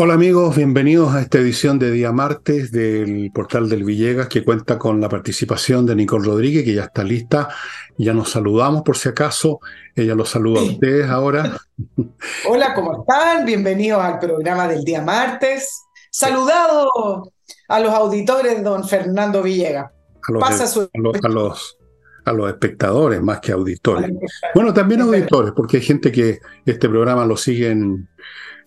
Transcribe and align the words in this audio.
Hola 0.00 0.14
amigos, 0.14 0.54
bienvenidos 0.54 1.12
a 1.12 1.20
esta 1.22 1.38
edición 1.38 1.80
de 1.80 1.90
día 1.90 2.12
martes 2.12 2.70
del 2.70 3.32
portal 3.34 3.68
del 3.68 3.82
Villegas 3.82 4.28
que 4.28 4.44
cuenta 4.44 4.78
con 4.78 5.00
la 5.00 5.08
participación 5.08 5.86
de 5.86 5.96
Nicole 5.96 6.24
Rodríguez 6.24 6.64
que 6.64 6.72
ya 6.72 6.84
está 6.84 7.02
lista. 7.02 7.48
Ya 7.96 8.14
nos 8.14 8.30
saludamos 8.30 8.82
por 8.82 8.96
si 8.96 9.08
acaso. 9.08 9.58
Ella 9.96 10.14
los 10.14 10.28
saluda 10.28 10.60
a 10.60 10.62
ustedes 10.62 11.10
ahora. 11.10 11.58
Hola, 12.48 12.74
¿cómo 12.74 13.00
están? 13.00 13.44
Bienvenidos 13.44 14.00
al 14.00 14.20
programa 14.20 14.68
del 14.68 14.84
día 14.84 15.02
martes. 15.02 15.82
Saludado 16.12 17.32
a 17.66 17.80
los 17.80 17.92
auditores, 17.92 18.62
don 18.62 18.86
Fernando 18.86 19.42
Villegas. 19.42 19.90
A 20.28 20.32
los, 20.32 20.40
Pasa 20.40 20.68
su... 20.68 20.82
a, 20.82 21.28
los, 21.28 21.76
a, 22.24 22.32
los, 22.32 22.48
espectadores 22.50 23.20
más 23.20 23.40
que 23.40 23.50
auditores. 23.50 24.12
Bueno, 24.54 24.72
también 24.72 25.00
auditores, 25.00 25.52
porque 25.56 25.78
hay 25.78 25.82
gente 25.82 26.12
que 26.12 26.38
este 26.64 26.88
programa 26.88 27.26
lo 27.26 27.36
sigue 27.36 27.72
en 27.72 28.08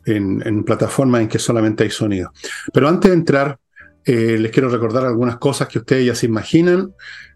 en, 0.06 0.64
plataformas 0.64 1.22
en 1.22 1.28
que 1.28 1.40
solamente 1.40 1.84
hay 1.84 1.90
sonido. 1.90 2.32
Pero 2.74 2.88
antes 2.88 3.12
de 3.12 3.18
entrar, 3.18 3.60
eh, 4.06 4.38
les 4.40 4.52
quiero 4.52 4.70
recordar 4.70 5.06
algunas 5.06 5.38
cosas 5.38 5.68
que 5.68 5.80
ustedes 5.80 6.06
ya 6.06 6.16
se 6.16 6.26
imaginan. 6.26 6.94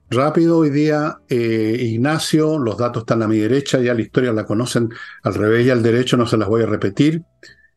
Rápido, 0.09 0.59
hoy 0.59 0.69
día, 0.69 1.17
eh, 1.29 1.77
Ignacio, 1.79 2.59
los 2.59 2.77
datos 2.77 3.01
están 3.01 3.23
a 3.23 3.27
mi 3.27 3.39
derecha, 3.39 3.79
ya 3.79 3.93
la 3.93 4.01
historia 4.01 4.31
la 4.33 4.45
conocen 4.45 4.89
al 5.23 5.33
revés 5.33 5.65
y 5.65 5.71
al 5.71 5.81
derecho, 5.81 6.15
no 6.15 6.27
se 6.27 6.37
las 6.37 6.47
voy 6.47 6.63
a 6.63 6.67
repetir. 6.67 7.23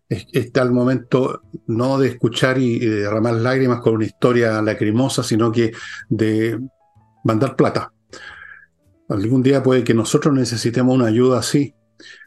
Está 0.08 0.62
el 0.62 0.72
momento 0.72 1.42
no 1.66 1.98
de 1.98 2.08
escuchar 2.08 2.58
y, 2.58 2.78
derramar 2.78 3.34
lágrimas 3.34 3.80
con 3.80 3.94
una 3.94 4.06
historia 4.06 4.60
lacrimosa, 4.62 5.22
sino 5.22 5.52
que 5.52 5.72
de 6.08 6.58
mandar 7.24 7.56
plata. 7.56 7.92
Algún 9.08 9.42
día 9.42 9.62
puede 9.62 9.84
que 9.84 9.94
nosotros 9.94 10.34
necesitemos 10.34 10.94
una 10.94 11.06
ayuda 11.06 11.38
así. 11.38 11.74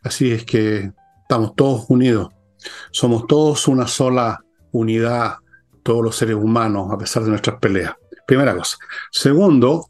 Así 0.03 0.31
es 0.31 0.45
que 0.45 0.91
estamos 1.21 1.55
todos 1.55 1.85
unidos. 1.89 2.29
Somos 2.91 3.27
todos 3.27 3.67
una 3.67 3.87
sola 3.87 4.43
unidad, 4.71 5.35
todos 5.83 6.03
los 6.03 6.15
seres 6.15 6.35
humanos, 6.35 6.91
a 6.91 6.97
pesar 6.97 7.23
de 7.23 7.29
nuestras 7.29 7.59
peleas. 7.59 7.93
Primera 8.25 8.55
cosa. 8.55 8.77
Segundo, 9.11 9.89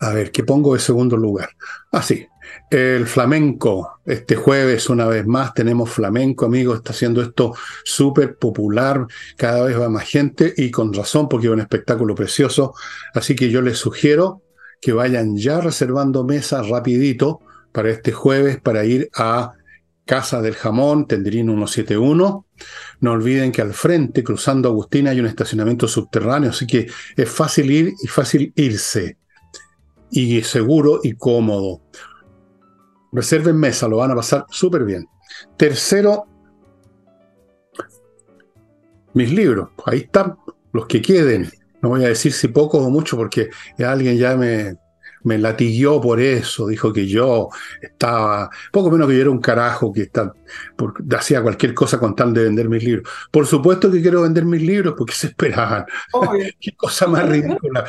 a 0.00 0.12
ver, 0.12 0.30
¿qué 0.30 0.44
pongo 0.44 0.74
de 0.74 0.80
segundo 0.80 1.16
lugar? 1.16 1.50
Ah, 1.90 2.02
sí, 2.02 2.26
el 2.70 3.06
flamenco. 3.06 4.00
Este 4.04 4.36
jueves, 4.36 4.88
una 4.88 5.06
vez 5.06 5.26
más, 5.26 5.54
tenemos 5.54 5.90
flamenco, 5.90 6.46
amigos. 6.46 6.78
Está 6.78 6.92
haciendo 6.92 7.22
esto 7.22 7.54
súper 7.84 8.36
popular. 8.36 9.06
Cada 9.36 9.64
vez 9.64 9.78
va 9.78 9.88
más 9.88 10.08
gente 10.08 10.52
y 10.56 10.70
con 10.70 10.92
razón, 10.92 11.28
porque 11.28 11.46
es 11.46 11.52
un 11.52 11.60
espectáculo 11.60 12.14
precioso. 12.14 12.74
Así 13.14 13.34
que 13.34 13.50
yo 13.50 13.62
les 13.62 13.78
sugiero 13.78 14.42
que 14.80 14.92
vayan 14.92 15.36
ya 15.36 15.60
reservando 15.60 16.24
mesas 16.24 16.68
rapidito 16.68 17.40
para 17.72 17.90
este 17.90 18.12
jueves 18.12 18.60
para 18.60 18.84
ir 18.84 19.08
a 19.14 19.52
Casa 20.06 20.40
del 20.40 20.54
Jamón, 20.54 21.08
Tendrín 21.08 21.46
171. 21.46 22.46
No 23.00 23.12
olviden 23.12 23.50
que 23.50 23.60
al 23.60 23.74
frente, 23.74 24.22
cruzando 24.22 24.68
Agustina, 24.68 25.10
hay 25.10 25.18
un 25.18 25.26
estacionamiento 25.26 25.88
subterráneo, 25.88 26.50
así 26.50 26.66
que 26.66 26.86
es 27.16 27.28
fácil 27.28 27.70
ir 27.70 27.92
y 28.02 28.06
fácil 28.06 28.52
irse. 28.54 29.18
Y 30.10 30.40
seguro 30.42 31.00
y 31.02 31.14
cómodo. 31.14 31.82
Reserven 33.12 33.56
mesa, 33.56 33.88
lo 33.88 33.96
van 33.96 34.12
a 34.12 34.14
pasar 34.14 34.46
súper 34.48 34.84
bien. 34.84 35.06
Tercero, 35.56 36.24
mis 39.12 39.32
libros. 39.32 39.70
Ahí 39.86 39.98
están 39.98 40.36
los 40.72 40.86
que 40.86 41.02
queden. 41.02 41.50
No 41.82 41.88
voy 41.88 42.04
a 42.04 42.08
decir 42.08 42.32
si 42.32 42.46
pocos 42.48 42.80
o 42.80 42.90
muchos 42.90 43.18
porque 43.18 43.50
alguien 43.78 44.16
ya 44.16 44.36
me, 44.36 44.76
me 45.26 45.38
latiguió 45.38 46.00
por 46.00 46.20
eso, 46.20 46.68
dijo 46.68 46.92
que 46.92 47.08
yo 47.08 47.48
estaba, 47.82 48.48
poco 48.70 48.92
menos 48.92 49.08
que 49.08 49.16
yo 49.16 49.22
era 49.22 49.30
un 49.30 49.40
carajo 49.40 49.92
que 49.92 50.02
está, 50.02 50.32
hacía 51.18 51.42
cualquier 51.42 51.74
cosa 51.74 51.98
con 51.98 52.14
tal 52.14 52.32
de 52.32 52.44
vender 52.44 52.68
mis 52.68 52.84
libros. 52.84 53.10
Por 53.32 53.44
supuesto 53.44 53.90
que 53.90 54.00
quiero 54.00 54.22
vender 54.22 54.44
mis 54.44 54.62
libros 54.62 54.94
porque 54.96 55.14
se 55.14 55.26
esperaban. 55.26 55.84
Qué 56.60 56.76
cosa 56.76 57.08
más 57.08 57.28
ridícula. 57.28 57.84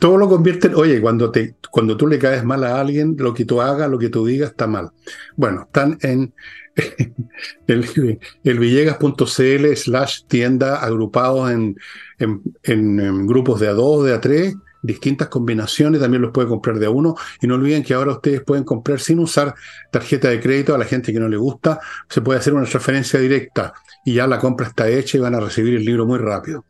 Todo 0.00 0.16
lo 0.16 0.30
convierte 0.30 0.68
en, 0.68 0.76
oye, 0.76 0.98
cuando, 1.02 1.30
te, 1.30 1.56
cuando 1.70 1.94
tú 1.94 2.06
le 2.06 2.18
caes 2.18 2.42
mal 2.42 2.64
a 2.64 2.80
alguien, 2.80 3.16
lo 3.18 3.34
que 3.34 3.44
tú 3.44 3.60
hagas, 3.60 3.90
lo 3.90 3.98
que 3.98 4.08
tú 4.08 4.24
digas 4.24 4.50
está 4.50 4.66
mal. 4.66 4.90
Bueno, 5.36 5.64
están 5.66 5.98
en 6.00 6.32
el, 7.66 8.18
el 8.44 8.58
villegas.cl 8.58 9.76
slash 9.76 10.22
tienda 10.26 10.76
agrupados 10.76 11.50
en, 11.50 11.76
en, 12.18 12.40
en, 12.62 13.26
grupos 13.26 13.60
de 13.60 13.70
A2, 13.70 14.04
de 14.04 14.18
A3 14.18 14.67
distintas 14.88 15.28
combinaciones, 15.28 16.00
también 16.00 16.22
los 16.22 16.32
puede 16.32 16.48
comprar 16.48 16.78
de 16.78 16.86
a 16.86 16.90
uno. 16.90 17.14
Y 17.40 17.46
no 17.46 17.54
olviden 17.54 17.84
que 17.84 17.94
ahora 17.94 18.12
ustedes 18.12 18.42
pueden 18.42 18.64
comprar 18.64 18.98
sin 18.98 19.20
usar 19.20 19.54
tarjeta 19.92 20.28
de 20.28 20.40
crédito 20.40 20.74
a 20.74 20.78
la 20.78 20.84
gente 20.84 21.12
que 21.12 21.20
no 21.20 21.28
le 21.28 21.36
gusta. 21.36 21.78
Se 22.08 22.20
puede 22.20 22.40
hacer 22.40 22.54
una 22.54 22.66
transferencia 22.66 23.20
directa 23.20 23.74
y 24.04 24.14
ya 24.14 24.26
la 24.26 24.38
compra 24.38 24.66
está 24.66 24.88
hecha 24.88 25.18
y 25.18 25.20
van 25.20 25.34
a 25.34 25.40
recibir 25.40 25.74
el 25.74 25.84
libro 25.84 26.06
muy 26.06 26.18
rápido. 26.18 26.64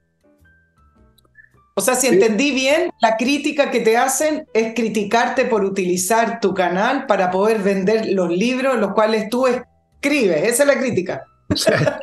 O 1.74 1.80
sea, 1.80 1.94
si 1.94 2.08
entendí 2.08 2.50
bien, 2.50 2.90
la 3.00 3.16
crítica 3.16 3.70
que 3.70 3.78
te 3.78 3.96
hacen 3.96 4.48
es 4.52 4.74
criticarte 4.74 5.44
por 5.44 5.64
utilizar 5.64 6.40
tu 6.40 6.52
canal 6.52 7.06
para 7.06 7.30
poder 7.30 7.62
vender 7.62 8.08
los 8.10 8.30
libros 8.30 8.78
los 8.78 8.92
cuales 8.94 9.30
tú 9.30 9.46
escribes. 9.46 10.42
Esa 10.42 10.64
es 10.64 10.66
la 10.66 10.78
crítica. 10.78 11.22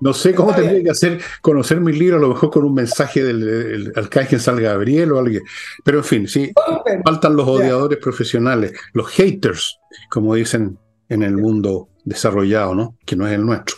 no 0.00 0.12
sé 0.12 0.34
cómo 0.34 0.54
tendría 0.54 0.82
que 0.82 0.90
hacer 0.90 1.20
conocer 1.40 1.80
mi 1.80 1.92
libro, 1.92 2.16
a 2.16 2.20
lo 2.20 2.28
mejor 2.28 2.50
con 2.50 2.64
un 2.64 2.74
mensaje 2.74 3.22
del, 3.24 3.92
alcalde 3.96 4.38
San 4.38 4.56
Gabriel 4.56 5.12
o 5.12 5.18
alguien. 5.18 5.42
Pero 5.84 5.98
en 5.98 6.04
fin, 6.04 6.28
sí, 6.28 6.52
faltan 7.04 7.36
los 7.36 7.48
odiadores 7.48 7.98
profesionales, 7.98 8.72
los 8.92 9.08
haters, 9.08 9.78
como 10.10 10.34
dicen 10.34 10.78
en 11.08 11.22
el 11.22 11.36
mundo 11.36 11.88
desarrollado, 12.04 12.74
¿no? 12.74 12.96
Que 13.04 13.16
no 13.16 13.26
es 13.26 13.34
el 13.34 13.44
nuestro. 13.44 13.76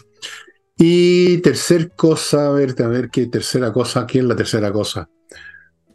Y 0.77 1.39
tercer 1.39 1.93
cosa, 1.97 2.49
a 2.49 2.51
ver, 2.51 2.75
a 2.83 2.89
ver 2.89 3.11
qué 3.11 3.27
tercera 3.27 3.73
cosa, 3.73 4.07
¿qué 4.07 4.19
es 4.21 4.25
la 4.25 4.37
tercera 4.37 4.73
cosa? 4.73 5.09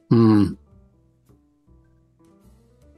Mm. 0.09 0.53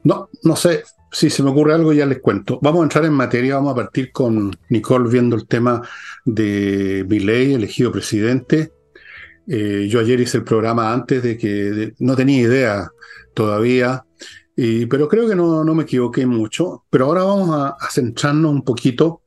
No, 0.04 0.30
no 0.44 0.56
sé, 0.56 0.84
si 1.16 1.30
se 1.30 1.42
me 1.44 1.50
ocurre 1.50 1.74
algo 1.74 1.94
ya 1.94 2.06
les 2.06 2.20
cuento. 2.20 2.60
Vamos 2.62 2.82
a 2.82 2.84
entrar 2.84 3.06
en 3.06 3.14
materia, 3.14 3.56
vamos 3.56 3.72
a 3.72 3.76
partir 3.76 4.12
con 4.12 4.54
Nicole 4.68 5.10
viendo 5.10 5.38
el 5.38 5.48
tema 5.48 5.82
de 6.26 7.06
Milley, 7.08 7.54
elegido 7.54 7.90
presidente. 7.90 8.74
Eh, 9.48 9.88
yo 9.90 10.02
ayer 10.02 10.20
hice 10.20 10.40
el 10.40 10.44
programa 10.44 10.92
antes 10.92 11.24
de 11.24 11.38
que 11.38 11.94
no 12.00 12.18
tenía 12.18 12.42
idea 12.42 12.92
todavía, 13.34 14.04
pero 14.90 15.08
creo 15.08 15.30
que 15.30 15.38
no, 15.38 15.64
me 15.64 15.84
equivoqué 15.84 16.26
mucho. 16.26 16.84
Pero 16.90 17.06
ahora 17.06 17.24
vamos 17.24 17.50
a, 17.52 17.78
centrarnos 17.90 18.52
un 18.52 18.64
poquito 18.64 19.22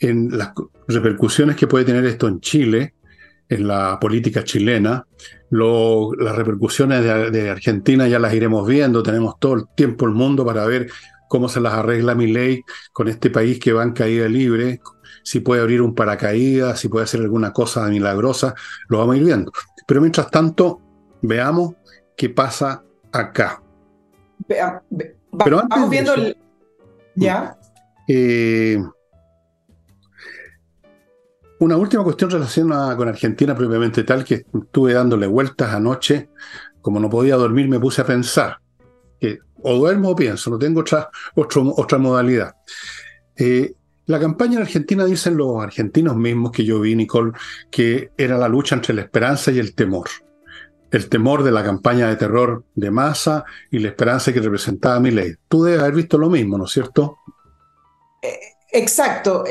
en 0.00 0.36
las 0.36 0.50
repercusiones 0.88 1.54
que 1.54 1.68
puede 1.68 1.84
tener 1.84 2.04
esto 2.06 2.26
en 2.26 2.40
Chile, 2.40 2.94
en 3.48 3.68
la 3.68 4.00
política 4.00 4.42
chilena. 4.42 5.06
las 5.50 6.36
repercusiones 6.36 7.04
de, 7.04 7.50
Argentina 7.50 8.08
ya 8.08 8.18
las 8.18 8.34
iremos 8.34 8.66
viendo, 8.66 9.00
tenemos 9.00 9.38
todo 9.38 9.54
el 9.54 9.64
tiempo 9.76 10.06
el 10.06 10.12
mundo 10.12 10.44
para 10.44 10.66
ver 10.66 10.88
cómo 11.30 11.48
se 11.48 11.60
las 11.60 11.74
arregla 11.74 12.16
mi 12.16 12.26
ley 12.26 12.64
con 12.92 13.06
este 13.06 13.30
país 13.30 13.60
que 13.60 13.72
va 13.72 13.84
en 13.84 13.92
caída 13.92 14.26
libre, 14.26 14.80
si 15.22 15.38
puede 15.38 15.62
abrir 15.62 15.80
un 15.80 15.94
paracaídas, 15.94 16.80
si 16.80 16.88
puede 16.88 17.04
hacer 17.04 17.20
alguna 17.20 17.52
cosa 17.52 17.86
milagrosa, 17.86 18.52
lo 18.88 18.98
vamos 18.98 19.14
a 19.14 19.18
ir 19.18 19.24
viendo. 19.26 19.52
Pero 19.86 20.00
mientras 20.00 20.28
tanto, 20.28 20.80
veamos 21.22 21.74
qué 22.16 22.30
pasa 22.30 22.82
acá. 23.12 23.62
Pero 24.48 24.82
vamos 25.68 25.88
viendo 25.88 26.14
el... 26.14 26.36
¿Ya? 27.14 27.56
Eh, 28.08 28.82
una 31.60 31.76
última 31.76 32.02
cuestión 32.02 32.30
relacionada 32.30 32.96
con 32.96 33.06
Argentina 33.06 33.54
propiamente 33.54 34.02
tal, 34.02 34.24
que 34.24 34.46
estuve 34.52 34.94
dándole 34.94 35.28
vueltas 35.28 35.72
anoche, 35.72 36.28
como 36.80 36.98
no 36.98 37.08
podía 37.08 37.36
dormir, 37.36 37.68
me 37.68 37.78
puse 37.78 38.00
a 38.00 38.06
pensar 38.06 38.58
que 39.20 39.38
o 39.62 39.74
duermo 39.74 40.10
o 40.10 40.16
pienso, 40.16 40.50
no 40.50 40.58
tengo 40.58 40.80
otra, 40.80 41.10
otra 41.34 41.98
modalidad. 41.98 42.54
Eh, 43.36 43.74
la 44.06 44.18
campaña 44.18 44.56
en 44.56 44.62
Argentina 44.62 45.04
dicen 45.04 45.36
los 45.36 45.62
argentinos 45.62 46.16
mismos 46.16 46.50
que 46.50 46.64
yo 46.64 46.80
vi, 46.80 46.96
Nicole, 46.96 47.32
que 47.70 48.10
era 48.16 48.36
la 48.36 48.48
lucha 48.48 48.74
entre 48.74 48.94
la 48.94 49.02
esperanza 49.02 49.52
y 49.52 49.58
el 49.58 49.74
temor. 49.74 50.08
El 50.90 51.08
temor 51.08 51.44
de 51.44 51.52
la 51.52 51.62
campaña 51.62 52.08
de 52.08 52.16
terror 52.16 52.64
de 52.74 52.90
masa 52.90 53.44
y 53.70 53.78
la 53.78 53.88
esperanza 53.88 54.32
que 54.32 54.40
representaba 54.40 54.98
mi 54.98 55.12
ley. 55.12 55.34
Tú 55.48 55.62
debes 55.62 55.80
haber 55.80 55.94
visto 55.94 56.18
lo 56.18 56.28
mismo, 56.28 56.58
¿no 56.58 56.64
es 56.64 56.72
cierto? 56.72 57.18
Eh, 58.20 58.36
exacto. 58.72 59.44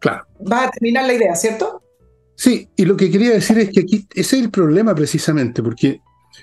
claro. 0.00 0.24
Va 0.50 0.64
a 0.64 0.70
terminar 0.70 1.06
la 1.06 1.12
idea, 1.12 1.36
¿cierto? 1.36 1.82
Sí, 2.36 2.68
y 2.74 2.84
lo 2.84 2.96
que 2.96 3.10
quería 3.10 3.30
decir 3.32 3.58
es 3.58 3.70
que 3.70 3.80
aquí 3.80 4.08
ese 4.14 4.38
es 4.38 4.44
el 4.44 4.50
problema 4.50 4.94
precisamente, 4.94 5.62
porque 5.62 6.00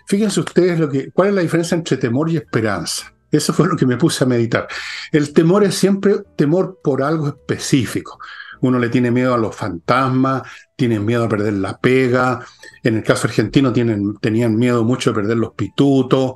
Fíjense 0.08 0.40
ustedes 0.40 0.80
lo 0.80 0.90
que, 0.90 1.12
cuál 1.12 1.30
es 1.30 1.36
la 1.36 1.42
diferencia 1.42 1.76
entre 1.76 1.98
temor 1.98 2.30
y 2.30 2.38
esperanza. 2.38 3.14
Eso 3.32 3.54
fue 3.54 3.68
lo 3.68 3.78
que 3.78 3.86
me 3.86 3.98
puse 3.98 4.24
a 4.24 4.28
meditar. 4.28 4.68
El 5.12 5.34
temor 5.34 5.64
es 5.64 5.76
siempre 5.76 6.16
temor 6.36 6.80
por 6.84 7.02
algo 7.02 7.30
específico. 7.30 8.20
Uno 8.62 8.78
le 8.78 8.90
tiene 8.90 9.10
miedo 9.10 9.34
a 9.34 9.38
los 9.38 9.56
fantasmas, 9.56 10.44
tienen 10.76 11.06
miedo 11.06 11.24
a 11.24 11.30
perder 11.30 11.54
la 11.54 11.78
pega. 11.80 12.46
En 12.84 12.98
el 12.98 13.04
caso 13.04 13.28
argentino 13.28 13.72
tenían 13.74 14.56
miedo 14.56 14.84
mucho 14.84 15.12
de 15.12 15.16
perder 15.16 15.38
los 15.38 15.54
pitutos. 15.54 16.34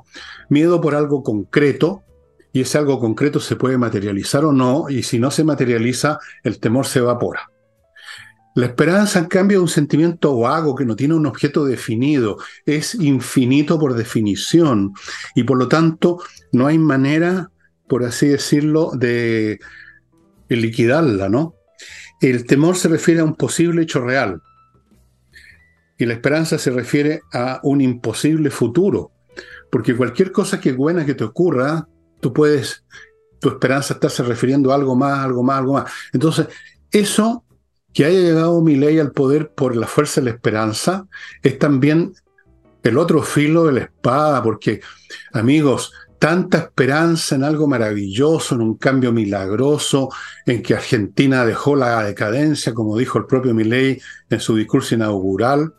Miedo 0.48 0.80
por 0.80 0.94
algo 0.94 1.22
concreto. 1.22 2.02
Y 2.52 2.62
ese 2.62 2.78
algo 2.78 2.98
concreto 2.98 3.38
se 3.38 3.56
puede 3.56 3.76
materializar 3.76 4.44
o 4.44 4.52
no. 4.52 4.88
Y 4.88 5.02
si 5.02 5.18
no 5.18 5.30
se 5.30 5.44
materializa, 5.44 6.18
el 6.42 6.58
temor 6.58 6.86
se 6.86 7.00
evapora. 7.00 7.50
La 8.56 8.64
esperanza, 8.64 9.18
en 9.18 9.26
cambio, 9.26 9.58
es 9.58 9.62
un 9.62 9.68
sentimiento 9.68 10.38
vago 10.38 10.74
que 10.74 10.86
no 10.86 10.96
tiene 10.96 11.12
un 11.12 11.26
objeto 11.26 11.66
definido, 11.66 12.38
es 12.64 12.94
infinito 12.94 13.78
por 13.78 13.92
definición 13.92 14.94
y 15.34 15.42
por 15.42 15.58
lo 15.58 15.68
tanto 15.68 16.22
no 16.52 16.66
hay 16.66 16.78
manera, 16.78 17.50
por 17.86 18.02
así 18.02 18.28
decirlo, 18.28 18.92
de 18.94 19.60
liquidarla, 20.48 21.28
¿no? 21.28 21.54
El 22.22 22.46
temor 22.46 22.76
se 22.76 22.88
refiere 22.88 23.20
a 23.20 23.24
un 23.24 23.34
posible 23.34 23.82
hecho 23.82 24.00
real 24.00 24.40
y 25.98 26.06
la 26.06 26.14
esperanza 26.14 26.56
se 26.56 26.70
refiere 26.70 27.20
a 27.34 27.60
un 27.62 27.82
imposible 27.82 28.48
futuro, 28.48 29.12
porque 29.70 29.94
cualquier 29.94 30.32
cosa 30.32 30.58
que 30.58 30.72
buena 30.72 31.04
que 31.04 31.14
te 31.14 31.24
ocurra, 31.24 31.86
tú 32.20 32.32
puedes, 32.32 32.86
tu 33.38 33.50
esperanza 33.50 33.98
está 34.00 34.08
refiriendo 34.22 34.72
a 34.72 34.76
algo 34.76 34.96
más, 34.96 35.18
algo 35.18 35.42
más, 35.42 35.58
algo 35.58 35.72
más. 35.74 35.92
Entonces, 36.14 36.46
eso 36.90 37.44
que 37.96 38.04
haya 38.04 38.20
llegado 38.20 38.60
mi 38.60 38.76
ley 38.76 38.98
al 38.98 39.10
poder 39.10 39.52
por 39.52 39.74
la 39.74 39.86
fuerza 39.86 40.20
de 40.20 40.26
la 40.26 40.32
esperanza, 40.32 41.06
es 41.42 41.58
también 41.58 42.12
el 42.82 42.98
otro 42.98 43.22
filo 43.22 43.64
de 43.64 43.72
la 43.72 43.80
espada, 43.80 44.42
porque, 44.42 44.82
amigos, 45.32 45.94
tanta 46.18 46.58
esperanza 46.58 47.36
en 47.36 47.44
algo 47.44 47.66
maravilloso, 47.66 48.54
en 48.54 48.60
un 48.60 48.76
cambio 48.76 49.12
milagroso, 49.12 50.10
en 50.44 50.62
que 50.62 50.74
Argentina 50.74 51.46
dejó 51.46 51.74
la 51.74 52.02
decadencia, 52.02 52.74
como 52.74 52.98
dijo 52.98 53.16
el 53.16 53.24
propio 53.24 53.54
Milei 53.54 53.98
en 54.28 54.40
su 54.40 54.54
discurso 54.56 54.94
inaugural. 54.94 55.72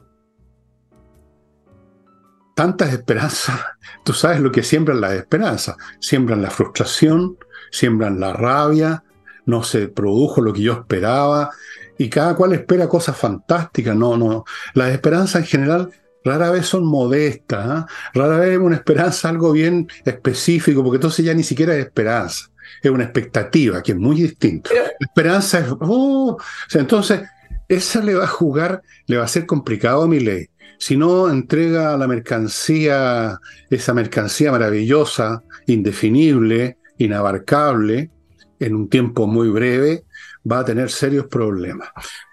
Tantas 2.55 2.93
esperanzas, 2.93 3.59
tú 4.03 4.13
sabes 4.13 4.39
lo 4.39 4.51
que 4.51 4.63
siembran 4.63 5.01
las 5.01 5.13
esperanzas, 5.13 5.75
siembran 5.99 6.41
la 6.41 6.49
frustración, 6.49 7.37
siembran 7.69 8.19
la 8.19 8.33
rabia, 8.33 9.03
no 9.47 9.63
se 9.63 9.87
produjo 9.87 10.41
lo 10.41 10.51
que 10.51 10.61
yo 10.61 10.73
esperaba, 10.73 11.51
y 11.97 12.09
cada 12.09 12.35
cual 12.35 12.53
espera 12.53 12.87
cosas 12.87 13.17
fantásticas. 13.17 13.95
No, 13.95 14.17
no. 14.17 14.45
Las 14.73 14.91
esperanzas 14.91 15.41
en 15.41 15.47
general 15.47 15.91
rara 16.23 16.51
vez 16.51 16.67
son 16.67 16.85
modestas, 16.85 17.65
¿ah? 17.65 17.87
rara 18.13 18.37
vez 18.37 18.51
es 18.51 18.57
una 18.57 18.75
esperanza 18.75 19.29
algo 19.29 19.51
bien 19.51 19.87
específico, 20.05 20.83
porque 20.83 20.97
entonces 20.97 21.25
ya 21.25 21.33
ni 21.33 21.43
siquiera 21.43 21.75
es 21.75 21.85
esperanza, 21.85 22.49
es 22.81 22.91
una 22.91 23.05
expectativa, 23.05 23.81
que 23.81 23.93
es 23.93 23.97
muy 23.97 24.17
distinto. 24.17 24.69
la 24.73 24.91
esperanza 24.99 25.59
es, 25.59 25.71
uh, 25.71 26.31
o 26.31 26.39
sea, 26.67 26.81
entonces, 26.81 27.21
esa 27.67 28.01
le 28.01 28.15
va 28.15 28.25
a 28.25 28.27
jugar, 28.27 28.81
le 29.07 29.17
va 29.17 29.23
a 29.23 29.27
ser 29.27 29.45
complicado 29.45 30.03
a 30.03 30.07
mi 30.07 30.19
ley. 30.19 30.49
Si 30.79 30.95
no 30.95 31.29
entrega 31.29 31.97
la 31.97 32.07
mercancía, 32.07 33.39
esa 33.69 33.93
mercancía 33.93 34.51
maravillosa, 34.51 35.43
indefinible, 35.65 36.77
inabarcable, 36.97 38.11
en 38.59 38.75
un 38.75 38.89
tiempo 38.89 39.27
muy 39.27 39.49
breve, 39.49 40.03
va 40.49 40.59
a 40.59 40.65
tener 40.65 40.89
serios 40.89 41.27
problemas. 41.27 41.89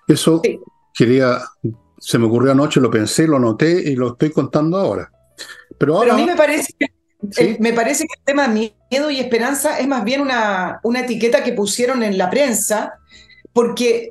Eso 0.07 0.43
quería, 0.93 1.41
se 1.99 2.19
me 2.19 2.27
ocurrió 2.27 2.53
anoche, 2.53 2.81
lo 2.81 2.91
pensé, 2.91 3.27
lo 3.27 3.39
noté 3.39 3.91
y 3.91 3.97
lo 3.97 4.13
estoy 4.13 4.31
contando 4.31 4.79
ahora. 4.79 5.11
Pero, 5.79 5.97
ahora, 5.97 6.15
a 6.15 6.17
mí 6.17 6.25
me 6.25 6.37
parece 6.37 6.73
que 6.79 6.87
eh, 7.39 7.57
me 7.61 7.73
parece 7.73 8.05
que 8.05 8.19
el 8.19 8.25
tema 8.25 8.49
miedo 8.49 9.11
y 9.11 9.21
esperanza 9.21 9.79
es 9.79 9.89
más 9.89 10.05
bien 10.05 10.21
una, 10.21 10.81
una 10.83 11.01
etiqueta 11.01 11.43
que 11.43 11.53
pusieron 11.53 12.03
en 12.03 12.19
la 12.19 12.31
prensa, 12.31 12.95
porque 13.53 14.09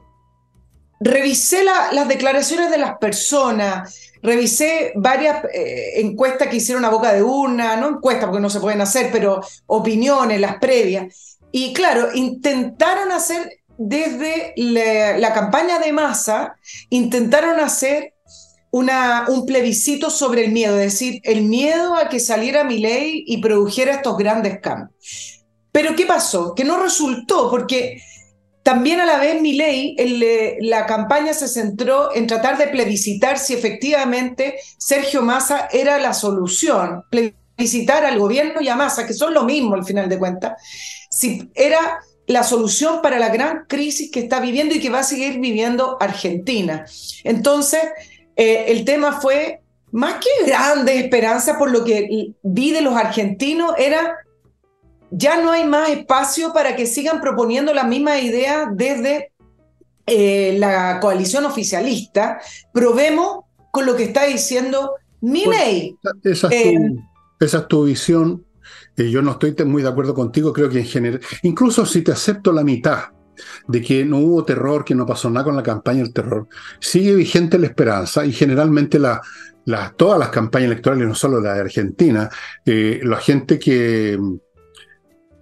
revisé 1.00 1.64
las 1.64 2.08
declaraciones 2.08 2.72
de 2.72 2.78
las 2.78 2.98
personas, 2.98 4.12
revisé 4.22 4.94
varias 4.96 5.44
eh, 5.54 6.00
encuestas 6.00 6.48
que 6.48 6.58
hicieron 6.58 6.86
a 6.86 6.90
boca 6.90 7.14
de 7.14 7.22
urna, 7.22 7.76
no 7.76 7.90
encuestas 7.90 8.26
porque 8.26 8.42
no 8.42 8.50
se 8.50 8.62
pueden 8.62 8.82
hacer, 8.82 9.10
pero 9.12 9.42
opiniones, 9.68 10.40
las 10.40 10.58
previas. 10.58 11.38
Y 11.52 11.74
claro, 11.74 12.08
intentaron 12.14 13.12
hacer 13.12 13.63
desde 13.86 14.54
la, 14.56 15.34
campaña 15.34 15.80
de 15.80 15.92
masa, 15.92 16.56
intentaron 16.90 17.60
hacer 17.60 18.14
un 18.72 19.46
plebiscito 19.46 20.10
sobre 20.10 20.46
el 20.46 20.52
miedo, 20.52 20.80
es 20.80 20.94
decir, 20.94 21.22
el 21.24 21.44
miedo 21.44 21.96
a 21.96 22.10
que 22.10 22.20
saliera 22.20 22.64
mi 22.64 22.80
ley 22.80 23.24
y 23.28 23.38
produjera 23.42 23.94
estos 23.94 24.18
grandes 24.18 24.60
cambios. 24.62 25.44
Pero 25.72 25.96
¿qué 25.96 26.06
pasó? 26.06 26.56
Que 26.56 26.64
no 26.64 26.82
resultó, 26.82 27.52
porque 27.52 28.02
también 28.64 29.02
a 29.02 29.06
la 29.06 29.18
vez 29.18 29.42
mi 29.42 29.54
ley, 29.54 29.96
la 30.62 30.86
campaña 30.86 31.34
se 31.34 31.48
centró 31.48 32.16
en 32.16 32.26
tratar 32.26 32.58
de 32.58 32.68
plebiscitar 32.68 33.38
si 33.38 33.54
efectivamente 33.54 34.56
Sergio 34.78 35.22
Massa 35.22 35.68
era 35.72 36.00
la 36.00 36.14
solución, 36.14 37.04
plebiscitar 37.12 38.06
al 38.06 38.18
gobierno 38.18 38.62
y 38.62 38.70
a 38.70 38.76
Massa, 38.76 39.06
que 39.06 39.14
son 39.14 39.34
lo 39.34 39.44
mismo 39.44 39.76
al 39.76 39.86
final 39.86 40.08
de 40.08 40.18
cuentas, 40.18 40.54
si 41.12 41.52
era 41.54 42.00
la 42.28 42.44
solución 42.44 43.02
para 43.02 43.20
la 43.20 43.30
gran 43.30 43.66
crisis 43.68 44.12
que 44.12 44.22
está 44.22 44.40
viviendo 44.40 44.76
y 44.76 44.80
que 44.80 44.90
va 44.90 45.00
a 45.00 45.04
seguir 45.04 45.40
viviendo 45.40 45.98
Argentina. 46.00 46.86
Entonces, 47.24 47.82
eh, 48.36 48.66
el 48.70 48.86
tema 48.86 49.20
fue, 49.20 49.62
más 49.92 50.16
que 50.16 50.48
grande 50.48 50.98
esperanza 51.00 51.58
por 51.58 51.72
lo 51.72 51.84
que 51.84 52.34
vi 52.42 52.72
de 52.72 52.82
los 52.82 52.96
argentinos, 52.96 53.74
era, 53.78 54.16
ya 55.12 55.42
no 55.42 55.52
hay 55.52 55.66
más 55.66 55.90
espacio 55.90 56.54
para 56.54 56.76
que 56.76 56.86
sigan 56.86 57.20
proponiendo 57.20 57.74
la 57.74 57.84
misma 57.84 58.20
idea 58.20 58.70
desde 58.72 59.32
eh, 60.08 60.56
la 60.58 61.00
coalición 61.00 61.46
oficialista. 61.46 62.40
Probemos 62.74 63.44
con 63.72 63.86
lo 63.86 63.96
que 63.96 64.04
está 64.04 64.24
diciendo 64.26 64.94
mi 65.22 65.46
ley. 65.46 65.96
esa, 66.24 66.50
esa 67.40 67.58
es 67.58 67.68
tu 67.68 67.84
visión 67.86 68.46
yo 68.98 69.22
no 69.22 69.32
estoy 69.32 69.56
muy 69.66 69.82
de 69.82 69.90
acuerdo 69.90 70.14
contigo, 70.14 70.54
creo 70.54 70.70
que 70.70 70.80
en 70.80 70.86
general, 70.86 71.22
incluso 71.44 71.86
si 71.86 72.02
te 72.02 72.12
acepto 72.12 72.52
la 72.52 72.64
mitad 72.64 73.06
de 73.68 73.82
que 73.82 74.06
no 74.06 74.20
hubo 74.20 74.46
terror, 74.46 74.86
que 74.86 74.96
no 74.96 75.06
pasó 75.06 75.30
nada 75.30 75.46
con 75.46 75.56
la 75.56 75.64
campaña 75.64 76.04
del 76.04 76.14
terror, 76.14 76.48
sigue 76.80 77.16
vigente 77.16 77.58
la 77.58 77.68
esperanza 77.68 78.26
y 78.26 78.32
generalmente 78.32 79.00
todas 79.96 80.20
las 80.20 80.30
campañas 80.30 80.72
electorales, 80.72 81.08
no 81.08 81.16
solo 81.16 81.42
la 81.42 81.56
de 81.56 81.62
Argentina, 81.62 82.30
eh, 82.66 83.02
la 83.04 83.18
gente 83.18 83.58
que, 83.58 84.20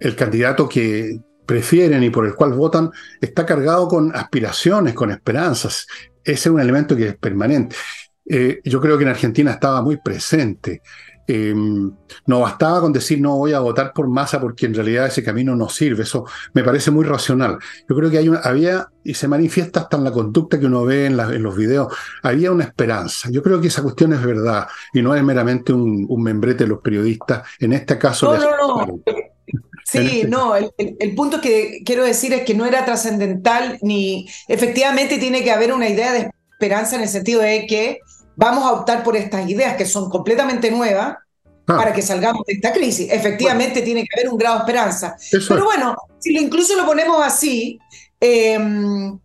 el 0.00 0.16
candidato 0.16 0.68
que 0.68 1.20
prefieren 1.46 2.02
y 2.02 2.10
por 2.10 2.26
el 2.26 2.34
cual 2.34 2.52
votan 2.54 2.90
está 3.20 3.44
cargado 3.44 3.88
con 3.88 4.14
aspiraciones, 4.14 4.94
con 4.94 5.10
esperanzas. 5.10 5.86
Ese 6.24 6.48
es 6.48 6.54
un 6.54 6.60
elemento 6.60 6.96
que 6.96 7.08
es 7.08 7.16
permanente. 7.16 7.76
Eh, 8.24 8.60
yo 8.64 8.80
creo 8.80 8.96
que 8.96 9.04
en 9.04 9.10
Argentina 9.10 9.52
estaba 9.52 9.82
muy 9.82 9.98
presente. 9.98 10.82
Em, 11.28 11.92
no 12.26 12.40
bastaba 12.40 12.80
con 12.80 12.92
decir 12.92 13.20
no 13.20 13.36
voy 13.36 13.52
a 13.52 13.60
votar 13.60 13.92
por 13.92 14.08
masa 14.08 14.40
porque 14.40 14.66
en 14.66 14.74
realidad 14.74 15.06
ese 15.06 15.22
camino 15.22 15.54
no 15.54 15.68
sirve. 15.68 16.02
Eso 16.02 16.26
me 16.52 16.64
parece 16.64 16.90
muy 16.90 17.04
racional. 17.04 17.58
Yo 17.88 17.94
creo 17.94 18.10
que 18.10 18.18
hay 18.18 18.30
había, 18.42 18.88
y 19.04 19.14
se 19.14 19.28
manifiesta 19.28 19.80
hasta 19.80 19.96
en 19.96 20.04
la 20.04 20.12
conducta 20.12 20.58
que 20.58 20.66
uno 20.66 20.84
ve 20.84 21.06
en, 21.06 21.16
los 21.16 21.56
videos, 21.56 21.92
había 22.22 22.50
una 22.50 22.64
esperanza. 22.64 23.28
Yo 23.30 23.42
creo 23.42 23.60
que 23.60 23.68
esa 23.68 23.82
cuestión 23.82 24.12
es 24.12 24.22
verdad 24.22 24.66
y 24.92 25.02
no 25.02 25.14
es 25.14 25.22
meramente 25.22 25.72
un, 25.72 26.06
membrete 26.22 26.64
de 26.64 26.70
los 26.70 26.80
periodistas. 26.80 27.42
En 27.60 27.72
este 27.72 27.98
caso... 27.98 28.34
No, 28.34 28.40
no, 28.40 28.86
no. 28.86 29.00
Sí, 29.84 29.98
este 29.98 30.28
no, 30.28 30.56
el, 30.56 30.70
el, 30.78 31.14
punto 31.14 31.40
que 31.40 31.82
quiero 31.84 32.04
decir 32.04 32.32
es 32.32 32.44
que 32.44 32.54
no 32.54 32.64
era 32.64 32.84
trascendental 32.84 33.78
ni 33.82 34.28
efectivamente 34.48 35.18
tiene 35.18 35.42
que 35.42 35.50
haber 35.50 35.72
una 35.72 35.88
idea 35.88 36.12
de 36.12 36.30
esperanza 36.52 36.96
en 36.96 37.02
el 37.02 37.08
sentido 37.08 37.42
de 37.42 37.66
que 37.66 37.98
vamos 38.36 38.64
a 38.64 38.72
optar 38.72 39.02
por 39.02 39.16
estas 39.16 39.48
ideas 39.48 39.76
que 39.76 39.86
son 39.86 40.08
completamente 40.08 40.70
nuevas 40.70 41.16
ah. 41.16 41.76
para 41.76 41.92
que 41.92 42.02
salgamos 42.02 42.44
de 42.46 42.54
esta 42.54 42.72
crisis. 42.72 43.10
Efectivamente 43.10 43.82
tiene 43.82 44.02
que 44.02 44.20
haber 44.20 44.32
un 44.32 44.38
grado 44.38 44.56
de 44.56 44.60
esperanza. 44.60 45.16
Pero 45.30 45.64
bueno, 45.64 45.96
si 46.18 46.32
lo 46.32 46.40
incluso 46.40 46.76
lo 46.76 46.86
ponemos 46.86 47.24
así, 47.24 47.78
em, 48.20 49.18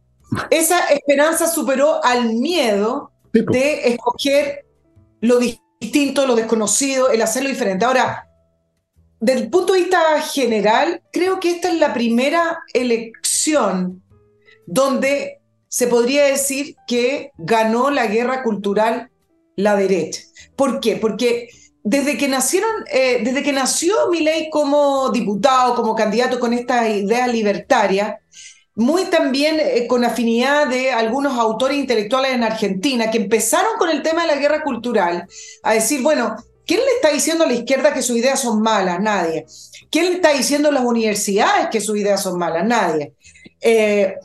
esa 0.49 0.87
esperanza 0.87 1.47
superó 1.47 2.03
al 2.03 2.33
miedo 2.33 3.11
de 3.31 3.89
escoger 3.89 4.65
lo 5.21 5.39
distinto, 5.39 6.25
lo 6.25 6.35
desconocido, 6.35 7.09
el 7.09 7.21
hacerlo 7.21 7.49
diferente. 7.49 7.85
Ahora, 7.85 8.27
desde 9.19 9.41
el 9.41 9.49
punto 9.49 9.73
de 9.73 9.79
vista 9.79 10.21
general, 10.21 11.01
creo 11.11 11.39
que 11.39 11.51
esta 11.51 11.69
es 11.69 11.79
la 11.79 11.93
primera 11.93 12.59
elección 12.73 14.03
donde 14.65 15.36
se 15.77 15.85
podría 15.85 16.25
decir 16.25 16.75
que 16.87 17.33
ganó 17.37 17.91
la 17.91 18.07
guerra 18.07 18.41
cultural 18.41 19.11
la 19.55 19.75
derecha. 19.75 20.23
¿Por 20.55 20.79
qué? 20.79 20.95
Porque 20.95 21.49
desde 21.83 22.17
que 22.17 22.27
nacieron, 22.27 22.71
eh, 22.91 23.19
desde 23.23 23.43
que 23.43 23.53
nació 23.53 23.93
Milei 24.09 24.49
como 24.49 25.11
diputado, 25.11 25.75
como 25.75 25.93
candidato 25.93 26.39
con 26.39 26.51
esta 26.53 26.89
idea 26.89 27.27
libertaria, 27.27 28.19
muy 28.73 29.03
también 29.05 29.59
eh, 29.59 29.85
con 29.85 30.03
afinidad 30.03 30.65
de 30.65 30.89
algunos 30.91 31.37
autores 31.37 31.77
intelectuales 31.77 32.31
en 32.31 32.43
Argentina 32.43 33.11
que 33.11 33.19
empezaron 33.19 33.77
con 33.77 33.91
el 33.91 34.01
tema 34.01 34.23
de 34.23 34.29
la 34.29 34.37
guerra 34.37 34.63
cultural 34.63 35.27
a 35.61 35.73
decir, 35.73 36.01
bueno, 36.01 36.37
¿quién 36.65 36.79
le 36.79 36.91
está 36.95 37.11
diciendo 37.11 37.43
a 37.43 37.47
la 37.47 37.53
izquierda 37.53 37.93
que 37.93 38.01
sus 38.01 38.17
ideas 38.17 38.41
son 38.41 38.63
malas? 38.63 38.99
Nadie. 38.99 39.45
¿Quién 39.91 40.05
le 40.05 40.13
está 40.13 40.33
diciendo 40.33 40.69
a 40.69 40.71
las 40.71 40.85
universidades 40.85 41.67
que 41.69 41.81
sus 41.81 41.99
ideas 41.99 42.23
son 42.23 42.39
malas? 42.39 42.65
Nadie. 42.65 43.13
Eh, 43.61 44.15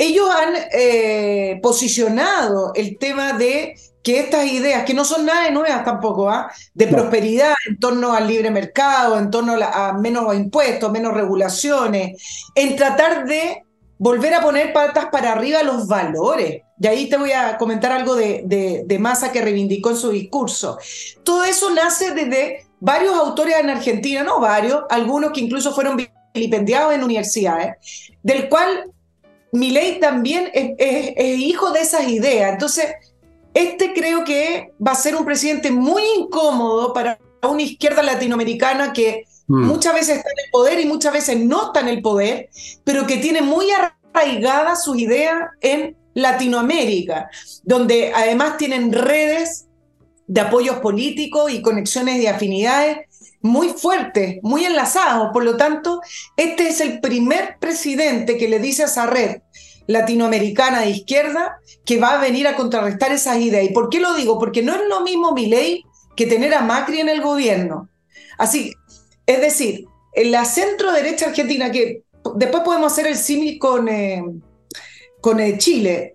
ellos 0.00 0.30
han 0.30 0.54
eh, 0.72 1.60
posicionado 1.62 2.72
el 2.74 2.96
tema 2.96 3.34
de 3.34 3.74
que 4.02 4.18
estas 4.18 4.46
ideas, 4.46 4.86
que 4.86 4.94
no 4.94 5.04
son 5.04 5.26
nada 5.26 5.50
nuevas 5.50 5.84
tampoco, 5.84 6.30
¿ah? 6.30 6.50
de 6.72 6.86
prosperidad 6.86 7.52
en 7.68 7.78
torno 7.78 8.14
al 8.14 8.26
libre 8.26 8.50
mercado, 8.50 9.18
en 9.18 9.30
torno 9.30 9.58
a, 9.62 9.92
menos 9.92 10.34
impuestos, 10.34 10.90
menos 10.90 11.12
regulaciones, 11.12 12.50
en 12.54 12.76
tratar 12.76 13.26
de 13.26 13.62
volver 13.98 14.32
a 14.32 14.40
poner 14.40 14.72
patas 14.72 15.08
para 15.12 15.32
arriba 15.32 15.62
los 15.62 15.86
valores 15.86 16.62
y 16.80 16.86
ahí 16.86 17.10
te 17.10 17.18
voy 17.18 17.32
a 17.32 17.58
comentar 17.58 17.92
algo 17.92 18.16
de, 18.16 18.40
de, 18.46 18.84
de 18.86 18.98
Massa 18.98 19.30
que 19.30 19.42
reivindicó 19.42 19.90
en 19.90 19.96
su 19.96 20.08
discurso. 20.08 20.78
Todo 21.22 21.44
eso 21.44 21.68
nace 21.74 22.12
desde 22.12 22.70
varios 22.80 23.14
autores 23.16 23.56
en 23.58 23.68
Argentina, 23.68 24.22
no 24.22 24.40
varios, 24.40 24.84
algunos 24.88 25.32
que 25.32 25.42
incluso 25.42 25.74
fueron 25.74 25.98
vilipendiados 26.32 26.94
en 26.94 27.04
universidades, 27.04 27.76
del 28.22 28.48
cual 28.48 28.90
Milei 29.52 29.98
también 30.00 30.50
es, 30.52 30.72
es, 30.78 31.38
hijo 31.38 31.70
de 31.72 31.80
esas 31.80 32.08
ideas. 32.08 32.52
Entonces, 32.52 32.86
este 33.54 33.92
creo 33.92 34.24
que 34.24 34.72
va 34.84 34.92
a 34.92 34.96
ser 34.96 35.16
un 35.16 35.24
presidente 35.24 35.70
muy 35.70 36.02
incómodo 36.18 36.92
para 36.92 37.18
una 37.42 37.62
izquierda 37.62 38.02
latinoamericana 38.02 38.92
que 38.92 39.24
mm. 39.48 39.64
muchas 39.66 39.94
veces 39.94 40.18
está 40.18 40.28
en 40.30 40.44
el 40.44 40.50
poder 40.50 40.80
y 40.80 40.86
muchas 40.86 41.12
veces 41.12 41.38
no 41.38 41.66
está 41.66 41.80
en 41.80 41.88
el 41.88 42.02
poder, 42.02 42.48
pero 42.84 43.06
que 43.06 43.16
tiene 43.16 43.42
muy 43.42 43.66
arraigadas 43.70 44.84
sus 44.84 44.98
ideas 44.98 45.50
en 45.60 45.96
Latinoamérica, 46.14 47.30
donde 47.62 48.12
además 48.14 48.56
tienen 48.56 48.92
redes 48.92 49.66
de 50.26 50.40
apoyos 50.40 50.78
políticos 50.78 51.50
y 51.50 51.62
conexiones 51.62 52.18
de 52.18 52.28
afinidades 52.28 53.09
muy 53.42 53.68
fuertes, 53.68 54.38
muy 54.42 54.64
enlazados. 54.64 55.30
Por 55.32 55.44
lo 55.44 55.56
tanto, 55.56 56.00
este 56.36 56.68
es 56.68 56.80
el 56.80 57.00
primer 57.00 57.56
presidente 57.58 58.36
que 58.36 58.48
le 58.48 58.58
dice 58.58 58.82
a 58.82 58.86
esa 58.86 59.06
red 59.06 59.42
latinoamericana 59.86 60.80
de 60.80 60.90
izquierda 60.90 61.58
que 61.84 61.98
va 61.98 62.14
a 62.14 62.20
venir 62.20 62.46
a 62.46 62.56
contrarrestar 62.56 63.12
esas 63.12 63.38
ideas. 63.38 63.64
¿Y 63.64 63.72
por 63.72 63.88
qué 63.88 64.00
lo 64.00 64.14
digo? 64.14 64.38
Porque 64.38 64.62
no 64.62 64.74
es 64.74 64.82
lo 64.88 65.00
mismo 65.00 65.32
mi 65.32 65.46
ley 65.46 65.84
que 66.16 66.26
tener 66.26 66.54
a 66.54 66.62
Macri 66.62 67.00
en 67.00 67.08
el 67.08 67.22
gobierno. 67.22 67.88
Así, 68.38 68.72
es 69.26 69.40
decir, 69.40 69.86
en 70.12 70.30
la 70.30 70.44
centro 70.44 70.92
derecha 70.92 71.26
argentina, 71.26 71.70
que 71.72 72.04
después 72.36 72.62
podemos 72.62 72.92
hacer 72.92 73.06
el 73.06 73.16
símil 73.16 73.58
con, 73.58 73.88
eh, 73.88 74.22
con 75.20 75.40
eh, 75.40 75.58
Chile, 75.58 76.14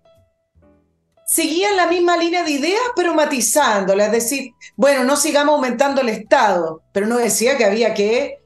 seguían 1.36 1.76
la 1.76 1.88
misma 1.88 2.16
línea 2.16 2.44
de 2.44 2.52
ideas, 2.52 2.82
pero 2.96 3.14
matizándola. 3.14 4.06
Es 4.06 4.12
decir, 4.14 4.54
bueno, 4.78 5.04
no 5.04 5.18
sigamos 5.18 5.56
aumentando 5.56 6.00
el 6.00 6.08
Estado, 6.08 6.82
pero 6.94 7.08
no 7.08 7.18
decía 7.18 7.58
que 7.58 7.66
había 7.66 7.94
que 7.94 8.40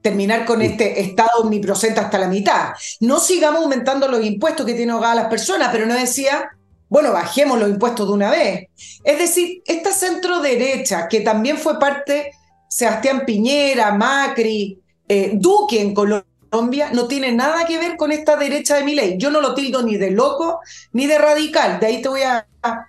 terminar 0.00 0.44
con 0.44 0.62
este 0.62 1.00
Estado 1.00 1.42
omnipresente 1.42 1.98
hasta 1.98 2.18
la 2.18 2.28
mitad. 2.28 2.74
No 3.00 3.18
sigamos 3.18 3.62
aumentando 3.62 4.06
los 4.06 4.24
impuestos 4.24 4.64
que 4.64 4.74
tienen 4.74 4.92
ahogadas 4.92 5.16
las 5.16 5.26
personas, 5.26 5.70
pero 5.72 5.86
no 5.86 5.94
decía, 5.94 6.48
bueno, 6.88 7.12
bajemos 7.12 7.58
los 7.58 7.68
impuestos 7.68 8.06
de 8.06 8.14
una 8.14 8.30
vez. 8.30 8.68
Es 9.02 9.18
decir, 9.18 9.62
esta 9.66 9.90
centro 9.90 10.38
derecha, 10.38 11.08
que 11.08 11.22
también 11.22 11.58
fue 11.58 11.80
parte 11.80 12.30
Sebastián 12.68 13.24
Piñera, 13.26 13.92
Macri, 13.92 14.78
eh, 15.08 15.32
Duque 15.34 15.80
en 15.80 15.92
Colombia, 15.92 16.30
Colombia 16.56 16.88
no 16.94 17.06
tiene 17.06 17.32
nada 17.32 17.66
que 17.66 17.76
ver 17.76 17.98
con 17.98 18.12
esta 18.12 18.34
derecha 18.34 18.76
de 18.76 18.84
mi 18.84 18.94
ley. 18.94 19.16
Yo 19.18 19.30
no 19.30 19.42
lo 19.42 19.54
tildo 19.54 19.82
ni 19.82 19.98
de 19.98 20.10
loco 20.10 20.60
ni 20.92 21.06
de 21.06 21.18
radical. 21.18 21.78
De 21.78 21.86
ahí 21.86 22.00
te 22.00 22.08
voy 22.08 22.22
a, 22.22 22.46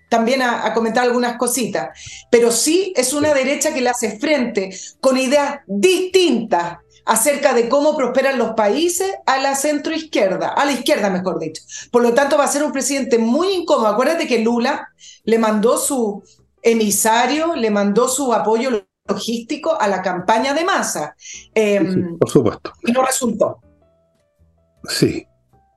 también 0.07 0.41
a, 0.41 0.73
comentar 0.73 1.03
algunas 1.03 1.35
cositas. 1.35 1.89
Pero 2.31 2.53
sí 2.53 2.93
es 2.95 3.11
una 3.11 3.33
derecha 3.33 3.73
que 3.73 3.81
le 3.81 3.89
hace 3.89 4.17
frente 4.19 4.69
con 5.01 5.17
ideas 5.17 5.59
distintas 5.67 6.77
acerca 7.03 7.53
de 7.53 7.67
cómo 7.67 7.97
prosperan 7.97 8.37
los 8.37 8.51
países 8.51 9.11
a 9.25 9.37
la 9.39 9.53
centroizquierda, 9.53 10.47
a 10.47 10.63
la 10.63 10.71
izquierda 10.71 11.09
mejor 11.09 11.37
dicho. 11.37 11.61
Por 11.91 12.03
lo 12.03 12.13
tanto, 12.13 12.37
va 12.37 12.45
a 12.45 12.47
ser 12.47 12.63
un 12.63 12.71
presidente 12.71 13.17
muy 13.17 13.49
incómodo. 13.49 13.87
Acuérdate 13.87 14.27
que 14.27 14.39
Lula 14.39 14.87
le 15.25 15.39
mandó 15.39 15.77
su 15.77 16.23
emisario, 16.61 17.53
le 17.53 17.69
mandó 17.69 18.07
su 18.07 18.33
apoyo 18.33 18.86
logístico 19.07 19.79
a 19.79 19.87
la 19.87 20.01
campaña 20.01 20.53
de 20.53 20.63
masa. 20.65 21.15
Em, 21.53 22.17
por 22.17 22.29
supuesto. 22.29 22.73
Y 22.85 22.91
no 22.91 23.05
resultó. 23.05 23.59
Sí. 24.87 25.25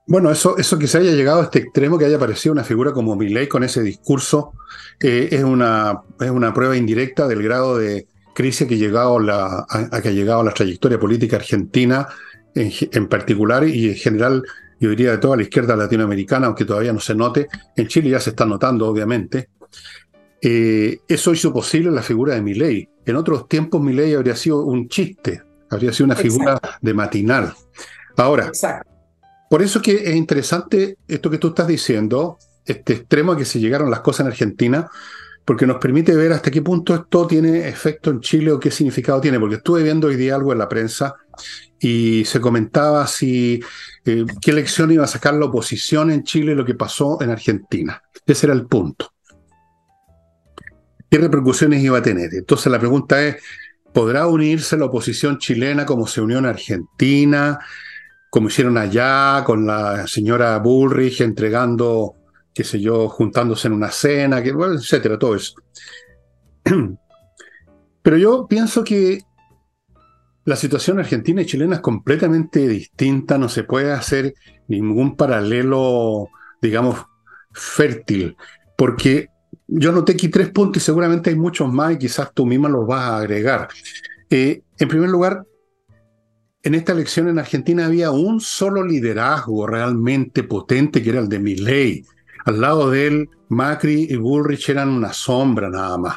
Bueno, 0.06 0.30
eso, 0.30 0.56
eso 0.56 0.78
que 0.78 0.88
se 0.88 0.99
haya 0.99 1.12
llegado 1.12 1.40
a 1.40 1.44
este 1.44 1.60
extremo, 1.60 1.96
que 1.96 2.04
haya 2.04 2.16
aparecido 2.16 2.52
una 2.52 2.64
figura 2.64 2.92
como 2.92 3.14
Milley 3.14 3.46
con 3.46 3.62
ese 3.62 3.82
discurso, 3.82 4.52
eh, 5.00 5.28
es, 5.30 5.44
una, 5.44 6.02
es 6.18 6.30
una 6.30 6.52
prueba 6.52 6.76
indirecta 6.76 7.28
del 7.28 7.42
grado 7.42 7.78
de 7.78 8.08
crisis 8.34 8.66
que, 8.66 8.76
llegado 8.76 9.20
la, 9.20 9.66
a, 9.68 10.02
que 10.02 10.08
ha 10.08 10.12
llegado 10.12 10.42
la 10.42 10.52
trayectoria 10.52 10.99
política 10.99 11.37
argentina 11.37 12.08
en, 12.54 12.72
en 12.90 13.08
particular 13.08 13.66
y 13.68 13.90
en 13.90 13.94
general, 13.94 14.42
yo 14.80 14.90
diría, 14.90 15.12
de 15.12 15.18
toda 15.18 15.37
la 15.37 15.42
izquierda 15.42 15.76
latinoamericana, 15.76 16.49
aunque 16.49 16.64
todavía 16.64 16.92
no 16.92 17.00
se 17.00 17.14
note. 17.14 17.46
En 17.76 17.87
Chile 17.87 18.10
ya 18.10 18.18
se 18.18 18.30
está 18.30 18.44
notando, 18.44 18.88
obviamente. 18.88 19.50
Eh, 20.42 21.00
eso 21.06 21.32
hizo 21.32 21.52
posible 21.52 21.90
la 21.90 22.02
figura 22.02 22.35
de 22.35 22.42
Milley. 22.42 22.88
En 23.04 23.16
otros 23.16 23.47
tiempos 23.49 23.80
Milley 23.80 24.14
habría 24.14 24.37
sido 24.37 24.64
un 24.64 24.88
chiste, 24.88 25.42
habría 25.68 25.92
sido 25.92 26.06
una 26.06 26.16
figura 26.16 26.59
de 26.80 26.94
matinal. 26.94 27.52
Ahora, 28.16 28.50
por 29.50 29.62
eso 29.62 29.82
que 29.82 29.92
es 29.92 30.16
interesante 30.16 30.99
esto 31.06 31.30
que 31.30 31.38
tú 31.38 31.49
estás 31.49 31.66
diciendo, 31.66 32.38
este 32.64 32.94
extremo 32.94 33.32
a 33.32 33.37
que 33.37 33.44
se 33.44 33.61
llegaron 33.61 33.90
las 33.90 34.00
cosas 34.00 34.20
en 34.20 34.26
Argentina, 34.28 34.88
porque 35.44 35.66
nos 35.66 35.78
permite 35.78 36.14
ver 36.14 36.32
hasta 36.32 36.50
qué 36.50 36.62
punto 36.62 36.94
esto 36.94 37.26
tiene 37.26 37.68
efecto 37.68 38.11
en 38.11 38.20
Chile 38.20 38.52
o 38.52 38.61
qué 38.61 38.70
significado 38.70 39.20
tiene, 39.20 39.40
porque 39.40 39.56
estuve 39.56 39.82
viendo 39.82 40.06
hoy 40.06 40.16
día 40.16 40.37
algo 40.37 40.52
en 40.52 40.59
la 40.59 40.68
prensa 40.68 41.16
y 41.78 42.25
se 42.25 42.40
comentaba 42.40 43.06
si 43.06 43.61
eh, 44.04 44.25
qué 44.40 44.52
lección 44.52 44.92
iba 44.92 45.04
a 45.04 45.09
sacar 45.09 45.35
la 45.35 45.47
oposición 45.47 46.11
en 46.11 46.23
Chile 46.23 46.52
y 46.52 46.54
lo 46.54 46.64
que 46.64 46.75
pasó 46.75 47.20
en 47.20 47.30
Argentina. 47.30 48.02
Ese 48.25 48.47
era 48.47 48.54
el 48.54 48.66
punto 48.66 49.12
qué 51.11 51.19
repercusiones 51.19 51.83
iba 51.83 51.99
a 51.99 52.02
tener. 52.02 52.33
Entonces 52.33 52.71
la 52.71 52.79
pregunta 52.79 53.23
es, 53.26 53.37
¿podrá 53.93 54.26
unirse 54.26 54.76
la 54.76 54.87
oposición 54.87 55.38
chilena 55.38 55.85
como 55.85 56.07
se 56.07 56.21
unió 56.21 56.38
en 56.38 56.47
Argentina, 56.47 57.59
como 58.31 58.49
hicieron 58.49 58.79
allá 58.79 59.43
con 59.45 59.67
la 59.67 60.07
señora 60.07 60.57
Bullrich 60.59 61.21
entregando, 61.21 62.14
qué 62.55 62.62
sé 62.62 62.81
yo, 62.81 63.09
juntándose 63.09 63.67
en 63.67 63.75
una 63.75 63.90
cena, 63.90 64.43
que, 64.43 64.50
etcétera, 64.50 65.19
todo 65.19 65.35
eso? 65.35 65.55
Pero 68.02 68.17
yo 68.17 68.47
pienso 68.49 68.85
que 68.85 69.23
la 70.45 70.57
situación 70.57 70.99
argentina 70.99 71.43
y 71.43 71.47
chilena 71.47 71.76
es 71.76 71.81
completamente 71.81 72.67
distinta, 72.67 73.37
no 73.37 73.49
se 73.49 73.64
puede 73.64 73.93
hacer 73.93 74.35
ningún 74.69 75.17
paralelo, 75.17 76.29
digamos, 76.62 77.05
fértil, 77.52 78.37
porque 78.76 79.29
yo 79.72 79.92
noté 79.92 80.12
aquí 80.12 80.28
tres 80.28 80.50
puntos 80.50 80.82
y 80.82 80.84
seguramente 80.84 81.30
hay 81.30 81.36
muchos 81.36 81.72
más 81.72 81.92
y 81.92 81.98
quizás 81.98 82.32
tú 82.34 82.44
misma 82.44 82.68
los 82.68 82.86
vas 82.86 83.02
a 83.02 83.18
agregar. 83.18 83.68
Eh, 84.28 84.62
en 84.78 84.88
primer 84.88 85.08
lugar, 85.08 85.44
en 86.62 86.74
esta 86.74 86.92
elección 86.92 87.28
en 87.28 87.38
Argentina 87.38 87.86
había 87.86 88.10
un 88.10 88.40
solo 88.40 88.84
liderazgo 88.84 89.66
realmente 89.66 90.42
potente 90.42 91.02
que 91.02 91.10
era 91.10 91.20
el 91.20 91.28
de 91.28 91.38
Milley. 91.38 92.04
Al 92.44 92.60
lado 92.60 92.90
de 92.90 93.06
él, 93.06 93.28
Macri 93.48 94.08
y 94.10 94.16
Bullrich 94.16 94.68
eran 94.70 94.88
una 94.88 95.12
sombra 95.12 95.70
nada 95.70 95.96
más. 95.98 96.16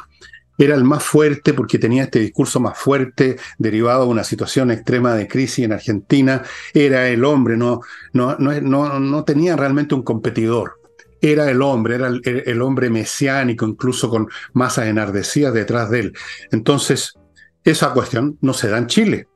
Era 0.58 0.74
el 0.74 0.84
más 0.84 1.02
fuerte 1.02 1.52
porque 1.52 1.78
tenía 1.78 2.04
este 2.04 2.20
discurso 2.20 2.60
más 2.60 2.78
fuerte 2.78 3.36
derivado 3.58 4.04
de 4.04 4.10
una 4.10 4.24
situación 4.24 4.70
extrema 4.70 5.14
de 5.14 5.28
crisis 5.28 5.64
en 5.64 5.72
Argentina. 5.72 6.42
Era 6.72 7.08
el 7.08 7.24
hombre, 7.24 7.56
no, 7.56 7.80
no, 8.12 8.36
no, 8.38 8.60
no, 8.60 9.00
no 9.00 9.24
tenía 9.24 9.56
realmente 9.56 9.94
un 9.94 10.02
competidor 10.02 10.83
era 11.32 11.50
el 11.50 11.62
hombre, 11.62 11.96
era 11.96 12.08
el, 12.08 12.62
hombre 12.62 12.90
mesiánico, 12.90 13.66
incluso 13.66 14.10
con 14.10 14.28
masas 14.52 14.86
enardecidas 14.86 15.54
detrás 15.54 15.90
de 15.90 16.00
él. 16.00 16.12
Entonces, 16.50 17.14
esa 17.62 17.92
cuestión 17.92 18.38
no 18.40 18.52
se 18.52 18.68
da 18.68 18.78
en 18.78 18.86
Chile. 18.86 19.28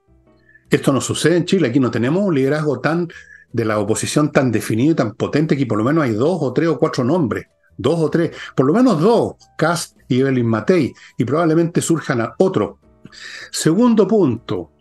Esto 0.70 0.92
no 0.92 1.00
sucede 1.00 1.36
en 1.36 1.44
Chile. 1.44 1.68
Aquí 1.68 1.80
no 1.80 1.90
tenemos 1.90 2.22
un 2.22 2.34
liderazgo 2.34 2.80
tan 2.80 3.08
de 3.52 3.64
la 3.64 3.78
oposición 3.78 4.30
tan 4.30 4.52
definido 4.52 4.92
y 4.92 4.96
tan 4.96 5.14
potente 5.14 5.56
que 5.56 5.66
por 5.66 5.78
lo 5.78 5.84
menos 5.84 6.04
hay 6.04 6.12
dos 6.12 6.38
o 6.42 6.52
tres 6.52 6.68
o 6.68 6.78
cuatro 6.78 7.04
nombres. 7.04 7.46
Dos 7.76 8.00
o 8.00 8.10
tres, 8.10 8.32
por 8.56 8.66
lo 8.66 8.74
menos 8.74 9.00
dos, 9.00 9.36
Cast 9.56 9.96
y 10.08 10.20
Evelyn 10.20 10.46
Matei, 10.46 10.92
y 11.16 11.24
probablemente 11.24 11.80
surjan 11.80 12.20
a 12.20 12.34
otro. 12.38 12.80
Segundo 13.52 14.06
punto. 14.06 14.72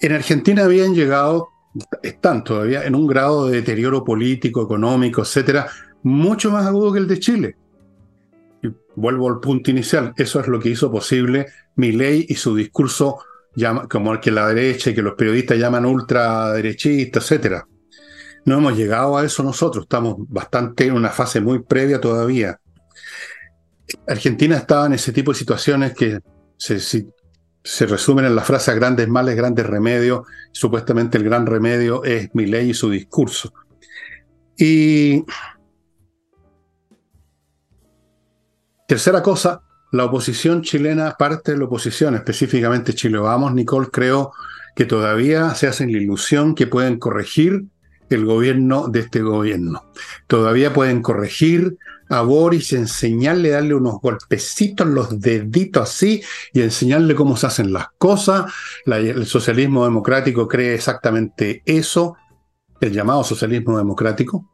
En 0.00 0.12
Argentina 0.12 0.64
habían 0.64 0.94
llegado 0.94 1.48
están 2.02 2.44
todavía 2.44 2.84
en 2.84 2.94
un 2.94 3.06
grado 3.06 3.48
de 3.48 3.56
deterioro 3.56 4.04
político, 4.04 4.62
económico, 4.62 5.22
etcétera, 5.22 5.68
mucho 6.02 6.50
más 6.50 6.66
agudo 6.66 6.92
que 6.92 6.98
el 6.98 7.08
de 7.08 7.18
Chile. 7.20 7.56
Y 8.62 8.68
vuelvo 8.96 9.28
al 9.28 9.40
punto 9.40 9.70
inicial, 9.70 10.12
eso 10.16 10.40
es 10.40 10.48
lo 10.48 10.58
que 10.60 10.70
hizo 10.70 10.90
posible 10.90 11.46
mi 11.76 11.92
ley 11.92 12.26
y 12.28 12.34
su 12.34 12.54
discurso 12.54 13.18
como 13.88 14.12
el 14.12 14.20
que 14.20 14.30
la 14.30 14.48
derecha 14.48 14.90
y 14.90 14.94
que 14.94 15.02
los 15.02 15.14
periodistas 15.14 15.58
llaman 15.58 15.84
ultraderechista, 15.84 17.18
etcétera. 17.18 17.66
No 18.44 18.58
hemos 18.58 18.76
llegado 18.76 19.18
a 19.18 19.24
eso 19.24 19.42
nosotros, 19.42 19.84
estamos 19.84 20.16
bastante 20.28 20.86
en 20.86 20.94
una 20.94 21.10
fase 21.10 21.40
muy 21.40 21.60
previa 21.60 22.00
todavía. 22.00 22.58
Argentina 24.06 24.56
estaba 24.56 24.86
en 24.86 24.94
ese 24.94 25.12
tipo 25.12 25.32
de 25.32 25.38
situaciones 25.38 25.94
que 25.94 26.20
se, 26.56 27.06
se 27.62 27.86
resumen 27.86 28.24
en 28.24 28.34
la 28.34 28.42
frase 28.42 28.74
grandes 28.74 29.08
males, 29.08 29.36
grandes 29.36 29.66
remedios. 29.66 30.26
Supuestamente 30.52 31.18
el 31.18 31.24
gran 31.24 31.46
remedio 31.46 32.04
es 32.04 32.34
mi 32.34 32.46
ley 32.46 32.70
y 32.70 32.74
su 32.74 32.90
discurso. 32.90 33.52
Y 34.56 35.24
tercera 38.86 39.22
cosa, 39.22 39.62
la 39.92 40.04
oposición 40.04 40.62
chilena, 40.62 41.16
parte 41.18 41.52
de 41.52 41.58
la 41.58 41.64
oposición, 41.64 42.14
específicamente 42.14 42.94
Chile 42.94 43.18
Vamos, 43.18 43.54
Nicole, 43.54 43.88
creo 43.90 44.32
que 44.76 44.84
todavía 44.84 45.54
se 45.54 45.66
hacen 45.66 45.92
la 45.92 45.98
ilusión 45.98 46.54
que 46.54 46.66
pueden 46.66 46.98
corregir 46.98 47.64
el 48.08 48.24
gobierno 48.24 48.88
de 48.88 49.00
este 49.00 49.22
gobierno. 49.22 49.84
Todavía 50.26 50.72
pueden 50.72 51.02
corregir 51.02 51.78
a 52.10 52.22
Boris, 52.22 52.72
enseñarle, 52.72 53.50
darle 53.50 53.74
unos 53.74 54.00
golpecitos, 54.00 54.86
los 54.86 55.20
deditos 55.20 55.88
así, 55.88 56.22
y 56.52 56.60
enseñarle 56.60 57.14
cómo 57.14 57.36
se 57.36 57.46
hacen 57.46 57.72
las 57.72 57.86
cosas. 57.98 58.52
el 58.84 59.26
socialismo 59.26 59.84
democrático 59.84 60.48
cree 60.48 60.74
exactamente 60.74 61.62
eso, 61.64 62.16
el 62.80 62.92
llamado 62.92 63.22
socialismo 63.22 63.78
democrático. 63.78 64.50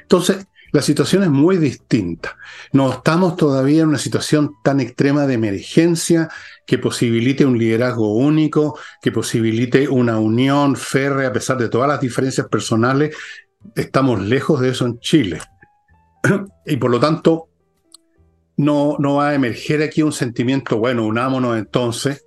Entonces, 0.00 0.46
la 0.72 0.80
situación 0.80 1.24
es 1.24 1.28
muy 1.28 1.58
distinta. 1.58 2.38
No 2.72 2.92
estamos 2.92 3.36
todavía 3.36 3.82
en 3.82 3.88
una 3.88 3.98
situación 3.98 4.52
tan 4.62 4.80
extrema 4.80 5.26
de 5.26 5.34
emergencia 5.34 6.30
que 6.66 6.78
posibilite 6.78 7.44
un 7.44 7.58
liderazgo 7.58 8.14
único, 8.14 8.78
que 9.02 9.12
posibilite 9.12 9.88
una 9.88 10.18
unión 10.18 10.76
férrea 10.76 11.28
a 11.28 11.32
pesar 11.32 11.58
de 11.58 11.68
todas 11.68 11.88
las 11.88 12.00
diferencias 12.00 12.46
personales. 12.48 13.14
Estamos 13.74 14.22
lejos 14.22 14.60
de 14.60 14.70
eso 14.70 14.86
en 14.86 14.98
Chile. 15.00 15.40
y 16.66 16.76
por 16.76 16.90
lo 16.90 17.00
tanto, 17.00 17.48
no, 18.56 18.96
no 18.98 19.16
va 19.16 19.30
a 19.30 19.34
emerger 19.34 19.82
aquí 19.82 20.02
un 20.02 20.12
sentimiento, 20.12 20.78
bueno, 20.78 21.06
unámonos 21.06 21.58
entonces, 21.58 22.24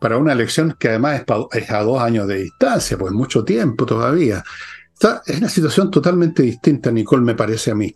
para 0.00 0.16
una 0.16 0.32
elección 0.32 0.76
que 0.78 0.88
además 0.88 1.22
es, 1.52 1.70
a 1.70 1.82
dos 1.82 2.00
años 2.00 2.26
de 2.26 2.42
distancia, 2.42 2.96
pues 2.98 3.12
mucho 3.12 3.44
tiempo 3.44 3.86
todavía. 3.86 4.42
es 5.26 5.38
una 5.38 5.48
situación 5.48 5.90
totalmente 5.90 6.42
distinta, 6.42 6.90
Nicole, 6.90 7.22
me 7.22 7.34
parece 7.34 7.70
a 7.70 7.74
mí. 7.74 7.92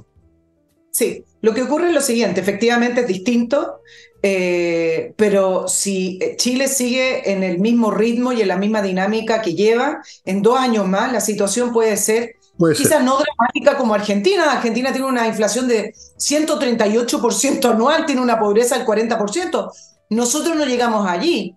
Sí, 0.91 1.25
lo 1.41 1.53
que 1.53 1.63
ocurre 1.63 1.89
es 1.89 1.95
lo 1.95 2.01
siguiente, 2.01 2.41
efectivamente 2.41 3.01
es 3.01 3.09
distinto, 3.09 3.81
eh, 4.23 5.13
pero 5.17 5.67
si 5.67 6.21
Chile 6.37 6.69
sigue 6.69 7.33
en 7.33 7.43
el 7.43 7.59
mismo 7.59 7.91
ritmo 7.91 8.33
y 8.33 8.43
en 8.43 8.49
la 8.49 8.57
misma 8.57 8.81
dinámica 8.81 9.43
que 9.43 9.55
lleva, 9.55 10.03
en 10.25 10.41
dos 10.41 10.59
años 10.59 10.87
más 10.87 11.13
la 11.13 11.21
situación 11.21 11.73
puede 11.73 11.97
ser 11.97 12.37
quizás 12.76 13.02
no 13.02 13.18
dramática 13.18 13.76
como 13.76 13.94
Argentina. 13.94 14.52
Argentina 14.52 14.92
tiene 14.92 15.06
una 15.06 15.26
inflación 15.26 15.68
de 15.68 15.94
138% 16.18 17.70
anual, 17.70 18.06
tiene 18.06 18.20
una 18.20 18.38
pobreza 18.38 18.76
del 18.76 18.87
40%. 18.87 19.70
Nosotros 20.11 20.56
no 20.56 20.64
llegamos 20.64 21.08
allí. 21.08 21.56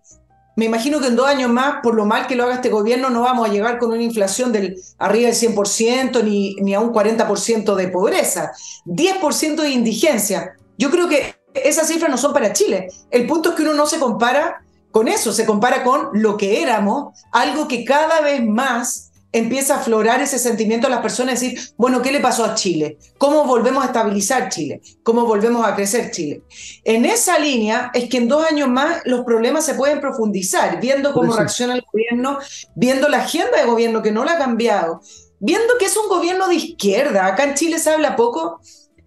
Me 0.56 0.66
imagino 0.66 1.00
que 1.00 1.08
en 1.08 1.16
dos 1.16 1.28
años 1.28 1.52
más, 1.52 1.82
por 1.84 1.94
lo 1.94 2.06
mal 2.06 2.26
que 2.26 2.36
lo 2.36 2.44
haga 2.44 2.56
este 2.56 2.70
gobierno, 2.70 3.12
no 3.12 3.22
vamos 3.22 3.48
a 3.48 3.52
llegar 3.52 3.78
con 3.78 3.92
una 3.92 4.02
inflación 4.02 4.52
del 4.52 4.76
arriba 4.98 5.30
del 5.30 5.36
100% 5.36 6.24
ni, 6.24 6.56
ni 6.56 6.74
a 6.74 6.80
un 6.80 6.92
40% 6.92 7.76
de 7.76 7.88
pobreza. 7.90 8.52
10% 8.86 9.56
de 9.56 9.70
indigencia. 9.70 10.56
Yo 10.80 10.90
creo 10.90 11.08
que 11.08 11.36
esas 11.54 11.88
cifras 11.88 12.10
no 12.10 12.18
son 12.18 12.34
para 12.34 12.54
Chile. 12.54 12.88
El 13.12 13.28
punto 13.28 13.50
es 13.50 13.56
que 13.56 13.62
uno 13.62 13.74
no 13.74 13.86
se 13.86 14.00
compara 14.00 14.64
con 14.92 15.08
eso, 15.08 15.32
se 15.32 15.46
compara 15.46 15.84
con 15.84 16.10
lo 16.14 16.38
que 16.38 16.62
éramos, 16.64 17.14
algo 17.32 17.68
que 17.68 17.86
cada 17.86 18.22
vez 18.22 18.44
más 18.44 19.07
empieza 19.38 19.76
a 19.76 19.80
aflorar 19.80 20.22
ese 20.22 20.40
sentimiento 20.40 20.88
a 20.88 20.90
las 20.90 21.02
personas, 21.02 21.40
decir, 21.40 21.60
bueno, 21.78 22.02
¿qué 22.02 22.12
le 22.12 22.20
pasó 22.20 22.46
a 22.46 22.56
Chile? 22.56 22.98
¿Cómo 23.18 23.46
volvemos 23.46 23.84
a 23.84 23.88
estabilizar 23.88 24.50
Chile? 24.50 24.82
¿Cómo 25.04 25.26
volvemos 25.26 25.66
a 25.66 25.76
crecer 25.76 26.12
Chile? 26.12 26.42
En 26.84 27.06
esa 27.06 27.40
línea 27.40 27.92
es 27.94 28.10
que 28.10 28.18
en 28.18 28.28
dos 28.28 28.46
años 28.46 28.70
más 28.70 29.02
los 29.06 29.26
problemas 29.26 29.66
se 29.66 29.76
pueden 29.76 30.00
profundizar, 30.00 30.80
viendo 30.80 31.14
cómo 31.14 31.36
reacciona 31.36 31.76
el 31.76 31.84
gobierno, 31.92 32.40
viendo 32.76 33.10
la 33.10 33.20
agenda 33.20 33.58
de 33.58 33.66
gobierno 33.66 34.02
que 34.02 34.12
no 34.12 34.24
la 34.24 34.34
ha 34.34 34.38
cambiado, 34.38 35.02
viendo 35.40 35.78
que 35.80 35.86
es 35.86 35.98
un 35.98 36.10
gobierno 36.10 36.48
de 36.48 36.56
izquierda. 36.56 37.26
Acá 37.26 37.44
en 37.44 37.56
Chile 37.56 37.80
se 37.80 37.90
habla 37.90 38.16
poco 38.16 38.60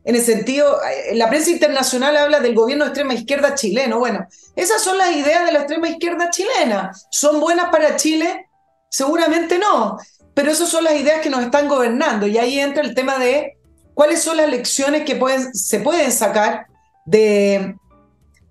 en 0.05 0.17
el 0.17 0.23
sentido, 0.23 0.81
eh, 0.83 1.15
la 1.15 1.29
prensa 1.29 1.51
internacional 1.51 2.17
habla 2.17 2.41
del 2.41 2.55
gobierno 2.55 2.85
de 2.85 2.91
extrema 2.91 3.15
izquierda 3.15 3.55
chileno. 3.55 3.99
Bueno, 3.99 4.27
esas 4.57 4.83
son 4.83 4.97
las 4.97 5.15
ideas 5.15 5.45
de 5.45 5.53
la 5.53 5.61
extrema 5.61 5.89
izquierda 5.89 6.31
chilena. 6.31 6.93
¿Son 7.11 7.39
buenas 7.39 7.71
para 7.71 7.97
Chile? 7.97 8.49
Seguramente 8.89 9.59
no, 9.59 9.99
pero 10.35 10.51
esas 10.51 10.69
son 10.69 10.85
las 10.85 10.95
ideas 10.95 11.21
que 11.21 11.31
nos 11.31 11.43
están 11.43 11.69
gobernando 11.69 12.27
y 12.27 12.39
ahí 12.39 12.59
entra 12.59 12.83
el 12.83 12.95
tema 12.95 13.19
de 13.19 13.57
cuáles 13.95 14.23
son 14.23 14.37
las 14.37 14.49
lecciones 14.49 15.05
que 15.05 15.17
pueden, 15.17 15.55
se 15.55 15.81
pueden 15.81 16.13
sacar 16.13 16.67
de, 17.05 17.75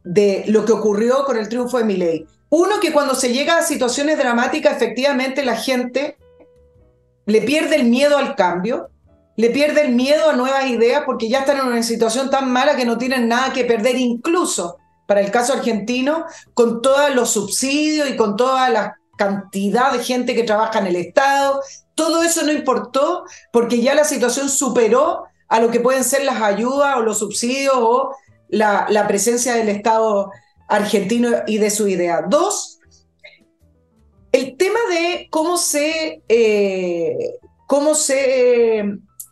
de 0.04 0.44
lo 0.48 0.66
que 0.66 0.74
ocurrió 0.74 1.26
con 1.26 1.38
el 1.38 1.50
triunfo 1.50 1.78
de 1.78 1.86
Milei. 1.86 2.26
Uno, 2.50 2.80
que 2.80 2.92
cuando 2.92 3.16
se 3.16 3.32
llega 3.32 3.58
a 3.58 3.64
situaciones 3.64 4.18
dramáticas, 4.18 4.76
efectivamente 4.76 5.46
la 5.46 5.56
gente 5.56 6.18
le 7.26 7.42
pierde 7.42 7.76
el 7.76 7.86
miedo 7.86 8.18
al 8.18 8.36
cambio, 8.36 8.90
le 9.38 9.52
pierde 9.52 9.82
el 9.82 9.94
miedo 9.94 10.30
a 10.30 10.36
nuevas 10.36 10.66
ideas 10.68 11.04
porque 11.06 11.30
ya 11.30 11.40
están 11.40 11.60
en 11.60 11.68
una 11.68 11.84
situación 11.84 12.30
tan 12.30 12.52
mala 12.52 12.76
que 12.76 12.86
no 12.86 12.98
tienen 12.98 13.28
nada 13.28 13.54
que 13.54 13.66
perder, 13.66 13.98
incluso 13.98 14.78
para 15.06 15.22
el 15.22 15.32
caso 15.32 15.54
argentino, 15.54 16.26
con 16.54 16.82
todos 16.82 17.14
los 17.16 17.32
subsidios 17.32 18.10
y 18.10 18.16
con 18.16 18.36
todas 18.36 18.72
las 18.72 18.92
cantidad 19.20 19.92
de 19.92 20.02
gente 20.02 20.34
que 20.34 20.44
trabaja 20.44 20.80
en 20.80 20.88
el 20.88 20.96
Estado. 20.96 21.62
Todo 21.94 22.24
eso 22.24 22.44
no 22.44 22.54
importó 22.54 23.26
porque 23.52 23.82
ya 23.82 23.94
la 23.94 24.06
situación 24.06 24.50
superó 24.50 25.26
a 25.50 25.60
lo 25.60 25.70
que 25.70 25.82
pueden 25.82 26.06
ser 26.06 26.24
las 26.24 26.42
ayudas 26.42 26.96
o 26.96 27.02
los 27.02 27.20
subsidios 27.20 27.76
o 27.76 28.16
la, 28.48 29.06
presencia 29.10 29.56
del 29.56 29.68
Estado 29.68 30.32
argentino 30.70 31.30
y 31.48 31.58
de 31.58 31.70
su 31.70 31.90
idea. 31.90 32.22
Dos, 32.30 32.80
el 34.32 34.56
tema 34.56 34.80
de 34.90 35.28
cómo 35.30 35.58
se, 35.58 36.22
eh, 36.30 37.36
cómo 37.68 37.96
se, 37.96 38.86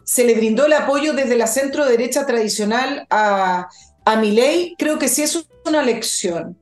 se 0.04 0.26
le 0.26 0.36
brindó 0.36 0.66
el 0.66 0.74
apoyo 0.74 1.14
desde 1.14 1.38
la 1.38 1.48
centro 1.48 1.86
derecha 1.86 2.26
tradicional 2.26 3.08
a, 3.10 3.70
a 4.04 4.16
ley, 4.18 4.76
creo 4.78 5.00
que 5.00 5.08
sí 5.08 5.22
es 5.22 5.48
una 5.66 5.82
lección. 5.82 6.58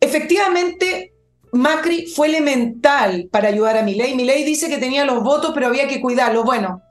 Efectivamente, 0.00 1.12
Macri 1.52 2.06
fue 2.06 2.28
elemental 2.28 3.28
para 3.30 3.48
ayudar 3.48 3.78
a 3.78 3.82
Milei. 3.82 4.14
Milei 4.14 4.44
dice 4.44 4.68
que 4.68 4.78
tenía 4.78 5.04
los 5.04 5.22
votos, 5.22 5.52
pero 5.54 5.66
había 5.68 5.88
que 5.88 6.00
cuidarlos. 6.00 6.44
Bueno, 6.44 6.82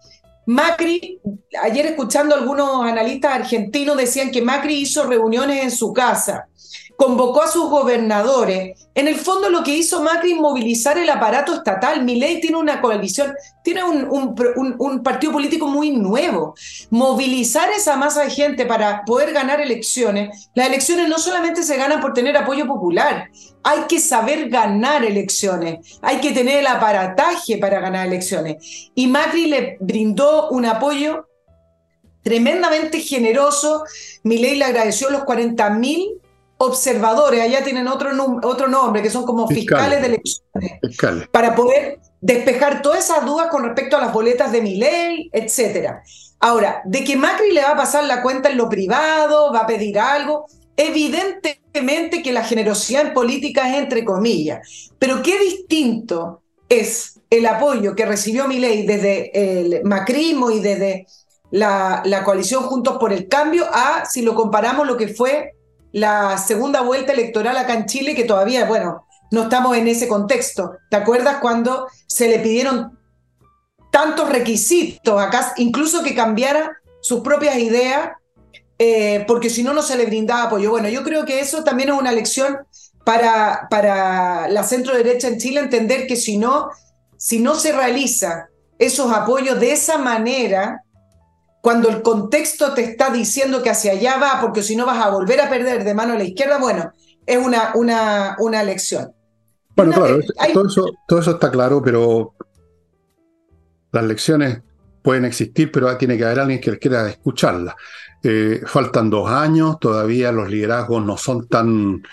Macri, 0.45 1.19
ayer 1.61 1.87
escuchando 1.87 2.35
a 2.35 2.39
algunos 2.39 2.83
analistas 2.85 3.33
argentinos 3.33 3.97
decían 3.97 4.31
que 4.31 4.41
Macri 4.41 4.75
hizo 4.75 5.05
reuniones 5.05 5.63
en 5.63 5.71
su 5.71 5.91
casa 5.93 6.47
convocó 6.97 7.43
a 7.43 7.47
sus 7.47 7.69
gobernadores. 7.69 8.87
En 8.95 9.07
el 9.07 9.15
fondo 9.15 9.49
lo 9.49 9.63
que 9.63 9.75
hizo 9.75 10.01
Macri 10.01 10.33
es 10.33 10.39
movilizar 10.39 10.97
el 10.97 11.09
aparato 11.09 11.53
estatal. 11.53 12.03
Milei 12.03 12.39
tiene 12.39 12.57
una 12.57 12.81
coalición, 12.81 13.33
tiene 13.63 13.83
un, 13.83 15.03
partido 15.03 15.33
político 15.33 15.67
muy 15.67 15.91
nuevo. 15.91 16.55
Movilizar 16.89 17.69
esa 17.71 17.95
masa 17.97 18.23
de 18.23 18.29
gente 18.29 18.65
para 18.65 19.03
poder 19.05 19.33
ganar 19.33 19.61
elecciones. 19.61 20.49
Las 20.55 20.67
elecciones 20.67 21.09
no 21.09 21.19
solamente 21.19 21.63
se 21.63 21.77
ganan 21.77 22.01
por 22.01 22.13
tener 22.13 22.37
apoyo 22.37 22.67
popular, 22.67 23.29
hay 23.63 23.81
que 23.89 23.99
saber 23.99 24.49
ganar 24.49 25.03
elecciones, 25.03 25.99
hay 26.01 26.19
que 26.19 26.31
tener 26.31 26.59
el 26.59 26.67
aparataje 26.67 27.57
para 27.57 27.79
ganar 27.79 28.07
elecciones. 28.07 28.91
Y 28.93 29.07
Macri 29.07 29.47
le 29.47 29.77
brindó 29.79 30.49
un 30.49 30.65
apoyo 30.65 31.27
tremendamente 32.21 32.99
generoso. 32.99 33.83
Milei 34.23 34.55
le 34.55 34.65
agradeció 34.65 35.09
los 35.09 35.23
40 35.23 35.69
mil 35.71 36.21
observadores, 36.57 37.41
allá 37.41 37.63
tienen 37.63 37.87
otro, 37.87 38.09
otro 38.43 38.67
nombre, 38.67 39.01
que 39.01 39.09
son 39.09 39.25
como 39.25 39.47
fiscales, 39.47 40.01
de 40.01 40.07
elecciones, 40.07 41.27
para 41.31 41.55
poder 41.55 41.99
despejar 42.21 42.81
todas 42.81 43.05
esas 43.05 43.25
dudas 43.25 43.47
con 43.47 43.63
respecto 43.63 43.97
a 43.97 44.01
las 44.01 44.13
boletas 44.13 44.51
de 44.51 44.61
mi 44.61 44.75
ley, 44.75 45.29
etc. 45.33 45.95
Ahora, 46.39 46.81
de 46.85 47.03
que 47.03 47.17
Macri 47.17 47.51
le 47.51 47.61
va 47.61 47.71
a 47.71 47.77
pasar 47.77 48.05
la 48.05 48.21
cuenta 48.21 48.49
en 48.49 48.57
lo 48.57 48.69
privado, 48.69 49.51
va 49.53 49.61
a 49.61 49.67
pedir 49.67 49.99
algo, 49.99 50.45
evidentemente 50.77 52.23
que 52.23 52.31
la 52.31 52.43
generosidad 52.43 53.07
en 53.07 53.13
política 53.13 53.69
es 53.69 53.77
entre 53.83 54.05
comillas, 54.05 54.91
pero 54.97 55.21
qué 55.21 55.37
distinto 55.39 56.41
es 56.69 57.19
el 57.29 57.45
apoyo 57.45 57.95
que 57.95 58.05
recibió 58.05 58.47
mi 58.47 58.59
ley 58.59 58.85
desde 58.85 59.59
el 59.59 59.83
macrismo 59.83 60.51
y 60.51 60.61
desde 60.61 61.05
la, 61.51 62.01
la 62.05 62.23
coalición 62.23 62.63
Juntos 62.63 62.97
por 62.97 63.13
el 63.13 63.27
Cambio 63.27 63.65
a 63.71 64.05
si 64.05 64.21
lo 64.21 64.35
comparamos 64.35 64.87
lo 64.87 64.97
que 64.97 65.09
fue 65.09 65.55
la 65.95 66.37
segunda 66.37 66.81
vuelta 66.81 67.13
electoral 67.13 67.55
acá 67.55 67.73
en 67.73 67.85
Chile, 67.85 68.15
que 68.15 68.25
todavía, 68.25 68.65
bueno, 68.65 69.07
no 69.31 69.43
estamos 69.43 69.77
en 69.77 69.87
ese 69.87 70.09
contexto. 70.09 70.73
¿Te 70.89 70.97
acuerdas 70.97 71.37
cuando 71.37 71.87
se 72.05 72.27
le 72.27 72.39
pidieron 72.39 72.99
tantos 73.91 74.27
requisitos 74.27 75.21
acá, 75.21 75.53
incluso 75.55 76.03
que 76.03 76.13
cambiara 76.13 76.75
sus 76.99 77.21
propias 77.21 77.57
ideas, 77.59 78.09
eh, 78.77 79.23
porque 79.25 79.49
si 79.49 79.63
no, 79.63 79.71
no 79.71 79.81
se 79.81 79.95
le 79.95 80.05
brindaba 80.05 80.43
apoyo? 80.43 80.69
Bueno, 80.69 80.89
yo 80.89 81.01
creo 81.01 81.23
que 81.23 81.39
eso 81.39 81.63
también 81.63 81.87
es 81.87 81.95
una 81.97 82.11
lección 82.11 82.57
para, 83.05 83.69
para 83.69 84.49
la 84.49 84.63
centro 84.65 84.97
derecha 84.97 85.29
en 85.29 85.37
Chile, 85.37 85.61
entender 85.61 86.07
que 86.07 86.17
si 86.17 86.37
no, 86.37 86.71
si 87.15 87.39
no 87.39 87.55
se 87.55 87.71
realiza 87.71 88.49
esos 88.79 89.13
apoyos 89.13 89.61
de 89.61 89.71
esa 89.71 89.97
manera, 89.97 90.83
cuando 91.65 91.89
el 91.89 92.03
contexto 92.03 92.75
te 92.75 92.83
está 92.83 93.09
diciendo 93.09 93.63
que 93.63 93.71
hacia 93.71 93.93
allá 93.93 94.19
va, 94.19 94.39
porque 94.39 94.61
si 94.61 94.75
no 94.75 94.85
vas 94.85 95.03
a 95.03 95.09
volver 95.09 95.41
a 95.41 95.49
perder 95.49 95.83
de 95.83 95.95
mano 95.95 96.13
a 96.13 96.15
la 96.15 96.23
izquierda, 96.23 96.59
bueno, 96.59 96.93
es 97.25 97.43
una, 97.43 97.71
una, 97.73 98.35
una 98.37 98.61
lección. 98.61 99.11
Bueno, 99.75 99.93
claro, 99.93 100.19
todo, 100.53 100.67
eso, 100.67 100.85
todo 101.07 101.19
eso 101.21 101.31
está 101.31 101.49
claro, 101.49 101.81
pero 101.81 102.35
las 103.91 104.03
lecciones 104.03 104.61
pueden 105.01 105.25
existir, 105.25 105.71
pero 105.71 105.97
tiene 105.97 106.19
que 106.19 106.25
haber 106.25 106.41
alguien 106.41 106.61
que 106.61 106.77
quiera 106.77 107.09
escucharlas. 107.09 107.73
Eh, 108.21 108.61
faltan 108.67 109.09
dos 109.09 109.27
años, 109.27 109.79
todavía 109.79 110.31
los 110.31 110.47
liderazgos 110.47 111.03
no 111.03 111.17
son 111.17 111.47
tan 111.47 112.03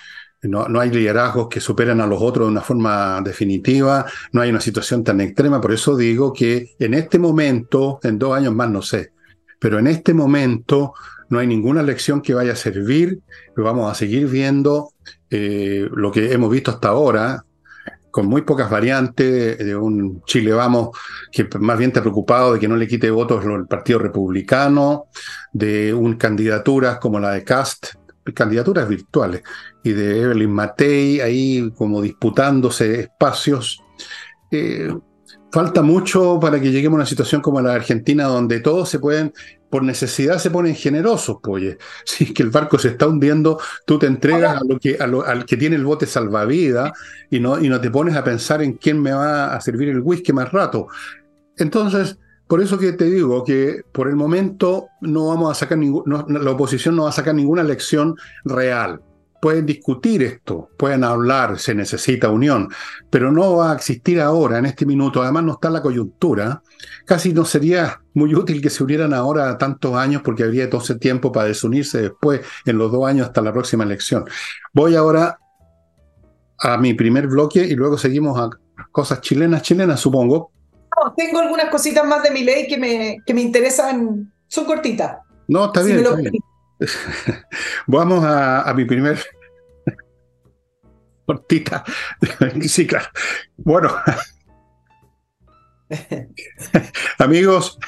no, 0.44 0.66
no, 0.66 0.80
hay 0.80 0.90
liderazgos 0.90 1.48
que 1.50 1.60
superan 1.60 2.00
a 2.00 2.06
los 2.06 2.22
otros 2.22 2.46
de 2.46 2.52
una 2.52 2.62
forma 2.62 3.20
definitiva, 3.20 4.06
no 4.32 4.40
hay 4.40 4.48
una 4.48 4.62
situación 4.62 5.04
tan 5.04 5.20
extrema, 5.20 5.60
por 5.60 5.72
eso 5.72 5.94
digo 5.94 6.32
que 6.32 6.74
en 6.78 6.94
este 6.94 7.18
momento, 7.18 8.00
en 8.02 8.18
dos 8.18 8.34
años 8.34 8.54
más 8.54 8.70
no 8.70 8.80
sé, 8.80 9.12
pero 9.62 9.78
en 9.78 9.86
este 9.86 10.12
momento 10.12 10.92
no 11.28 11.38
hay 11.38 11.46
ninguna 11.46 11.84
lección 11.84 12.20
que 12.20 12.34
vaya 12.34 12.52
a 12.52 12.56
servir, 12.56 13.20
vamos 13.56 13.90
a 13.90 13.94
seguir 13.94 14.26
viendo 14.26 14.90
eh, 15.30 15.88
lo 15.94 16.10
que 16.10 16.32
hemos 16.32 16.50
visto 16.50 16.72
hasta 16.72 16.88
ahora, 16.88 17.44
con 18.10 18.26
muy 18.26 18.42
pocas 18.42 18.68
variantes, 18.68 19.56
de 19.56 19.76
un 19.76 20.22
Chile 20.24 20.52
Vamos 20.52 20.90
que 21.30 21.48
más 21.60 21.78
bien 21.78 21.90
está 21.90 22.00
preocupado 22.00 22.52
de 22.52 22.58
que 22.58 22.66
no 22.66 22.76
le 22.76 22.88
quite 22.88 23.08
votos 23.10 23.46
al 23.46 23.68
Partido 23.68 24.00
Republicano, 24.00 25.04
de 25.52 25.94
un 25.94 26.16
candidaturas 26.16 26.98
como 26.98 27.20
la 27.20 27.30
de 27.30 27.44
Cast, 27.44 27.94
candidaturas 28.34 28.88
virtuales, 28.88 29.42
y 29.84 29.92
de 29.92 30.22
Evelyn 30.22 30.50
Matei 30.50 31.20
ahí 31.20 31.72
como 31.76 32.02
disputándose 32.02 33.02
espacios. 33.02 33.80
Eh, 34.50 34.92
falta 35.52 35.82
mucho 35.82 36.40
para 36.40 36.60
que 36.60 36.72
lleguemos 36.72 36.96
a 36.96 37.00
una 37.00 37.06
situación 37.06 37.42
como 37.42 37.60
la 37.60 37.70
de 37.70 37.76
Argentina, 37.76 38.24
donde 38.24 38.60
todos 38.60 38.88
se 38.88 38.98
pueden 38.98 39.32
por 39.72 39.82
necesidad 39.82 40.36
se 40.36 40.50
ponen 40.50 40.74
generosos, 40.74 41.38
pues. 41.42 41.78
Si 42.04 42.24
es 42.24 42.32
que 42.32 42.42
el 42.42 42.50
barco 42.50 42.78
se 42.78 42.88
está 42.88 43.06
hundiendo, 43.06 43.58
tú 43.86 43.98
te 43.98 44.06
entregas 44.06 44.60
a 44.60 44.64
lo 44.64 44.78
que, 44.78 44.98
al 44.98 45.46
que 45.46 45.56
tiene 45.56 45.76
el 45.76 45.84
bote 45.84 46.04
salvavidas 46.04 46.92
y 47.30 47.40
no, 47.40 47.58
y 47.58 47.70
no 47.70 47.80
te 47.80 47.90
pones 47.90 48.14
a 48.14 48.22
pensar 48.22 48.62
en 48.62 48.74
quién 48.74 49.00
me 49.00 49.12
va 49.12 49.54
a 49.54 49.60
servir 49.62 49.88
el 49.88 50.00
whisky 50.00 50.32
más 50.34 50.52
rato. 50.52 50.88
Entonces, 51.56 52.18
por 52.46 52.60
eso 52.60 52.78
que 52.78 52.92
te 52.92 53.06
digo 53.06 53.44
que 53.44 53.82
por 53.92 54.08
el 54.08 54.16
momento 54.16 54.88
no 55.00 55.28
vamos 55.28 55.50
a 55.50 55.54
sacar 55.54 55.78
la 55.78 56.50
oposición 56.50 56.94
no 56.94 57.04
va 57.04 57.08
a 57.08 57.12
sacar 57.12 57.34
ninguna 57.34 57.62
lección 57.62 58.14
real 58.44 59.00
pueden 59.42 59.66
discutir 59.66 60.22
esto, 60.22 60.70
pueden 60.78 61.02
hablar, 61.02 61.58
se 61.58 61.74
necesita 61.74 62.30
unión, 62.30 62.68
pero 63.10 63.32
no 63.32 63.56
va 63.56 63.72
a 63.72 63.74
existir 63.74 64.20
ahora, 64.20 64.58
en 64.58 64.66
este 64.66 64.86
minuto. 64.86 65.20
Además, 65.20 65.42
no 65.42 65.52
está 65.54 65.68
la 65.68 65.82
coyuntura. 65.82 66.62
Casi 67.04 67.32
no 67.32 67.44
sería 67.44 68.00
muy 68.14 68.36
útil 68.36 68.62
que 68.62 68.70
se 68.70 68.84
unieran 68.84 69.12
ahora 69.12 69.58
tantos 69.58 69.96
años 69.96 70.22
porque 70.24 70.44
habría 70.44 70.66
ese 70.66 70.94
tiempo 70.94 71.32
para 71.32 71.48
desunirse 71.48 72.02
después, 72.02 72.42
en 72.64 72.78
los 72.78 72.92
dos 72.92 73.04
años 73.04 73.26
hasta 73.26 73.40
la 73.40 73.52
próxima 73.52 73.82
elección. 73.82 74.24
Voy 74.72 74.94
ahora 74.94 75.36
a 76.60 76.78
mi 76.78 76.94
primer 76.94 77.26
bloque 77.26 77.66
y 77.66 77.74
luego 77.74 77.98
seguimos 77.98 78.38
a 78.38 78.48
cosas 78.92 79.22
chilenas, 79.22 79.62
chilenas, 79.62 79.98
supongo. 79.98 80.52
tengo 81.16 81.40
algunas 81.40 81.68
cositas 81.68 82.06
más 82.06 82.22
de 82.22 82.30
mi 82.30 82.44
ley 82.44 82.68
que 82.68 82.78
me, 82.78 83.16
que 83.26 83.34
me 83.34 83.40
interesan, 83.40 84.32
son 84.46 84.66
cortitas. 84.66 85.16
No, 85.48 85.64
está 85.64 85.82
bien. 85.82 85.98
Está 85.98 86.14
bien. 86.14 86.32
Vamos 87.86 88.24
a, 88.24 88.72
mi 88.74 88.84
primer 88.84 89.18
cortita. 91.26 91.84
sí, 92.62 92.86
claro. 92.86 93.06
Bueno, 93.56 93.94
amigos, 97.18 97.78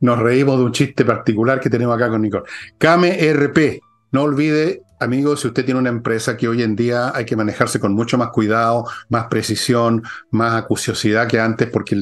nos 0.00 0.18
reímos 0.18 0.58
de 0.58 0.64
un 0.64 0.72
chiste 0.72 1.04
particular 1.04 1.60
que 1.60 1.70
tenemos 1.70 1.96
acá 1.96 2.08
con 2.08 2.22
Nicole. 2.22 2.44
Kame 2.78 3.32
RP, 3.32 3.80
no 4.12 4.22
olvide 4.22 4.82
Amigos, 5.02 5.40
si 5.40 5.48
usted 5.48 5.64
tiene 5.64 5.80
una 5.80 5.88
empresa 5.88 6.36
que 6.36 6.46
hoy 6.46 6.62
en 6.62 6.76
día 6.76 7.10
hay 7.12 7.24
que 7.24 7.34
manejarse 7.34 7.80
con 7.80 7.92
mucho 7.92 8.16
más 8.16 8.28
cuidado, 8.28 8.84
más 9.08 9.26
precisión, 9.26 10.04
más 10.30 10.54
acuciosidad 10.54 11.26
que 11.26 11.40
antes, 11.40 11.68
porque 11.70 11.96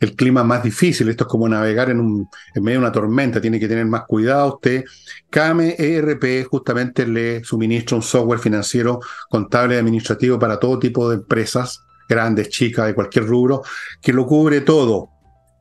el, 0.00 0.16
clima 0.16 0.40
es 0.40 0.46
más 0.48 0.62
difícil. 0.64 1.08
Esto 1.08 1.24
es 1.24 1.28
como 1.28 1.48
navegar 1.48 1.90
en, 1.90 2.00
un, 2.00 2.28
en 2.52 2.62
medio 2.64 2.80
de 2.80 2.86
una 2.86 2.92
tormenta, 2.92 3.40
tiene 3.40 3.60
que 3.60 3.68
tener 3.68 3.86
más 3.86 4.02
cuidado 4.08 4.56
usted. 4.56 4.82
CAME 5.30 5.76
ERP 5.78 6.48
justamente 6.50 7.06
le 7.06 7.44
suministra 7.44 7.96
un 7.96 8.02
software 8.02 8.40
financiero, 8.40 8.98
contable 9.28 9.76
y 9.76 9.78
administrativo 9.78 10.36
para 10.36 10.58
todo 10.58 10.80
tipo 10.80 11.08
de 11.08 11.18
empresas, 11.18 11.84
grandes, 12.08 12.48
chicas, 12.48 12.88
de 12.88 12.96
cualquier 12.96 13.26
rubro, 13.26 13.62
que 14.02 14.12
lo 14.12 14.26
cubre 14.26 14.62
todo. 14.62 15.19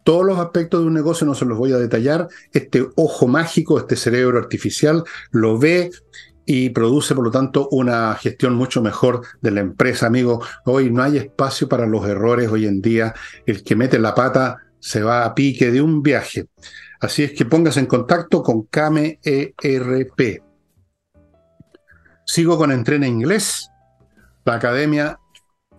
Todos 0.09 0.25
los 0.25 0.39
aspectos 0.39 0.81
de 0.81 0.87
un 0.87 0.95
negocio 0.95 1.27
no 1.27 1.35
se 1.35 1.45
los 1.45 1.55
voy 1.55 1.71
a 1.71 1.77
detallar. 1.77 2.29
Este 2.51 2.83
ojo 2.95 3.27
mágico, 3.27 3.77
este 3.77 3.95
cerebro 3.95 4.39
artificial, 4.39 5.03
lo 5.29 5.59
ve 5.59 5.91
y 6.47 6.71
produce, 6.71 7.13
por 7.13 7.25
lo 7.25 7.29
tanto, 7.29 7.69
una 7.69 8.15
gestión 8.15 8.55
mucho 8.55 8.81
mejor 8.81 9.21
de 9.39 9.51
la 9.51 9.59
empresa, 9.59 10.07
amigo. 10.07 10.43
Hoy 10.65 10.89
no 10.89 11.03
hay 11.03 11.17
espacio 11.17 11.69
para 11.69 11.85
los 11.85 12.07
errores 12.07 12.49
hoy 12.49 12.65
en 12.65 12.81
día. 12.81 13.13
El 13.45 13.63
que 13.63 13.75
mete 13.75 13.99
la 13.99 14.15
pata 14.15 14.57
se 14.79 15.03
va 15.03 15.25
a 15.25 15.35
pique 15.35 15.69
de 15.69 15.79
un 15.79 16.01
viaje. 16.01 16.47
Así 16.99 17.21
es 17.21 17.33
que 17.33 17.45
póngase 17.45 17.79
en 17.79 17.85
contacto 17.85 18.41
con 18.41 18.63
Kame. 18.63 19.19
Sigo 22.25 22.57
con 22.57 22.71
Entrena 22.71 23.05
Inglés, 23.05 23.69
la 24.43 24.55
academia 24.55 25.19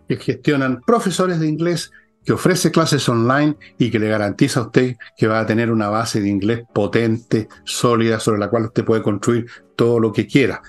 que 0.08 0.18
gestionan 0.18 0.82
profesores 0.82 1.40
de 1.40 1.48
inglés 1.48 1.90
que 2.24 2.32
ofrece 2.32 2.70
clases 2.70 3.08
online 3.08 3.56
y 3.78 3.90
que 3.90 3.98
le 3.98 4.08
garantiza 4.08 4.60
a 4.60 4.62
usted 4.64 4.96
que 5.16 5.26
va 5.26 5.40
a 5.40 5.46
tener 5.46 5.70
una 5.70 5.88
base 5.88 6.20
de 6.20 6.28
inglés 6.28 6.62
potente, 6.72 7.48
sólida, 7.64 8.20
sobre 8.20 8.40
la 8.40 8.50
cual 8.50 8.66
usted 8.66 8.84
puede 8.84 9.02
construir 9.02 9.46
todo 9.76 9.98
lo 9.98 10.12
que 10.12 10.26
quiera. 10.26 10.62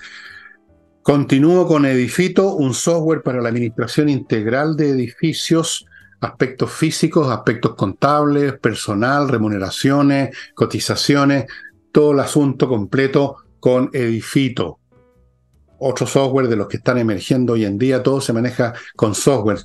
Continúo 1.02 1.66
con 1.66 1.84
Edifito, 1.84 2.54
un 2.54 2.74
software 2.74 3.22
para 3.22 3.42
la 3.42 3.48
administración 3.48 4.08
integral 4.08 4.76
de 4.76 4.90
edificios, 4.90 5.84
aspectos 6.20 6.70
físicos, 6.70 7.28
aspectos 7.28 7.74
contables, 7.74 8.58
personal, 8.58 9.28
remuneraciones, 9.28 10.36
cotizaciones, 10.54 11.46
todo 11.90 12.12
el 12.12 12.20
asunto 12.20 12.68
completo 12.68 13.36
con 13.58 13.90
Edifito 13.92 14.78
otro 15.82 16.06
software 16.06 16.48
de 16.48 16.56
los 16.56 16.68
que 16.68 16.76
están 16.76 16.98
emergiendo 16.98 17.54
hoy 17.54 17.64
en 17.64 17.78
día, 17.78 18.02
todo 18.02 18.20
se 18.20 18.32
maneja 18.32 18.72
con 18.96 19.14
software. 19.14 19.58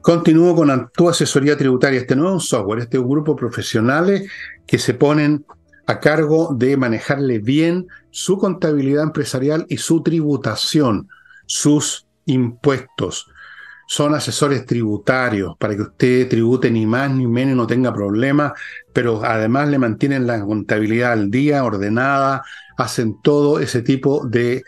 Continúo 0.00 0.56
con 0.56 0.90
tu 0.94 1.08
asesoría 1.08 1.56
tributaria. 1.56 2.00
Este 2.00 2.16
no 2.16 2.28
es 2.28 2.32
un 2.32 2.40
software, 2.40 2.80
este 2.80 2.96
es 2.96 3.02
un 3.02 3.10
grupo 3.10 3.32
de 3.32 3.38
profesionales 3.38 4.30
que 4.66 4.78
se 4.78 4.94
ponen 4.94 5.44
a 5.86 6.00
cargo 6.00 6.54
de 6.56 6.76
manejarle 6.76 7.38
bien 7.38 7.86
su 8.10 8.38
contabilidad 8.38 9.02
empresarial 9.02 9.66
y 9.68 9.76
su 9.76 10.02
tributación, 10.02 11.08
sus 11.46 12.06
impuestos. 12.26 13.26
Son 13.88 14.14
asesores 14.14 14.64
tributarios 14.64 15.54
para 15.58 15.76
que 15.76 15.82
usted 15.82 16.28
tribute 16.28 16.70
ni 16.70 16.86
más 16.86 17.10
ni 17.10 17.26
menos, 17.26 17.56
no 17.56 17.66
tenga 17.66 17.92
problemas, 17.92 18.52
pero 18.92 19.22
además 19.22 19.68
le 19.68 19.78
mantienen 19.78 20.26
la 20.26 20.40
contabilidad 20.40 21.12
al 21.12 21.30
día, 21.30 21.64
ordenada, 21.64 22.42
hacen 22.78 23.20
todo 23.22 23.58
ese 23.58 23.82
tipo 23.82 24.26
de 24.26 24.62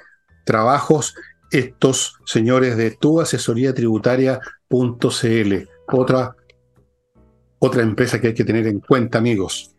trabajos 0.45 1.15
estos 1.51 2.19
señores 2.25 2.77
de 2.77 2.91
tu 2.91 3.21
asesoría 3.21 3.75
tributaria.cl, 3.75 5.55
otra, 5.93 6.37
otra 7.59 7.83
empresa 7.83 8.21
que 8.21 8.29
hay 8.29 8.35
que 8.35 8.45
tener 8.45 8.67
en 8.67 8.81
cuenta, 8.81 9.19
amigos. 9.19 9.75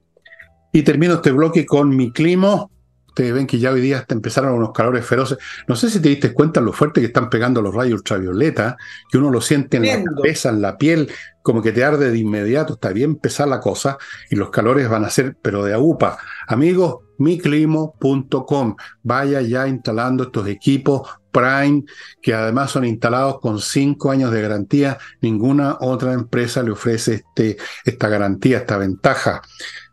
Y 0.71 0.83
termino 0.83 1.15
este 1.15 1.31
bloque 1.31 1.65
con 1.65 1.95
mi 1.95 2.11
clima. 2.11 2.67
Ustedes 3.15 3.33
ven 3.33 3.47
que 3.47 3.59
ya 3.59 3.71
hoy 3.71 3.79
día 3.79 4.05
empezaron 4.09 4.55
unos 4.55 4.73
calores 4.73 5.05
feroces. 5.05 5.37
No 5.69 5.77
sé 5.77 5.89
si 5.89 6.01
te 6.01 6.09
diste 6.09 6.33
cuenta 6.33 6.59
lo 6.59 6.73
fuerte 6.73 6.99
que 6.99 7.07
están 7.07 7.29
pegando 7.29 7.61
los 7.61 7.73
rayos 7.73 7.99
ultravioleta, 7.99 8.75
que 9.09 9.17
uno 9.17 9.31
lo 9.31 9.39
siente 9.39 9.77
en 9.77 9.85
la 9.85 10.03
cabeza, 10.03 10.49
en 10.49 10.61
la 10.61 10.77
piel, 10.77 11.09
como 11.41 11.61
que 11.61 11.71
te 11.71 11.85
arde 11.85 12.11
de 12.11 12.17
inmediato. 12.17 12.73
Está 12.73 12.89
bien 12.89 13.15
pesada 13.15 13.49
la 13.49 13.61
cosa 13.61 13.97
y 14.29 14.35
los 14.35 14.49
calores 14.49 14.89
van 14.89 15.05
a 15.05 15.09
ser, 15.09 15.37
pero 15.41 15.63
de 15.63 15.73
agupa. 15.73 16.17
Amigos, 16.45 17.05
miclimo.com. 17.17 18.75
Vaya 19.03 19.39
ya 19.39 19.65
instalando 19.65 20.25
estos 20.25 20.49
equipos 20.49 21.07
Prime, 21.35 21.83
que 22.21 22.33
además 22.33 22.71
son 22.71 22.85
instalados 22.85 23.41
con 23.41 23.59
cinco 23.59 24.09
años 24.09 24.31
de 24.31 24.41
garantía. 24.41 24.97
Ninguna 25.21 25.77
otra 25.81 26.13
empresa 26.13 26.63
le 26.63 26.71
ofrece 26.71 27.15
este, 27.15 27.57
esta 27.83 28.07
garantía, 28.07 28.59
esta 28.59 28.77
ventaja. 28.77 29.41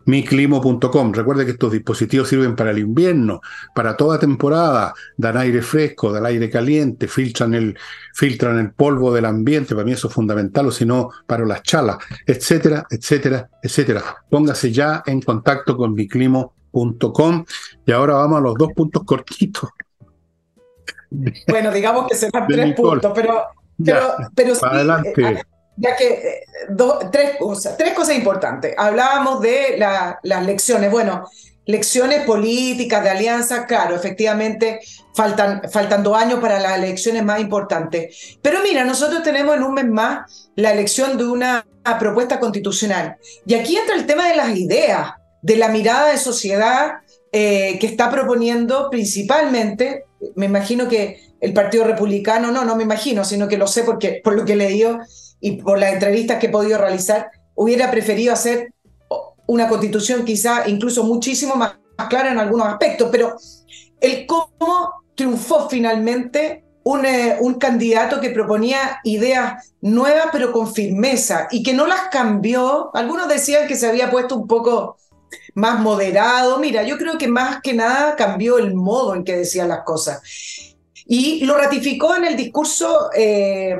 Miclimo.com. 0.06 1.12
Recuerde 1.12 1.44
que 1.44 1.52
estos 1.52 1.72
dispositivos 1.72 2.28
sirven 2.28 2.56
para 2.56 2.70
el 2.70 2.78
invierno, 2.78 3.40
para 3.74 3.96
toda 3.96 4.18
temporada. 4.18 4.94
Dan 5.16 5.36
aire 5.36 5.62
fresco, 5.62 6.12
dan 6.12 6.26
aire 6.26 6.50
caliente, 6.50 7.08
filtran 7.08 7.54
el, 7.54 7.78
filtran 8.14 8.58
el 8.58 8.72
polvo 8.72 9.12
del 9.12 9.24
ambiente. 9.24 9.74
Para 9.74 9.84
mí 9.84 9.92
eso 9.92 10.08
es 10.08 10.14
fundamental, 10.14 10.66
o 10.66 10.70
si 10.70 10.84
no, 10.84 11.10
para 11.26 11.44
las 11.44 11.62
chalas, 11.62 11.98
etcétera, 12.26 12.86
etcétera, 12.90 13.48
etcétera. 13.62 14.02
Póngase 14.28 14.72
ya 14.72 15.02
en 15.06 15.20
contacto 15.20 15.76
con 15.76 15.94
Miclimo.com 15.94 17.44
y 17.86 17.92
ahora 17.92 18.14
vamos 18.14 18.38
a 18.38 18.42
los 18.42 18.54
dos 18.54 18.72
puntos 18.74 19.04
cortitos. 19.04 19.70
Bueno, 21.48 21.70
digamos 21.70 22.06
que 22.08 22.16
serán 22.16 22.46
tres 22.46 22.74
puntos, 22.74 23.12
pero, 23.14 23.44
pero, 24.34 24.54
sí, 24.54 24.60
adelante. 24.64 25.22
Eh, 25.22 25.42
ya 25.76 25.96
que 25.96 26.06
eh, 26.08 26.44
tres, 27.10 27.36
cosas, 27.38 27.76
tres 27.76 27.94
cosas 27.94 28.16
importantes. 28.16 28.74
Hablábamos 28.76 29.40
de 29.40 29.76
las 29.78 30.46
lecciones. 30.46 30.90
Bueno, 30.90 31.28
lecciones 31.64 32.24
políticas 32.24 33.02
de 33.02 33.10
alianza, 33.10 33.66
claro, 33.66 33.94
efectivamente 33.94 34.80
faltan, 35.14 35.62
faltan 35.70 36.02
dos 36.02 36.16
años 36.16 36.40
para 36.40 36.58
las 36.58 36.78
elecciones 36.78 37.24
más 37.24 37.40
importantes. 37.40 38.38
Pero 38.42 38.60
mira, 38.62 38.84
nosotros 38.84 39.22
tenemos 39.22 39.56
en 39.56 39.62
un 39.62 39.74
mes 39.74 39.88
más 39.88 40.50
la 40.56 40.72
elección 40.72 41.16
de 41.16 41.24
una 41.24 41.66
propuesta 41.98 42.38
constitucional. 42.38 43.16
Y 43.46 43.54
aquí 43.54 43.76
entra 43.76 43.96
el 43.96 44.06
tema 44.06 44.28
de 44.28 44.36
las 44.36 44.56
ideas 44.56 45.12
de 45.40 45.56
la 45.56 45.68
mirada 45.68 46.12
de 46.12 46.18
sociedad 46.18 46.98
eh, 47.32 47.78
que 47.80 47.86
está 47.86 48.10
proponiendo 48.10 48.88
principalmente 48.90 50.04
me 50.36 50.46
imagino 50.46 50.88
que 50.88 51.20
el 51.40 51.52
Partido 51.52 51.84
Republicano, 51.84 52.52
no, 52.52 52.64
no 52.64 52.76
me 52.76 52.84
imagino, 52.84 53.24
sino 53.24 53.48
que 53.48 53.58
lo 53.58 53.66
sé 53.66 53.82
porque, 53.82 54.20
por 54.22 54.34
lo 54.34 54.44
que 54.44 54.52
he 54.52 54.56
leído 54.56 55.00
y 55.42 55.60
por 55.60 55.78
las 55.78 55.92
entrevistas 55.92 56.38
que 56.38 56.46
he 56.46 56.50
podido 56.50 56.78
realizar, 56.78 57.30
hubiera 57.56 57.90
preferido 57.90 58.32
hacer 58.32 58.72
una 59.46 59.68
constitución 59.68 60.24
quizá 60.24 60.68
incluso 60.68 61.02
muchísimo 61.02 61.56
más, 61.56 61.74
clara 62.08 62.30
en 62.30 62.38
algunos 62.38 62.68
aspectos, 62.68 63.08
pero 63.10 63.36
el 64.00 64.24
cómo 64.26 64.92
triunfó 65.16 65.68
finalmente 65.68 66.64
un, 66.84 67.04
eh, 67.04 67.36
un, 67.40 67.54
candidato 67.54 68.20
que 68.20 68.30
proponía 68.30 69.00
ideas 69.04 69.74
nuevas 69.80 70.26
pero 70.32 70.52
con 70.52 70.72
firmeza 70.72 71.48
y 71.50 71.62
que 71.62 71.74
no 71.74 71.86
las 71.86 72.08
cambió. 72.10 72.90
Algunos 72.94 73.28
decían 73.28 73.68
que 73.68 73.76
se 73.76 73.88
había 73.88 74.10
puesto 74.10 74.36
un 74.36 74.46
poco 74.46 74.96
más 75.54 75.80
moderado. 75.80 76.58
Mira, 76.58 76.82
yo 76.82 76.98
creo 76.98 77.18
que 77.18 77.28
más 77.28 77.60
que 77.62 77.72
nada 77.72 78.16
cambió 78.16 78.58
el 78.58 78.74
modo 78.74 79.14
en 79.14 79.22
que 79.24 79.36
decía 79.36 79.64
las 79.64 79.82
cosas. 79.84 80.22
Y 81.06 81.44
lo 81.44 81.56
ratificó 81.56 82.16
en 82.16 82.24
el 82.24 82.36
discurso 82.36 83.10
eh, 83.14 83.76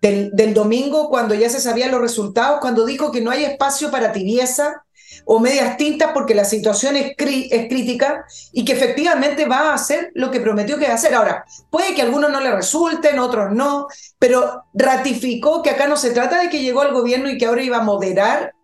del, 0.00 0.54
domingo 0.54 1.08
cuando 1.08 1.34
ya 1.34 1.50
se 1.50 1.60
sabían 1.60 1.90
los 1.90 2.00
resultados, 2.00 2.60
cuando 2.60 2.86
dijo 2.86 3.10
que 3.10 3.20
no 3.20 3.30
hay 3.30 3.44
espacio 3.44 3.90
para 3.90 4.12
tibieza 4.12 4.84
o 5.24 5.40
medias 5.40 5.76
tintas 5.76 6.12
porque 6.12 6.34
la 6.34 6.44
situación 6.44 6.96
es, 6.96 7.16
crítica 7.16 8.24
y 8.52 8.64
que 8.64 8.72
efectivamente 8.72 9.46
va 9.46 9.70
a 9.70 9.74
hacer 9.74 10.10
lo 10.14 10.30
que 10.30 10.40
prometió 10.40 10.78
que 10.78 10.86
va 10.86 10.92
a 10.92 10.96
hacer. 10.96 11.14
Ahora, 11.14 11.44
puede 11.70 11.94
que 11.94 12.02
algunos 12.02 12.30
no 12.30 12.40
le 12.40 12.54
resulten, 12.54 13.18
otros 13.18 13.52
no, 13.52 13.88
pero 14.18 14.64
ratificó 14.74 15.62
que 15.62 15.70
acá 15.70 15.88
no 15.88 15.96
se 15.96 16.10
trata 16.10 16.40
de 16.40 16.48
que 16.48 16.62
llegó 16.62 16.82
al 16.82 16.92
gobierno 16.92 17.28
y 17.28 17.38
que 17.38 17.46
ahora 17.46 17.62
iba 17.62 17.78
a 17.78 17.82
moderar 17.82 18.54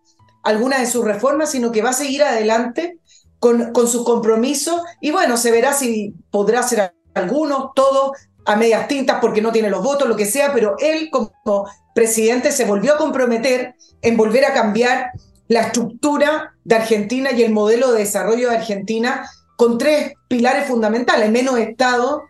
algunas 0.43 0.79
de 0.79 0.87
sus 0.87 1.03
reformas, 1.03 1.51
sino 1.51 1.71
que 1.71 1.81
va 1.81 1.89
a 1.89 1.93
seguir 1.93 2.23
adelante 2.23 2.99
con, 3.39 3.73
con 3.73 3.87
sus 3.87 4.05
compromisos 4.05 4.81
y 5.01 5.11
bueno, 5.11 5.37
se 5.37 5.51
verá 5.51 5.73
si 5.73 6.13
podrá 6.29 6.61
hacer 6.61 6.93
algunos, 7.15 7.71
todos 7.75 8.11
a 8.45 8.55
medias 8.55 8.87
tintas 8.87 9.17
porque 9.19 9.41
no 9.41 9.51
tiene 9.51 9.69
los 9.69 9.83
votos, 9.83 10.07
lo 10.07 10.15
que 10.15 10.25
sea, 10.25 10.53
pero 10.53 10.75
él 10.79 11.09
como 11.11 11.67
presidente 11.93 12.51
se 12.51 12.65
volvió 12.65 12.93
a 12.93 12.97
comprometer 12.97 13.75
en 14.01 14.17
volver 14.17 14.45
a 14.45 14.53
cambiar 14.53 15.11
la 15.47 15.61
estructura 15.61 16.53
de 16.63 16.75
Argentina 16.75 17.31
y 17.31 17.43
el 17.43 17.51
modelo 17.51 17.91
de 17.91 17.99
desarrollo 17.99 18.49
de 18.49 18.57
Argentina 18.57 19.29
con 19.57 19.77
tres 19.77 20.13
pilares 20.27 20.67
fundamentales, 20.67 21.31
menos 21.31 21.57
Estado, 21.57 22.23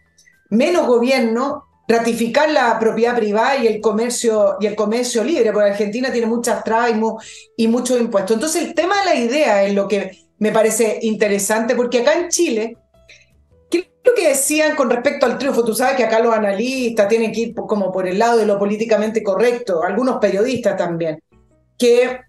menos 0.49 0.85
gobierno 0.87 1.63
ratificar 1.87 2.49
la 2.49 2.79
propiedad 2.79 3.15
privada 3.15 3.57
y 3.57 3.67
el 3.67 3.79
comercio 3.79 4.57
y 4.59 4.65
el 4.65 4.75
comercio 4.75 5.23
libre, 5.23 5.51
porque 5.51 5.71
Argentina 5.71 6.11
tiene 6.11 6.27
muchas 6.27 6.63
trabas 6.63 6.91
y, 7.57 7.67
muchos 7.67 7.99
impuestos. 7.99 8.35
Entonces 8.35 8.63
el 8.63 8.73
tema 8.73 8.99
de 8.99 9.05
la 9.05 9.15
idea 9.15 9.63
es 9.63 9.73
lo 9.73 9.87
que 9.87 10.11
me 10.39 10.51
parece 10.51 10.99
interesante, 11.03 11.75
porque 11.75 11.99
acá 11.99 12.13
en 12.13 12.29
Chile, 12.29 12.63
¿qué 12.65 12.73
es 12.73 12.84
lo 14.05 14.13
que 14.13 14.29
decían 14.29 14.75
con 14.75 14.89
respecto 14.89 15.25
al 15.25 15.37
triunfo? 15.37 15.65
Tú 15.65 15.73
sabes 15.73 15.97
que 15.97 16.03
acá 16.03 16.19
los 16.19 16.33
analistas 16.33 17.07
tienen 17.07 17.31
que 17.31 17.41
ir 17.41 17.55
como 17.55 17.91
por 17.91 18.07
el 18.07 18.19
lado 18.19 18.37
de 18.37 18.45
lo 18.45 18.59
políticamente 18.59 19.23
correcto, 19.23 19.83
algunos 19.83 20.17
periodistas 20.17 20.77
también, 20.77 21.21
que 21.77 22.19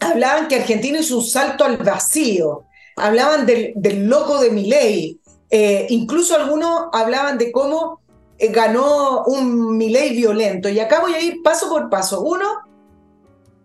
hablaban 0.00 0.48
que 0.48 0.56
Argentina 0.56 0.98
hizo 0.98 1.18
un 1.18 1.24
salto 1.24 1.64
al 1.64 1.76
vacío, 1.78 2.64
hablaban 2.96 3.46
del, 3.46 4.08
loco 4.08 4.40
de 4.40 4.50
Milei, 4.50 5.20
eh, 5.50 5.86
incluso 5.90 6.34
algunos 6.34 6.88
hablaban 6.92 7.38
de 7.38 7.52
cómo 7.52 8.00
eh, 8.38 8.48
ganó 8.48 9.24
un 9.24 9.76
Milei 9.76 10.14
violento. 10.14 10.68
Y 10.68 10.80
acá 10.80 11.00
voy 11.00 11.14
a 11.14 11.20
ir 11.20 11.42
paso 11.42 11.68
por 11.68 11.88
paso. 11.88 12.22
Uno, 12.22 12.46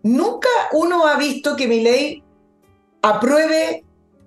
nunca 0.02 0.48
uno 0.72 1.06
ha 1.06 1.16
visto 1.16 1.56
que 1.56 1.66
Milei 1.66 2.22
apruebe, 3.02 3.84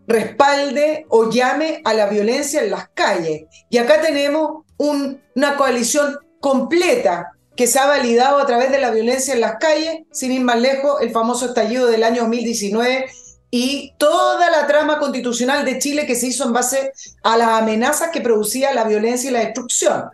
respalde 0.08 1.06
o 1.10 1.30
llame 1.30 1.82
a 1.86 1.94
la 1.94 2.08
violencia 2.08 2.62
en 2.62 2.72
las 2.72 2.90
calles. 2.90 3.44
Y 3.70 3.78
acá 3.78 4.02
tenemos 4.02 4.64
una 4.78 5.58
coalición 5.58 6.18
completa 6.40 7.32
que 7.56 7.68
se 7.68 7.80
ha 7.80 7.86
validado 7.86 8.40
a 8.40 8.46
través 8.46 8.72
de 8.72 8.80
la 8.80 8.92
violencia 8.92 9.34
en 9.34 9.42
las 9.42 9.58
calles, 9.58 10.02
sin 10.12 10.32
ir 10.32 10.42
más 10.42 10.60
lejos, 10.60 11.02
el 11.02 11.12
famoso 11.12 11.46
estallido 11.46 11.88
del 11.88 12.04
año 12.04 12.22
2019 12.24 13.06
y 13.52 13.94
toda 14.00 14.50
la 14.50 14.66
trama 14.66 14.98
constitucional 14.98 15.64
de 15.64 15.78
Chile 15.78 16.08
que 16.08 16.16
se 16.16 16.28
hizo 16.28 16.46
en 16.46 16.54
base 16.54 16.92
a 17.22 17.38
las 17.38 17.50
amenazas 17.50 18.10
que 18.10 18.22
producía 18.22 18.74
la 18.74 18.84
violencia 18.84 19.30
y 19.30 19.34
la 19.34 19.42
destrucción. 19.42 20.06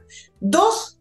Dos, 0.41 0.99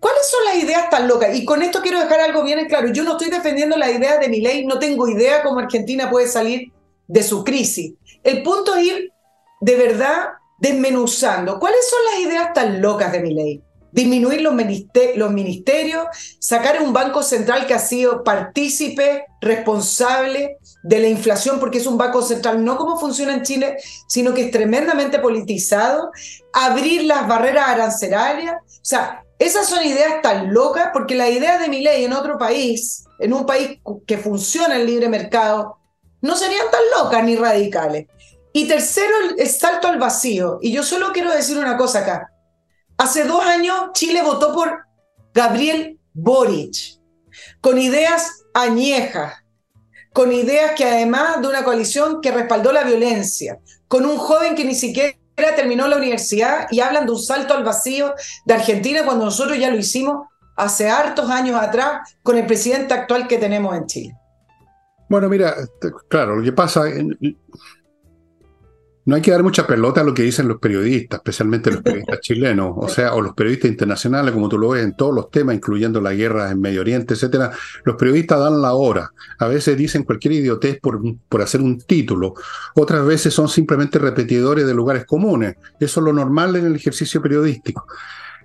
¿cuáles 0.00 0.28
son 0.28 0.44
las 0.46 0.56
ideas 0.56 0.90
tan 0.90 1.06
locas? 1.06 1.32
Y 1.36 1.44
con 1.44 1.62
esto 1.62 1.80
quiero 1.80 2.00
dejar 2.00 2.20
algo 2.20 2.42
bien 2.42 2.66
claro. 2.66 2.88
Yo 2.92 3.04
no 3.04 3.12
estoy 3.12 3.30
defendiendo 3.30 3.76
la 3.76 3.88
idea 3.88 4.18
de 4.18 4.28
mi 4.28 4.40
ley, 4.40 4.66
no 4.66 4.80
tengo 4.80 5.08
idea 5.08 5.44
cómo 5.44 5.60
Argentina 5.60 6.10
puede 6.10 6.26
salir 6.26 6.72
de 7.10 7.22
su 7.22 7.44
crisis. 7.44 7.94
El 8.22 8.42
punto 8.42 8.74
es 8.76 8.86
ir 8.86 9.12
de 9.60 9.76
verdad 9.76 10.28
desmenuzando. 10.58 11.58
¿Cuáles 11.58 11.88
son 11.88 11.98
las 12.04 12.20
ideas 12.20 12.52
tan 12.52 12.80
locas 12.80 13.12
de 13.12 13.20
mi 13.20 13.34
ley? 13.34 13.62
disminuir 13.92 14.40
los, 14.40 14.54
ministerios, 14.54 16.06
sacar 16.38 16.80
un 16.80 16.92
banco 16.92 17.22
central 17.22 17.66
que 17.66 17.74
ha 17.74 17.78
sido 17.78 18.22
partícipe, 18.22 19.24
responsable 19.40 20.58
de 20.82 20.98
la 20.98 21.08
inflación, 21.08 21.58
porque 21.58 21.78
es 21.78 21.86
un 21.86 21.98
banco 21.98 22.22
central 22.22 22.64
no 22.64 22.76
como 22.76 22.98
funciona 22.98 23.34
en 23.34 23.42
Chile, 23.42 23.78
sino 24.06 24.32
que 24.32 24.42
es 24.42 24.50
tremendamente 24.50 25.18
politizado, 25.18 26.10
abrir 26.52 27.02
las 27.02 27.26
barreras 27.26 27.68
arancelarias. 27.68 28.54
O 28.62 28.84
sea, 28.84 29.24
esas 29.38 29.66
son 29.66 29.84
ideas 29.84 30.22
tan 30.22 30.52
locas, 30.52 30.90
porque 30.92 31.16
la 31.16 31.28
idea 31.28 31.58
de 31.58 31.68
mi 31.68 31.82
ley 31.82 32.04
en 32.04 32.12
otro 32.12 32.38
país, 32.38 33.04
en 33.18 33.32
un 33.32 33.44
país 33.44 33.80
que 34.06 34.18
funciona 34.18 34.76
el 34.76 34.86
libre 34.86 35.08
mercado, 35.08 35.79
no 36.22 36.36
serían 36.36 36.66
tan 36.70 36.80
locas 36.96 37.24
ni 37.24 37.36
radicales. 37.36 38.06
Y 38.52 38.66
tercero, 38.66 39.14
el 39.36 39.48
salto 39.48 39.88
al 39.88 39.98
vacío. 39.98 40.58
Y 40.60 40.72
yo 40.72 40.82
solo 40.82 41.12
quiero 41.12 41.32
decir 41.32 41.58
una 41.58 41.76
cosa 41.76 42.00
acá. 42.00 42.32
Hace 42.98 43.24
dos 43.24 43.44
años 43.44 43.92
Chile 43.94 44.22
votó 44.22 44.52
por 44.52 44.84
Gabriel 45.32 45.98
Boric, 46.12 46.98
con 47.60 47.78
ideas 47.78 48.42
añejas, 48.52 49.34
con 50.12 50.32
ideas 50.32 50.72
que 50.76 50.84
además 50.84 51.40
de 51.40 51.48
una 51.48 51.64
coalición 51.64 52.20
que 52.20 52.32
respaldó 52.32 52.72
la 52.72 52.82
violencia, 52.82 53.58
con 53.88 54.04
un 54.04 54.18
joven 54.18 54.54
que 54.54 54.64
ni 54.64 54.74
siquiera 54.74 55.16
terminó 55.56 55.86
la 55.88 55.96
universidad 55.96 56.66
y 56.70 56.80
hablan 56.80 57.06
de 57.06 57.12
un 57.12 57.22
salto 57.22 57.54
al 57.54 57.64
vacío 57.64 58.14
de 58.44 58.54
Argentina 58.54 59.04
cuando 59.04 59.24
nosotros 59.24 59.58
ya 59.58 59.70
lo 59.70 59.78
hicimos 59.78 60.26
hace 60.56 60.90
hartos 60.90 61.30
años 61.30 61.60
atrás 61.60 62.14
con 62.22 62.36
el 62.36 62.46
presidente 62.46 62.92
actual 62.92 63.26
que 63.26 63.38
tenemos 63.38 63.74
en 63.76 63.86
Chile. 63.86 64.14
Bueno, 65.10 65.28
mira, 65.28 65.56
claro, 66.06 66.36
lo 66.36 66.42
que 66.44 66.52
pasa, 66.52 66.84
no 69.04 69.16
hay 69.16 69.20
que 69.20 69.32
dar 69.32 69.42
mucha 69.42 69.66
pelota 69.66 70.02
a 70.02 70.04
lo 70.04 70.14
que 70.14 70.22
dicen 70.22 70.46
los 70.46 70.60
periodistas, 70.60 71.18
especialmente 71.18 71.72
los 71.72 71.82
periodistas 71.82 72.20
chilenos, 72.22 72.74
o 72.76 72.88
sea, 72.88 73.14
o 73.14 73.20
los 73.20 73.34
periodistas 73.34 73.72
internacionales, 73.72 74.32
como 74.32 74.48
tú 74.48 74.56
lo 74.56 74.68
ves 74.68 74.84
en 74.84 74.94
todos 74.94 75.12
los 75.12 75.28
temas, 75.28 75.56
incluyendo 75.56 76.00
la 76.00 76.14
guerra 76.14 76.52
en 76.52 76.60
Medio 76.60 76.82
Oriente, 76.82 77.14
etcétera. 77.14 77.50
Los 77.82 77.96
periodistas 77.96 78.38
dan 78.38 78.62
la 78.62 78.74
hora. 78.74 79.10
A 79.40 79.48
veces 79.48 79.76
dicen 79.76 80.04
cualquier 80.04 80.34
idiotez 80.34 80.78
por, 80.80 81.00
por 81.28 81.42
hacer 81.42 81.60
un 81.60 81.80
título. 81.80 82.34
Otras 82.76 83.04
veces 83.04 83.34
son 83.34 83.48
simplemente 83.48 83.98
repetidores 83.98 84.64
de 84.64 84.74
lugares 84.74 85.06
comunes. 85.06 85.56
Eso 85.80 85.98
es 85.98 86.04
lo 86.04 86.12
normal 86.12 86.54
en 86.54 86.66
el 86.66 86.76
ejercicio 86.76 87.20
periodístico. 87.20 87.84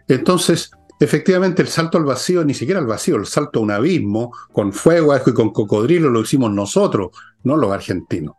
Entonces, 0.08 0.72
efectivamente, 1.00 1.62
el 1.62 1.68
salto 1.68 1.98
al 1.98 2.06
vacío, 2.06 2.44
ni 2.44 2.54
siquiera 2.54 2.80
al 2.80 2.88
vacío, 2.88 3.16
el 3.16 3.26
salto 3.26 3.60
a 3.60 3.64
un 3.64 3.72
abismo, 3.72 4.34
con 4.52 4.74
fuego, 4.74 5.16
y 5.16 5.34
con 5.34 5.52
cocodrilo, 5.52 6.10
lo 6.10 6.22
hicimos 6.22 6.52
nosotros, 6.52 7.10
no 7.44 7.58
los 7.58 7.72
argentinos. 7.72 8.36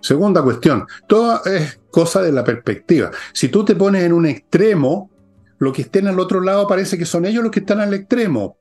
Segunda 0.00 0.42
cuestión, 0.42 0.86
todo 1.06 1.44
es 1.44 1.80
cosa 1.90 2.22
de 2.22 2.32
la 2.32 2.44
perspectiva. 2.44 3.10
Si 3.32 3.48
tú 3.48 3.64
te 3.64 3.76
pones 3.76 4.04
en 4.04 4.12
un 4.12 4.26
extremo, 4.26 5.10
lo 5.58 5.72
que 5.72 5.82
estén 5.82 6.06
al 6.06 6.20
otro 6.20 6.40
lado 6.40 6.66
parece 6.66 6.98
que 6.98 7.04
son 7.04 7.24
ellos 7.26 7.42
los 7.42 7.52
que 7.52 7.60
están 7.60 7.80
al 7.80 7.94
extremo. 7.94 8.56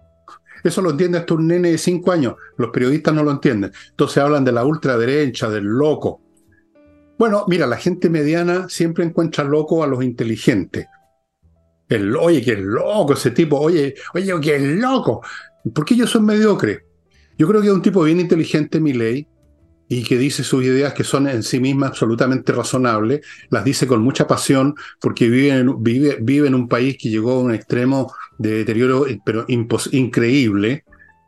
Eso 0.63 0.81
lo 0.81 0.91
entiende 0.91 1.19
hasta 1.19 1.35
un 1.35 1.47
nene 1.47 1.71
de 1.71 1.77
cinco 1.77 2.11
años. 2.11 2.35
Los 2.57 2.71
periodistas 2.71 3.13
no 3.13 3.23
lo 3.23 3.31
entienden. 3.31 3.71
Entonces 3.89 4.17
hablan 4.17 4.43
de 4.43 4.51
la 4.51 4.65
ultraderecha, 4.65 5.49
del 5.49 5.65
loco. 5.65 6.21
Bueno, 7.17 7.45
mira, 7.47 7.65
la 7.67 7.77
gente 7.77 8.09
mediana 8.09 8.67
siempre 8.69 9.03
encuentra 9.03 9.43
loco 9.43 9.83
a 9.83 9.87
los 9.87 10.03
inteligentes. 10.03 10.87
El, 11.89 12.15
oye, 12.15 12.41
qué 12.41 12.57
loco 12.57 13.13
ese 13.13 13.31
tipo. 13.31 13.59
Oye, 13.59 13.95
oye, 14.13 14.33
qué 14.41 14.59
loco. 14.59 15.21
¿Por 15.73 15.85
qué 15.85 15.95
yo 15.95 16.07
soy 16.07 16.21
mediocre? 16.21 16.85
Yo 17.37 17.47
creo 17.47 17.61
que 17.61 17.67
es 17.67 17.73
un 17.73 17.81
tipo 17.81 18.03
bien 18.03 18.19
inteligente, 18.19 18.79
mi 18.79 18.93
ley, 18.93 19.27
y 19.89 20.03
que 20.03 20.17
dice 20.17 20.43
sus 20.43 20.63
ideas 20.63 20.93
que 20.93 21.03
son 21.03 21.27
en 21.27 21.43
sí 21.43 21.59
mismas 21.59 21.91
absolutamente 21.91 22.51
razonables, 22.51 23.21
las 23.49 23.63
dice 23.63 23.87
con 23.87 24.01
mucha 24.01 24.27
pasión 24.27 24.75
porque 24.99 25.29
vive 25.29 25.57
en, 25.57 26.55
un 26.55 26.67
país 26.67 26.97
que 26.99 27.09
llegó 27.09 27.33
a 27.33 27.39
un 27.39 27.53
extremo 27.53 28.13
de 28.37 28.57
deterioro 28.57 29.05
pero 29.23 29.45
increíble, 29.47 30.83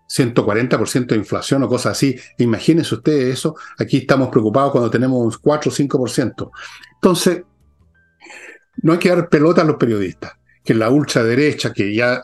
140% 0.09 1.07
de 1.07 1.15
inflación 1.15 1.63
o 1.63 1.69
cosas 1.69 1.93
así. 1.93 2.17
Imagínense 2.39 2.95
ustedes 2.95 3.33
eso, 3.33 3.55
aquí 3.77 3.97
estamos 3.97 4.29
preocupados 4.29 4.71
cuando 4.71 4.89
tenemos 4.89 5.23
un 5.23 5.39
4 5.41 5.71
o 5.71 5.73
5%. 5.73 6.51
Entonces, 6.95 7.43
no 8.81 8.93
hay 8.93 8.99
que 8.99 9.09
dar 9.09 9.29
pelota 9.29 9.61
a 9.61 9.65
los 9.65 9.77
periodistas, 9.77 10.33
que 10.63 10.73
la 10.73 10.89
ultraderecha, 10.89 11.73
que 11.73 11.93
ya 11.93 12.21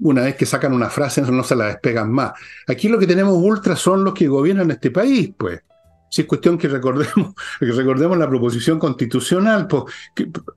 una 0.00 0.22
vez 0.22 0.36
que 0.36 0.46
sacan 0.46 0.72
una 0.72 0.90
frase 0.90 1.22
no 1.22 1.42
se 1.42 1.56
la 1.56 1.66
despegan 1.66 2.12
más. 2.12 2.32
Aquí 2.66 2.88
lo 2.88 2.98
que 2.98 3.06
tenemos 3.06 3.34
ultra 3.36 3.76
son 3.76 4.04
los 4.04 4.14
que 4.14 4.28
gobiernan 4.28 4.70
este 4.70 4.90
país, 4.90 5.32
pues. 5.36 5.62
Si 6.10 6.22
es 6.22 6.28
cuestión 6.28 6.56
que 6.56 6.68
recordemos, 6.68 7.34
que 7.60 7.66
recordemos 7.66 8.16
la 8.16 8.28
proposición 8.28 8.78
constitucional, 8.78 9.66
pues, 9.66 9.84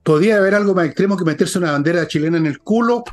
podía 0.02 0.38
haber 0.38 0.54
algo 0.54 0.74
más 0.74 0.86
extremo 0.86 1.16
que 1.16 1.24
meterse 1.24 1.58
una 1.58 1.72
bandera 1.72 2.06
chilena 2.06 2.38
en 2.38 2.46
el 2.46 2.58
culo. 2.60 3.04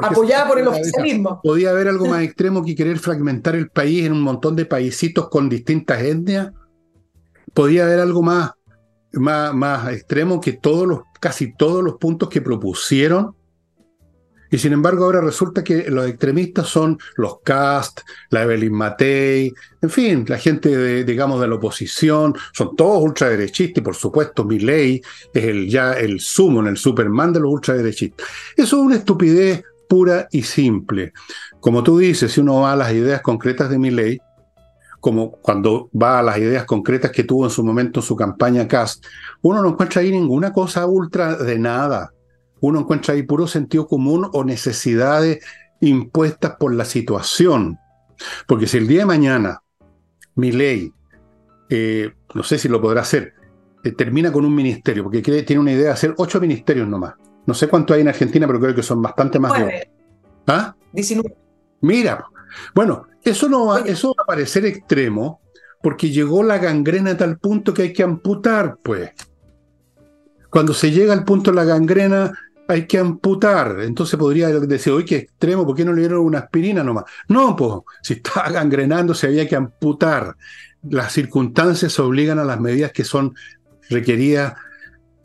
Apoyada 0.00 0.48
por 0.48 0.58
el 0.58 0.68
oficialismo. 0.68 1.40
Podía 1.42 1.70
haber 1.70 1.88
algo 1.88 2.06
más 2.06 2.22
extremo 2.22 2.64
que 2.64 2.74
querer 2.74 2.98
fragmentar 2.98 3.56
el 3.56 3.68
país 3.68 4.06
en 4.06 4.12
un 4.12 4.22
montón 4.22 4.54
de 4.56 4.64
paisitos 4.64 5.28
con 5.28 5.48
distintas 5.48 6.02
etnias. 6.02 6.52
Podía 7.52 7.84
haber 7.84 8.00
algo 8.00 8.22
más, 8.22 8.52
más, 9.12 9.52
más 9.54 9.92
extremo 9.92 10.40
que 10.40 10.52
todos 10.52 10.86
los, 10.86 11.00
casi 11.20 11.54
todos 11.54 11.82
los 11.82 11.96
puntos 11.96 12.28
que 12.28 12.40
propusieron 12.40 13.34
y 14.50 14.58
sin 14.58 14.72
embargo, 14.72 15.04
ahora 15.04 15.20
resulta 15.20 15.62
que 15.62 15.90
los 15.90 16.06
extremistas 16.08 16.68
son 16.68 16.98
los 17.16 17.40
Cast, 17.40 18.00
la 18.30 18.44
Evelyn 18.44 18.72
Matei, 18.72 19.52
en 19.82 19.90
fin, 19.90 20.24
la 20.26 20.38
gente, 20.38 20.74
de, 20.74 21.04
digamos, 21.04 21.40
de 21.40 21.48
la 21.48 21.56
oposición, 21.56 22.34
son 22.52 22.74
todos 22.74 23.02
ultraderechistas 23.02 23.82
y 23.82 23.84
por 23.84 23.94
supuesto 23.94 24.44
Milley 24.44 25.02
es 25.34 25.44
el, 25.44 25.68
ya 25.68 25.92
el 25.92 26.20
sumo, 26.20 26.66
el 26.66 26.76
Superman 26.76 27.32
de 27.32 27.40
los 27.40 27.52
ultraderechistas. 27.52 28.26
Eso 28.56 28.76
es 28.78 28.82
una 28.82 28.96
estupidez 28.96 29.62
pura 29.88 30.28
y 30.30 30.42
simple. 30.42 31.12
Como 31.60 31.82
tú 31.82 31.98
dices, 31.98 32.32
si 32.32 32.40
uno 32.40 32.60
va 32.60 32.72
a 32.72 32.76
las 32.76 32.92
ideas 32.92 33.20
concretas 33.20 33.68
de 33.68 33.78
Milley, 33.78 34.18
como 35.00 35.32
cuando 35.32 35.90
va 35.90 36.18
a 36.18 36.22
las 36.22 36.38
ideas 36.38 36.64
concretas 36.64 37.10
que 37.10 37.24
tuvo 37.24 37.44
en 37.44 37.50
su 37.50 37.64
momento 37.64 38.00
en 38.00 38.06
su 38.06 38.16
campaña 38.16 38.66
Cast, 38.66 39.04
uno 39.42 39.62
no 39.62 39.70
encuentra 39.70 40.02
ahí 40.02 40.10
ninguna 40.10 40.52
cosa 40.52 40.86
ultra 40.86 41.36
de 41.36 41.58
nada 41.58 42.12
uno 42.60 42.80
encuentra 42.80 43.14
ahí 43.14 43.22
puro 43.22 43.46
sentido 43.46 43.86
común 43.86 44.28
o 44.32 44.44
necesidades 44.44 45.44
impuestas 45.80 46.56
por 46.58 46.74
la 46.74 46.84
situación. 46.84 47.78
Porque 48.46 48.66
si 48.66 48.78
el 48.78 48.88
día 48.88 49.00
de 49.00 49.06
mañana 49.06 49.62
mi 50.34 50.52
ley, 50.52 50.92
eh, 51.68 52.12
no 52.34 52.42
sé 52.42 52.58
si 52.58 52.68
lo 52.68 52.80
podrá 52.80 53.02
hacer, 53.02 53.34
eh, 53.84 53.92
termina 53.92 54.32
con 54.32 54.44
un 54.44 54.54
ministerio, 54.54 55.04
porque 55.04 55.22
tiene 55.22 55.60
una 55.60 55.72
idea 55.72 55.86
de 55.86 55.92
hacer 55.92 56.14
ocho 56.16 56.40
ministerios 56.40 56.88
nomás. 56.88 57.14
No 57.46 57.54
sé 57.54 57.68
cuánto 57.68 57.94
hay 57.94 58.02
en 58.02 58.08
Argentina, 58.08 58.46
pero 58.46 58.60
creo 58.60 58.74
que 58.74 58.82
son 58.82 59.00
bastante 59.00 59.38
más. 59.38 59.52
¿Ah? 60.46 60.74
19. 60.92 61.34
Mira, 61.80 62.24
bueno, 62.74 63.06
eso 63.22 63.48
no 63.48 63.66
va, 63.66 63.80
eso 63.80 64.14
va 64.16 64.22
a 64.22 64.26
parecer 64.26 64.64
extremo, 64.66 65.40
porque 65.82 66.10
llegó 66.10 66.42
la 66.42 66.58
gangrena 66.58 67.12
a 67.12 67.16
tal 67.16 67.38
punto 67.38 67.72
que 67.72 67.82
hay 67.82 67.92
que 67.92 68.02
amputar, 68.02 68.78
pues. 68.82 69.10
Cuando 70.50 70.72
se 70.72 70.90
llega 70.90 71.12
al 71.12 71.24
punto 71.24 71.50
de 71.50 71.56
la 71.56 71.64
gangrena, 71.64 72.32
hay 72.68 72.86
que 72.86 72.98
amputar. 72.98 73.80
Entonces 73.80 74.18
podría 74.18 74.48
decir, 74.48 74.92
oye, 74.92 75.04
qué 75.04 75.16
extremo, 75.16 75.66
¿por 75.66 75.74
qué 75.74 75.84
no 75.84 75.92
le 75.92 76.00
dieron 76.00 76.20
una 76.20 76.40
aspirina 76.40 76.84
nomás? 76.84 77.04
No, 77.28 77.56
pues, 77.56 77.72
si 78.02 78.14
estaba 78.14 78.48
gangrenando, 78.50 79.14
se 79.14 79.26
había 79.26 79.48
que 79.48 79.56
amputar. 79.56 80.36
Las 80.88 81.12
circunstancias 81.12 81.98
obligan 81.98 82.38
a 82.38 82.44
las 82.44 82.60
medidas 82.60 82.92
que 82.92 83.04
son 83.04 83.34
requeridas 83.90 84.54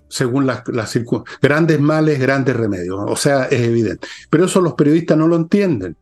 según 0.08 0.46
las, 0.46 0.68
las 0.68 0.98
grandes 1.42 1.80
males, 1.80 2.20
grandes 2.20 2.56
remedios. 2.56 3.00
O 3.08 3.16
sea, 3.16 3.46
es 3.46 3.62
evidente. 3.62 4.08
Pero 4.30 4.46
eso 4.46 4.62
los 4.62 4.74
periodistas 4.74 5.18
no 5.18 5.28
lo 5.28 5.36
entienden. 5.36 5.98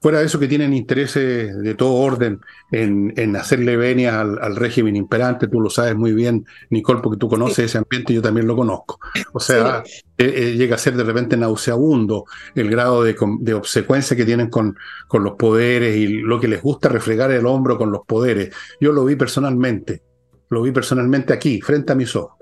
Fuera 0.00 0.20
de 0.20 0.26
eso 0.26 0.38
que 0.38 0.48
tienen 0.48 0.72
intereses 0.72 1.58
de 1.58 1.74
todo 1.74 1.92
orden 1.92 2.40
en, 2.72 3.12
en 3.16 3.36
hacerle 3.36 3.76
venia 3.76 4.20
al, 4.20 4.56
régimen 4.56 4.96
imperante, 4.96 5.46
tú 5.46 5.60
lo 5.60 5.68
sabes 5.68 5.94
muy 5.94 6.14
bien, 6.14 6.46
Nicole, 6.70 7.00
porque 7.02 7.18
tú 7.18 7.28
conoces 7.28 7.66
ese 7.66 7.78
ambiente 7.78 8.12
y 8.12 8.16
yo 8.16 8.22
también 8.22 8.46
lo 8.46 8.56
conozco. 8.56 8.98
O 9.34 9.40
sea, 9.40 9.82
eh, 10.16 10.32
eh, 10.34 10.54
llega 10.56 10.76
a 10.76 10.78
ser 10.78 10.96
de 10.96 11.04
repente 11.04 11.36
nauseabundo 11.36 12.24
el 12.54 12.70
grado 12.70 13.04
de, 13.04 13.14
de 13.40 13.52
obsecuencia 13.54 14.16
que 14.16 14.24
tienen 14.24 14.48
con, 14.48 14.74
con 15.06 15.22
los 15.22 15.34
poderes 15.34 15.94
y 15.94 16.08
lo 16.08 16.40
que 16.40 16.48
les 16.48 16.62
gusta 16.62 16.88
refregar 16.88 17.30
el 17.30 17.44
hombro 17.44 17.76
con 17.76 17.92
los 17.92 18.00
poderes. 18.06 18.54
Yo 18.80 18.92
lo 18.92 19.04
vi 19.04 19.16
personalmente, 19.16 20.02
lo 20.48 20.62
vi 20.62 20.72
personalmente 20.72 21.34
aquí, 21.34 21.60
frente 21.60 21.92
a 21.92 21.96
mis 21.96 22.16
ojos. 22.16 22.38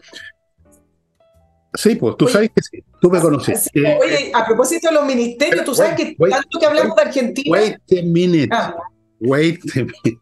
Sí, 1.75 1.97
pues 1.97 2.17
tú 2.17 2.27
sabes 2.29 2.51
que 2.55 2.63
sí, 2.63 2.85
tú 3.01 3.11
me 3.11 3.21
conoces. 3.21 3.69
Eh, 3.75 3.99
oye, 4.01 4.33
a 4.35 4.45
propósito 4.47 4.89
de 4.89 4.95
los 4.95 5.05
ministerios, 5.05 5.65
tú 5.65 5.75
sabes 5.75 5.95
que 5.95 6.17
tanto 6.31 6.59
que 6.59 6.67
hablamos 6.67 6.97
de 6.97 7.03
Argentina. 7.03 7.59
Wait 7.59 7.77
a 7.77 8.03
minute. 8.03 8.49
Ah. 8.51 8.75
Wait 9.21 9.61
a 9.77 9.81
minute. 9.81 10.21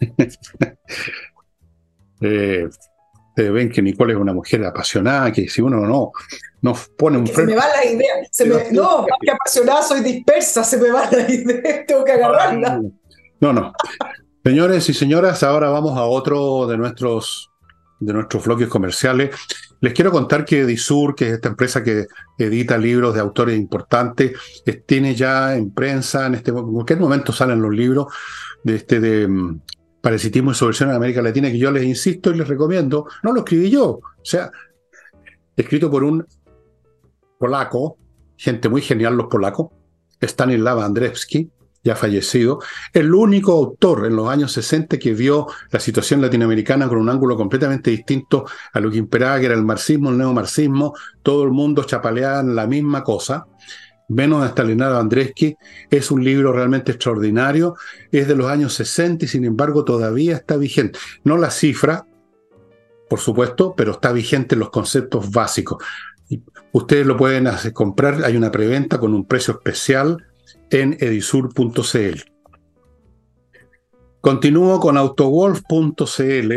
eh, 2.20 2.68
ven 3.36 3.70
que 3.70 3.82
Nicole 3.82 4.12
es 4.12 4.18
una 4.18 4.32
mujer 4.32 4.64
apasionada, 4.64 5.32
que 5.32 5.48
si 5.48 5.62
uno 5.62 5.78
no 5.78 6.12
nos 6.60 6.88
pone 6.90 7.18
un 7.18 7.26
freno. 7.26 7.50
Se 7.50 7.56
me 7.56 7.60
va 7.60 7.68
la 7.68 7.84
idea. 7.84 8.14
Se 8.30 8.44
me, 8.44 8.70
no, 8.72 8.98
más 8.98 9.18
que 9.20 9.30
apasionada, 9.30 9.82
soy 9.82 10.00
dispersa, 10.00 10.62
se 10.62 10.76
me 10.76 10.90
va 10.90 11.10
la 11.10 11.30
idea, 11.30 11.84
tengo 11.86 12.04
que 12.04 12.12
agarrarla. 12.12 12.80
No, 13.40 13.52
no. 13.52 13.72
Señores 14.44 14.88
y 14.88 14.94
señoras, 14.94 15.42
ahora 15.42 15.70
vamos 15.70 15.96
a 15.96 16.04
otro 16.04 16.66
de 16.66 16.76
nuestros 16.76 17.51
de 18.04 18.12
nuestros 18.12 18.44
bloques 18.44 18.68
comerciales. 18.68 19.30
Les 19.80 19.92
quiero 19.92 20.10
contar 20.10 20.44
que 20.44 20.60
Edisur, 20.60 21.14
que 21.14 21.28
es 21.28 21.34
esta 21.34 21.48
empresa 21.48 21.82
que 21.82 22.06
edita 22.38 22.76
libros 22.78 23.14
de 23.14 23.20
autores 23.20 23.56
importantes, 23.56 24.32
tiene 24.86 25.14
ya 25.14 25.54
en 25.54 25.72
prensa, 25.72 26.26
en, 26.26 26.34
este, 26.34 26.50
en 26.50 26.72
cualquier 26.72 27.00
momento 27.00 27.32
salen 27.32 27.62
los 27.62 27.72
libros 27.72 28.06
de 28.64 28.76
este 28.76 29.00
de 29.00 29.28
mm, 29.28 29.60
parasitismo 30.00 30.50
y 30.50 30.54
subversión 30.54 30.90
en 30.90 30.96
América 30.96 31.22
Latina, 31.22 31.50
que 31.50 31.58
yo 31.58 31.70
les 31.70 31.84
insisto 31.84 32.30
y 32.30 32.36
les 32.36 32.48
recomiendo. 32.48 33.06
No 33.22 33.32
lo 33.32 33.40
escribí 33.40 33.70
yo, 33.70 33.86
o 33.86 34.24
sea, 34.24 34.50
escrito 35.56 35.90
por 35.90 36.04
un 36.04 36.26
polaco, 37.38 37.98
gente 38.36 38.68
muy 38.68 38.82
genial 38.82 39.16
los 39.16 39.26
polacos, 39.26 39.68
Stanislav 40.20 40.80
Andrzejewski, 40.80 41.50
ya 41.84 41.96
fallecido, 41.96 42.60
el 42.92 43.12
único 43.12 43.52
autor 43.52 44.06
en 44.06 44.14
los 44.14 44.28
años 44.28 44.52
60 44.52 44.98
que 44.98 45.14
vio 45.14 45.48
la 45.70 45.80
situación 45.80 46.20
latinoamericana 46.20 46.88
con 46.88 46.98
un 46.98 47.08
ángulo 47.08 47.36
completamente 47.36 47.90
distinto 47.90 48.44
a 48.72 48.80
lo 48.80 48.90
que 48.90 48.98
imperaba, 48.98 49.40
que 49.40 49.46
era 49.46 49.54
el 49.54 49.64
marxismo, 49.64 50.10
el 50.10 50.18
neomarxismo, 50.18 50.94
todo 51.22 51.42
el 51.44 51.50
mundo 51.50 51.82
chapaleaba 51.84 52.40
en 52.40 52.54
la 52.54 52.66
misma 52.66 53.02
cosa. 53.02 53.46
Menos 54.08 54.42
de 54.42 54.48
Stalinado 54.48 54.98
Andresky, 54.98 55.56
es 55.90 56.10
un 56.10 56.22
libro 56.22 56.52
realmente 56.52 56.92
extraordinario, 56.92 57.76
es 58.10 58.28
de 58.28 58.36
los 58.36 58.46
años 58.48 58.74
60 58.74 59.24
y 59.24 59.28
sin 59.28 59.44
embargo 59.44 59.84
todavía 59.84 60.36
está 60.36 60.56
vigente. 60.56 60.98
No 61.24 61.38
la 61.38 61.50
cifra, 61.50 62.06
por 63.08 63.20
supuesto, 63.20 63.74
pero 63.76 63.92
está 63.92 64.12
vigente 64.12 64.54
en 64.54 64.60
los 64.60 64.70
conceptos 64.70 65.30
básicos. 65.30 65.82
Ustedes 66.72 67.06
lo 67.06 67.16
pueden 67.16 67.46
hacer, 67.46 67.72
comprar, 67.72 68.24
hay 68.24 68.36
una 68.36 68.50
preventa 68.50 68.98
con 68.98 69.14
un 69.14 69.26
precio 69.26 69.54
especial 69.54 70.31
en 70.72 70.96
edisur.cl. 70.98 72.20
Continúo 74.20 74.80
con 74.80 74.96
autowolf.cl, 74.96 76.52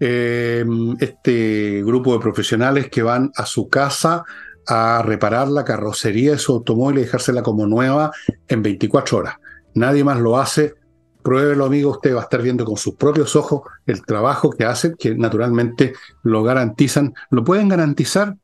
eh, 0.00 0.64
este 1.00 1.82
grupo 1.84 2.12
de 2.12 2.20
profesionales 2.20 2.88
que 2.90 3.02
van 3.02 3.32
a 3.36 3.46
su 3.46 3.68
casa 3.68 4.24
a 4.66 5.02
reparar 5.02 5.48
la 5.48 5.64
carrocería 5.64 6.32
de 6.32 6.38
su 6.38 6.52
automóvil 6.52 6.98
y 6.98 7.02
dejársela 7.02 7.42
como 7.42 7.66
nueva 7.66 8.12
en 8.48 8.62
24 8.62 9.18
horas. 9.18 9.36
Nadie 9.74 10.04
más 10.04 10.20
lo 10.20 10.38
hace. 10.38 10.74
Pruébelo, 11.22 11.64
amigo. 11.64 11.90
Usted 11.92 12.14
va 12.14 12.20
a 12.20 12.24
estar 12.24 12.42
viendo 12.42 12.64
con 12.64 12.76
sus 12.76 12.94
propios 12.96 13.34
ojos 13.34 13.62
el 13.86 14.04
trabajo 14.04 14.50
que 14.50 14.64
hacen, 14.64 14.94
que 14.98 15.14
naturalmente 15.14 15.94
lo 16.22 16.42
garantizan. 16.42 17.14
Lo 17.30 17.44
pueden 17.44 17.68
garantizar 17.68 18.36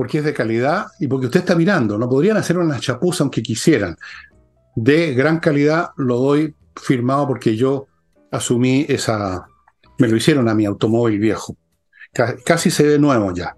porque 0.00 0.16
es 0.16 0.24
de 0.24 0.32
calidad 0.32 0.86
y 0.98 1.08
porque 1.08 1.26
usted 1.26 1.40
está 1.40 1.54
mirando. 1.54 1.98
No 1.98 2.08
podrían 2.08 2.38
hacer 2.38 2.56
una 2.56 2.80
chapuza 2.80 3.22
aunque 3.22 3.42
quisieran. 3.42 3.98
De 4.74 5.12
gran 5.12 5.40
calidad 5.40 5.90
lo 5.98 6.16
doy 6.16 6.54
firmado 6.74 7.28
porque 7.28 7.54
yo 7.54 7.86
asumí 8.30 8.86
esa... 8.88 9.46
Me 9.98 10.08
lo 10.08 10.16
hicieron 10.16 10.48
a 10.48 10.54
mi 10.54 10.64
automóvil 10.64 11.18
viejo. 11.18 11.54
Casi 12.46 12.70
se 12.70 12.82
ve 12.84 12.98
nuevo 12.98 13.34
ya. 13.34 13.54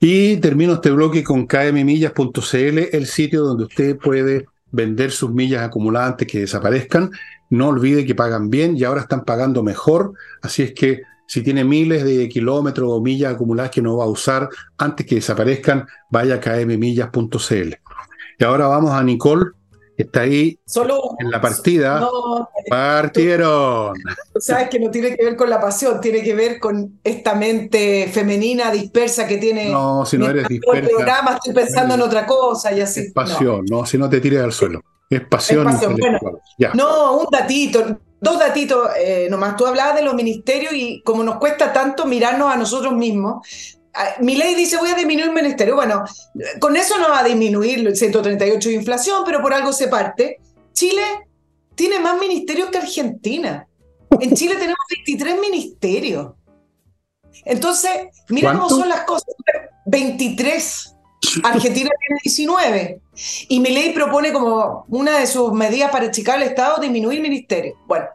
Y 0.00 0.38
termino 0.38 0.72
este 0.72 0.90
bloque 0.90 1.22
con 1.22 1.46
kmmillas.cl, 1.46 2.78
el 2.90 3.06
sitio 3.06 3.42
donde 3.42 3.64
usted 3.64 3.98
puede 3.98 4.46
vender 4.72 5.10
sus 5.10 5.30
millas 5.34 5.64
acumuladas 5.64 6.12
antes 6.12 6.28
que 6.28 6.40
desaparezcan. 6.40 7.10
No 7.50 7.68
olvide 7.68 8.06
que 8.06 8.14
pagan 8.14 8.48
bien 8.48 8.74
y 8.74 8.84
ahora 8.84 9.02
están 9.02 9.22
pagando 9.22 9.62
mejor. 9.62 10.14
Así 10.40 10.62
es 10.62 10.72
que 10.72 11.02
si 11.28 11.42
tiene 11.42 11.62
miles 11.62 12.04
de 12.04 12.26
kilómetros 12.26 12.90
o 12.90 13.00
millas 13.02 13.34
acumuladas 13.34 13.70
que 13.70 13.82
no 13.82 13.98
va 13.98 14.04
a 14.04 14.08
usar, 14.08 14.48
antes 14.78 15.06
que 15.06 15.16
desaparezcan, 15.16 15.86
vaya 16.10 16.36
a 16.36 16.40
kmmillas.cl. 16.40 17.74
Y 18.38 18.44
ahora 18.44 18.66
vamos 18.66 18.92
a 18.92 19.02
Nicole, 19.02 19.50
que 19.94 20.04
está 20.04 20.22
ahí 20.22 20.58
en 21.18 21.30
la 21.30 21.38
partida. 21.38 22.08
Partieron. 22.70 23.94
sabes 24.40 24.70
que 24.70 24.80
no 24.80 24.90
tiene 24.90 25.14
que 25.14 25.22
ver 25.22 25.36
con 25.36 25.50
la 25.50 25.60
pasión, 25.60 26.00
tiene 26.00 26.22
que 26.22 26.34
ver 26.34 26.58
con 26.58 26.98
esta 27.04 27.34
mente 27.34 28.08
femenina 28.10 28.70
dispersa 28.70 29.26
que 29.26 29.36
tiene. 29.36 29.68
No, 29.70 30.06
si 30.06 30.16
no 30.16 30.30
eres 30.30 30.48
dispersa. 30.48 30.80
El 30.80 30.88
programa 30.88 31.34
estoy 31.34 31.52
pensando 31.52 31.94
en 31.94 32.00
otra 32.00 32.24
cosa 32.24 32.72
y 32.72 32.80
así. 32.80 33.00
Es 33.00 33.12
pasión, 33.12 33.66
no, 33.68 33.84
si 33.84 33.98
no 33.98 34.08
te 34.08 34.18
tires 34.18 34.40
al 34.40 34.52
suelo. 34.52 34.80
Es 35.10 35.26
pasión. 35.26 35.66
no, 36.72 37.18
un 37.18 37.26
datito. 37.30 37.98
Dos 38.20 38.38
datitos 38.38 38.90
eh, 38.98 39.28
nomás. 39.30 39.56
Tú 39.56 39.66
hablabas 39.66 39.94
de 39.94 40.02
los 40.02 40.14
ministerios 40.14 40.72
y 40.74 41.02
como 41.02 41.22
nos 41.22 41.36
cuesta 41.36 41.72
tanto 41.72 42.04
mirarnos 42.04 42.52
a 42.52 42.56
nosotros 42.56 42.92
mismos, 42.94 43.46
mi 44.20 44.36
ley 44.36 44.54
dice 44.54 44.76
voy 44.76 44.90
a 44.90 44.94
disminuir 44.94 45.28
el 45.28 45.34
ministerio. 45.34 45.74
Bueno, 45.74 46.04
con 46.60 46.76
eso 46.76 46.98
no 46.98 47.08
va 47.08 47.20
a 47.20 47.24
disminuir 47.24 47.86
el 47.86 47.96
138 47.96 48.68
de 48.68 48.74
inflación, 48.74 49.22
pero 49.24 49.42
por 49.42 49.52
algo 49.52 49.72
se 49.72 49.88
parte. 49.88 50.38
Chile 50.72 51.02
tiene 51.74 51.98
más 51.98 52.18
ministerios 52.18 52.70
que 52.70 52.78
Argentina. 52.78 53.66
En 54.20 54.34
Chile 54.34 54.54
tenemos 54.58 54.78
23 55.06 55.40
ministerios. 55.40 56.32
Entonces, 57.44 57.90
mira 58.28 58.52
cómo 58.52 58.68
son 58.68 58.88
las 58.88 59.02
cosas. 59.04 59.34
23. 59.86 60.94
Argentina 61.42 61.90
tiene 62.00 62.20
19. 62.22 63.00
Y 63.48 63.60
mi 63.60 63.70
ley 63.70 63.92
propone 63.92 64.32
como 64.32 64.84
una 64.88 65.18
de 65.18 65.26
sus 65.26 65.52
medidas 65.52 65.90
para 65.90 66.06
achicar 66.06 66.40
el 66.40 66.48
Estado 66.48 66.80
disminuir 66.80 67.20
ministerios. 67.20 67.76
Bueno, 67.86 68.06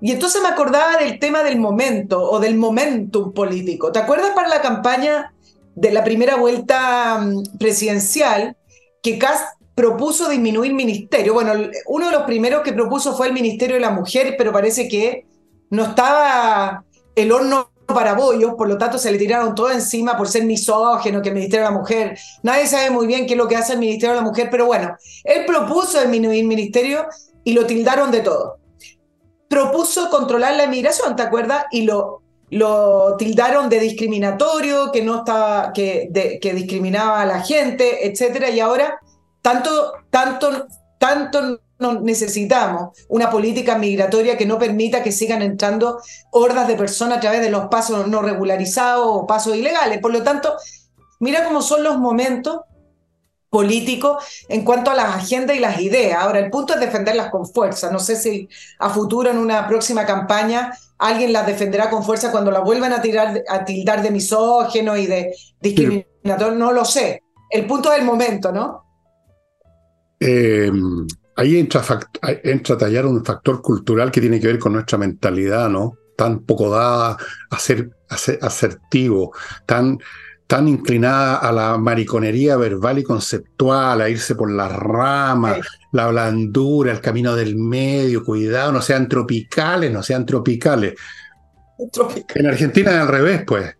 y 0.00 0.10
entonces 0.10 0.42
me 0.42 0.48
acordaba 0.48 0.96
del 0.96 1.18
tema 1.18 1.42
del 1.42 1.58
momento 1.58 2.20
o 2.20 2.40
del 2.40 2.56
momentum 2.56 3.32
político. 3.32 3.92
¿Te 3.92 4.00
acuerdas 4.00 4.32
para 4.34 4.48
la 4.48 4.60
campaña 4.60 5.32
de 5.74 5.92
la 5.92 6.02
primera 6.02 6.36
vuelta 6.36 7.18
mm, 7.18 7.56
presidencial 7.58 8.56
que 9.02 9.18
Cast 9.18 9.60
propuso 9.74 10.28
disminuir 10.28 10.74
ministerio? 10.74 11.34
Bueno, 11.34 11.52
uno 11.86 12.06
de 12.06 12.12
los 12.12 12.22
primeros 12.24 12.62
que 12.62 12.72
propuso 12.72 13.16
fue 13.16 13.28
el 13.28 13.32
Ministerio 13.32 13.76
de 13.76 13.80
la 13.80 13.90
Mujer, 13.90 14.34
pero 14.36 14.52
parece 14.52 14.88
que 14.88 15.24
no 15.70 15.84
estaba 15.84 16.84
el 17.14 17.32
horno 17.32 17.71
para 17.86 18.14
bollos, 18.14 18.54
por 18.54 18.68
lo 18.68 18.78
tanto 18.78 18.98
se 18.98 19.10
le 19.10 19.18
tiraron 19.18 19.54
todo 19.54 19.70
encima 19.70 20.16
por 20.16 20.28
ser 20.28 20.44
misógeno, 20.44 21.20
que 21.20 21.28
el 21.30 21.34
Ministerio 21.34 21.66
de 21.66 21.72
la 21.72 21.78
Mujer, 21.78 22.18
nadie 22.42 22.66
sabe 22.66 22.90
muy 22.90 23.06
bien 23.06 23.26
qué 23.26 23.34
es 23.34 23.38
lo 23.38 23.48
que 23.48 23.56
hace 23.56 23.74
el 23.74 23.78
Ministerio 23.78 24.14
de 24.14 24.22
la 24.22 24.26
Mujer, 24.26 24.48
pero 24.50 24.66
bueno, 24.66 24.96
él 25.24 25.44
propuso 25.46 26.00
disminuir 26.00 26.44
ministerio 26.44 27.06
y 27.44 27.52
lo 27.52 27.66
tildaron 27.66 28.10
de 28.10 28.20
todo. 28.20 28.58
Propuso 29.48 30.08
controlar 30.10 30.56
la 30.56 30.64
inmigración, 30.64 31.16
¿te 31.16 31.22
acuerdas? 31.22 31.66
Y 31.70 31.82
lo, 31.82 32.22
lo 32.50 33.16
tildaron 33.16 33.68
de 33.68 33.80
discriminatorio, 33.80 34.90
que 34.92 35.02
no 35.02 35.18
estaba, 35.18 35.72
que, 35.72 36.10
que 36.40 36.54
discriminaba 36.54 37.20
a 37.20 37.26
la 37.26 37.40
gente, 37.40 38.06
etcétera, 38.06 38.50
y 38.50 38.60
ahora 38.60 38.98
tanto, 39.42 39.92
tanto, 40.10 40.66
tanto 40.98 41.60
necesitamos 41.82 42.96
una 43.08 43.30
política 43.30 43.76
migratoria 43.76 44.36
que 44.36 44.46
no 44.46 44.58
permita 44.58 45.02
que 45.02 45.12
sigan 45.12 45.42
entrando 45.42 46.00
hordas 46.30 46.68
de 46.68 46.76
personas 46.76 47.18
a 47.18 47.20
través 47.20 47.40
de 47.40 47.50
los 47.50 47.66
pasos 47.66 48.06
no 48.06 48.22
regularizados 48.22 49.06
o 49.06 49.26
pasos 49.26 49.56
ilegales. 49.56 49.98
Por 50.00 50.12
lo 50.12 50.22
tanto, 50.22 50.54
mira 51.20 51.44
cómo 51.44 51.62
son 51.62 51.82
los 51.82 51.98
momentos 51.98 52.60
político 53.52 54.18
en 54.48 54.64
cuanto 54.64 54.90
a 54.90 54.94
las 54.94 55.14
agendas 55.14 55.54
y 55.54 55.60
las 55.60 55.78
ideas. 55.78 56.22
Ahora, 56.22 56.38
el 56.38 56.50
punto 56.50 56.72
es 56.72 56.80
defenderlas 56.80 57.30
con 57.30 57.46
fuerza. 57.46 57.92
No 57.92 57.98
sé 57.98 58.16
si 58.16 58.48
a 58.78 58.88
futuro, 58.88 59.30
en 59.30 59.36
una 59.36 59.68
próxima 59.68 60.06
campaña, 60.06 60.72
alguien 60.96 61.34
las 61.34 61.46
defenderá 61.46 61.90
con 61.90 62.02
fuerza 62.02 62.30
cuando 62.30 62.50
las 62.50 62.64
vuelvan 62.64 62.94
a, 62.94 63.02
tirar, 63.02 63.42
a 63.46 63.64
tildar 63.66 64.00
de 64.00 64.10
misógeno 64.10 64.96
y 64.96 65.06
de 65.06 65.34
discriminatorio. 65.60 66.56
No 66.56 66.72
lo 66.72 66.86
sé. 66.86 67.22
El 67.50 67.66
punto 67.66 67.92
es 67.92 67.98
el 67.98 68.06
momento, 68.06 68.52
¿no? 68.52 68.86
Em, 70.18 71.06
ahí 71.36 71.58
entra, 71.58 71.82
entra 72.42 72.74
a 72.74 72.78
tallar 72.78 73.06
un 73.06 73.24
factor 73.24 73.62
cultural 73.62 74.10
que 74.10 74.20
tiene 74.20 74.40
que 74.40 74.48
ver 74.48 74.58
con 74.58 74.72
nuestra 74.72 74.98
mentalidad, 74.98 75.68
¿no? 75.68 75.98
Tan 76.16 76.40
poco 76.40 76.70
dada 76.70 77.16
a 77.50 77.58
ser, 77.58 77.90
a 78.08 78.16
ser 78.16 78.38
asertivo, 78.42 79.32
tan 79.66 79.98
tan 80.52 80.68
inclinada 80.68 81.36
a 81.36 81.50
la 81.50 81.78
mariconería 81.78 82.58
verbal 82.58 82.98
y 82.98 83.02
conceptual, 83.02 84.02
a 84.02 84.10
irse 84.10 84.34
por 84.34 84.52
las 84.52 84.70
ramas, 84.70 85.60
la 85.92 86.08
blandura, 86.08 86.92
el 86.92 87.00
camino 87.00 87.34
del 87.34 87.56
medio, 87.56 88.22
cuidado, 88.22 88.70
no 88.70 88.82
sean 88.82 89.08
tropicales, 89.08 89.90
no 89.90 90.02
sean 90.02 90.26
tropicales. 90.26 90.92
En 92.34 92.46
Argentina 92.46 92.90
es 92.90 92.96
al 92.98 93.08
revés, 93.08 93.44
pues. 93.46 93.74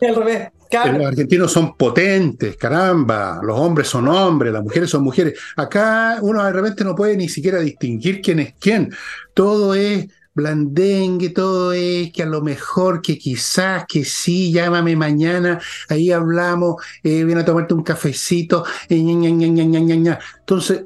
Al 0.00 0.16
revés. 0.16 0.48
Los 0.70 1.06
argentinos 1.06 1.52
son 1.52 1.76
potentes, 1.76 2.56
caramba, 2.56 3.40
los 3.42 3.58
hombres 3.58 3.88
son 3.88 4.08
hombres, 4.08 4.52
las 4.52 4.62
mujeres 4.62 4.90
son 4.90 5.02
mujeres. 5.02 5.38
Acá 5.56 6.18
uno 6.22 6.44
de 6.44 6.52
repente 6.52 6.84
no 6.84 6.94
puede 6.94 7.16
ni 7.16 7.28
siquiera 7.28 7.60
distinguir 7.60 8.20
quién 8.20 8.40
es 8.40 8.54
quién. 8.58 8.92
Todo 9.34 9.74
es 9.74 10.06
blandengue, 10.36 11.30
todo 11.30 11.72
es 11.72 12.12
que 12.12 12.22
a 12.22 12.26
lo 12.26 12.42
mejor, 12.42 13.00
que 13.00 13.16
quizás, 13.16 13.86
que 13.88 14.04
sí, 14.04 14.52
llámame 14.52 14.94
mañana, 14.94 15.58
ahí 15.88 16.12
hablamos, 16.12 16.76
eh, 17.02 17.24
viene 17.24 17.40
a 17.40 17.44
tomarte 17.44 17.72
un 17.72 17.82
cafecito, 17.82 18.64
eh, 18.90 18.98
entonces, 19.00 20.84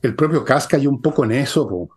el 0.00 0.14
propio 0.14 0.44
Casca 0.44 0.76
cayó 0.76 0.88
un 0.88 1.02
poco 1.02 1.24
en 1.24 1.32
eso, 1.32 1.88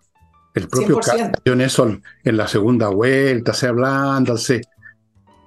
el 0.56 0.68
propio 0.68 0.98
Casca 1.00 1.32
cayó 1.32 1.54
en 1.54 1.62
eso 1.62 1.96
en 2.24 2.38
la 2.38 2.48
segunda 2.48 2.88
vuelta, 2.88 3.54
se 3.54 3.68
hablando, 3.68 4.36
se, 4.36 4.62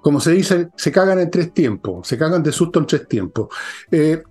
como 0.04 0.20
se 0.20 0.32
dice, 0.32 0.68
se 0.76 0.92
cagan 0.92 1.18
en 1.18 1.30
tres 1.30 1.54
tiempos, 1.54 2.06
se 2.06 2.18
cagan 2.18 2.42
de 2.42 2.52
susto 2.52 2.78
en 2.78 2.86
tres 2.86 3.08
tiempos. 3.08 3.48
Eh, 3.90 4.22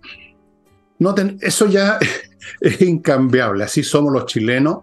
eso 1.42 1.66
ya 1.66 1.98
es 2.62 2.82
incambiable, 2.82 3.64
así 3.64 3.82
somos 3.82 4.14
los 4.14 4.28
chilenos 4.28 4.82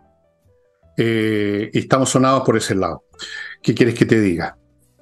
eh, 0.96 1.70
y 1.72 1.78
estamos 1.78 2.10
sonados 2.10 2.42
por 2.42 2.56
ese 2.56 2.74
lado. 2.74 3.04
¿Qué 3.62 3.72
quieres 3.72 3.94
que 3.94 4.04
te 4.04 4.20
diga? 4.20 4.58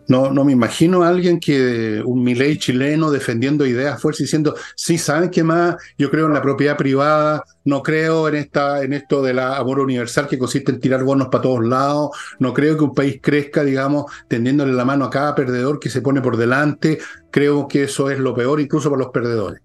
No, 0.09 0.31
no 0.33 0.43
me 0.43 0.53
imagino 0.53 1.03
a 1.03 1.09
alguien 1.09 1.39
que, 1.39 2.03
un 2.03 2.23
Milei 2.23 2.57
chileno 2.57 3.11
defendiendo 3.11 3.67
ideas 3.67 4.01
fuertes 4.01 4.25
diciendo, 4.25 4.55
sí, 4.75 4.97
¿saben 4.97 5.29
qué 5.29 5.45
más? 5.45 5.77
Yo 5.99 6.11
creo 6.11 6.27
en 6.27 6.33
la 6.33 6.41
propiedad 6.41 6.79
privada, 6.79 7.45
no 7.67 7.83
creo 7.83 8.27
en, 8.27 8.37
esta, 8.37 8.83
en 8.83 8.95
esto 8.95 9.23
del 9.23 9.39
amor 9.39 9.81
universal 9.81 10.27
que 10.27 10.39
consiste 10.39 10.73
en 10.73 10.81
tirar 10.81 11.05
bonos 11.05 11.29
para 11.29 11.43
todos 11.43 11.63
lados, 11.63 12.11
no 12.39 12.55
creo 12.55 12.79
que 12.79 12.85
un 12.85 12.95
país 12.95 13.21
crezca, 13.23 13.63
digamos, 13.63 14.11
tendiéndole 14.29 14.73
la 14.73 14.87
mano 14.87 15.05
a 15.05 15.11
cada 15.11 15.35
perdedor 15.35 15.79
que 15.79 15.91
se 15.91 16.01
pone 16.01 16.23
por 16.23 16.39
delante, 16.39 16.99
creo 17.31 17.69
que 17.69 17.83
eso 17.83 18.11
es 18.11 18.19
lo 18.19 18.35
peor 18.35 18.61
incluso 18.61 18.89
para 18.89 19.03
los 19.03 19.13
perdedores. 19.13 19.61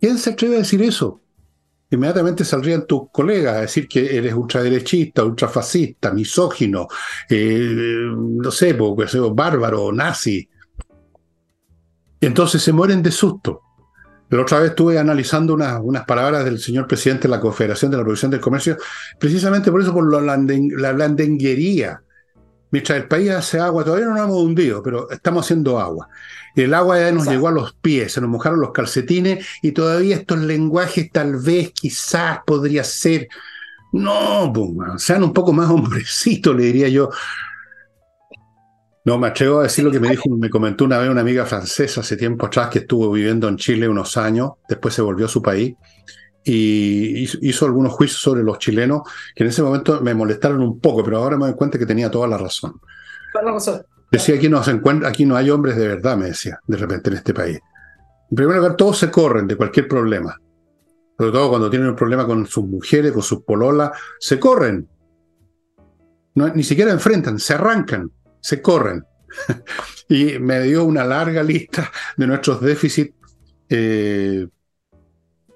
¿Quién 0.00 0.18
se 0.18 0.30
atreve 0.30 0.54
a 0.54 0.58
decir 0.58 0.82
eso? 0.82 1.20
Inmediatamente 1.94 2.44
saldrían 2.44 2.86
tus 2.86 3.10
colegas 3.10 3.56
a 3.56 3.60
decir 3.62 3.88
que 3.88 4.16
eres 4.16 4.34
ultraderechista, 4.34 5.24
ultrafascista, 5.24 6.12
misógino, 6.12 6.88
eh, 7.28 8.08
no 8.14 8.50
sé, 8.50 8.74
porque 8.74 9.06
bárbaro, 9.32 9.92
nazi. 9.92 10.48
Entonces 12.20 12.62
se 12.62 12.72
mueren 12.72 13.02
de 13.02 13.10
susto. 13.10 13.60
La 14.30 14.42
otra 14.42 14.58
vez 14.58 14.70
estuve 14.70 14.98
analizando 14.98 15.54
unas, 15.54 15.80
unas 15.82 16.04
palabras 16.04 16.44
del 16.44 16.58
señor 16.58 16.86
presidente 16.86 17.28
de 17.28 17.28
la 17.28 17.40
Confederación 17.40 17.90
de 17.90 17.98
la 17.98 18.02
Producción 18.02 18.30
del 18.30 18.40
Comercio, 18.40 18.76
precisamente 19.18 19.70
por 19.70 19.80
eso, 19.82 19.92
por 19.92 20.10
la 20.10 20.92
blandenguería. 20.92 22.00
Mientras 22.70 22.98
el 22.98 23.06
país 23.06 23.30
hace 23.30 23.60
agua, 23.60 23.84
todavía 23.84 24.06
no 24.06 24.14
nos 24.14 24.24
hemos 24.24 24.42
hundido, 24.42 24.82
pero 24.82 25.10
estamos 25.10 25.44
haciendo 25.44 25.78
agua. 25.78 26.08
El 26.56 26.74
agua 26.74 26.98
ya 26.98 27.12
nos 27.12 27.26
llegó 27.26 27.48
a 27.48 27.52
los 27.52 27.72
pies, 27.74 28.12
se 28.12 28.20
nos 28.20 28.30
mojaron 28.30 28.60
los 28.60 28.72
calcetines 28.72 29.46
y 29.62 29.72
todavía 29.72 30.16
estos 30.16 30.38
lenguajes 30.38 31.10
tal 31.12 31.36
vez, 31.36 31.72
quizás 31.72 32.40
podría 32.44 32.82
ser, 32.84 33.28
no, 33.92 34.52
sean 34.98 35.22
un 35.22 35.32
poco 35.32 35.52
más 35.52 35.70
hombrecitos, 35.70 36.54
le 36.54 36.64
diría 36.64 36.88
yo. 36.88 37.10
No, 39.04 39.18
me 39.18 39.28
atrevo 39.28 39.60
a 39.60 39.64
decir 39.64 39.84
lo 39.84 39.90
que 39.90 40.00
me 40.00 40.08
dijo, 40.08 40.30
me 40.30 40.48
comentó 40.48 40.86
una 40.86 40.98
vez 40.98 41.10
una 41.10 41.20
amiga 41.20 41.44
francesa 41.44 42.00
hace 42.00 42.16
tiempo 42.16 42.46
atrás 42.46 42.70
que 42.70 42.78
estuvo 42.80 43.12
viviendo 43.12 43.48
en 43.48 43.56
Chile 43.56 43.86
unos 43.86 44.16
años, 44.16 44.52
después 44.66 44.94
se 44.94 45.02
volvió 45.02 45.26
a 45.26 45.28
su 45.28 45.42
país 45.42 45.74
y 46.44 47.22
hizo, 47.40 47.64
algunos 47.64 47.92
juicios 47.94 48.20
sobre 48.20 48.42
los 48.42 48.58
chilenos 48.58 49.02
que 49.34 49.44
en 49.44 49.50
ese 49.50 49.62
momento 49.62 50.00
me 50.02 50.14
molestaron 50.14 50.60
un 50.60 50.78
poco, 50.78 51.02
pero 51.02 51.18
ahora 51.18 51.38
me 51.38 51.46
doy 51.46 51.54
cuenta 51.54 51.78
que 51.78 51.86
tenía 51.86 52.10
toda 52.10 52.28
la 52.28 52.36
razón. 52.36 52.80
Toda 53.32 53.44
la 53.46 53.52
razón. 53.52 53.82
Decía, 54.12 54.36
aquí 54.36 54.48
no, 54.48 54.62
se 54.62 54.72
encuentra, 54.72 55.08
aquí 55.08 55.24
no 55.24 55.36
hay 55.36 55.50
hombres 55.50 55.76
de 55.76 55.88
verdad, 55.88 56.16
me 56.16 56.26
decía, 56.26 56.60
de 56.66 56.76
repente 56.76 57.10
en 57.10 57.16
este 57.16 57.32
país. 57.32 57.58
En 58.30 58.36
primer 58.36 58.56
lugar, 58.56 58.76
todos 58.76 58.98
se 58.98 59.10
corren 59.10 59.46
de 59.46 59.56
cualquier 59.56 59.88
problema. 59.88 60.38
Sobre 61.18 61.32
todo 61.32 61.48
cuando 61.48 61.70
tienen 61.70 61.88
un 61.88 61.96
problema 61.96 62.26
con 62.26 62.46
sus 62.46 62.64
mujeres, 62.64 63.12
con 63.12 63.22
sus 63.22 63.42
pololas, 63.42 63.92
se 64.18 64.38
corren. 64.38 64.88
No, 66.34 66.48
ni 66.48 66.62
siquiera 66.62 66.92
enfrentan, 66.92 67.38
se 67.38 67.54
arrancan, 67.54 68.10
se 68.40 68.60
corren. 68.60 69.04
y 70.08 70.38
me 70.38 70.60
dio 70.60 70.84
una 70.84 71.04
larga 71.04 71.42
lista 71.42 71.90
de 72.16 72.26
nuestros 72.26 72.60
déficits 72.60 73.14
eh, 73.68 74.46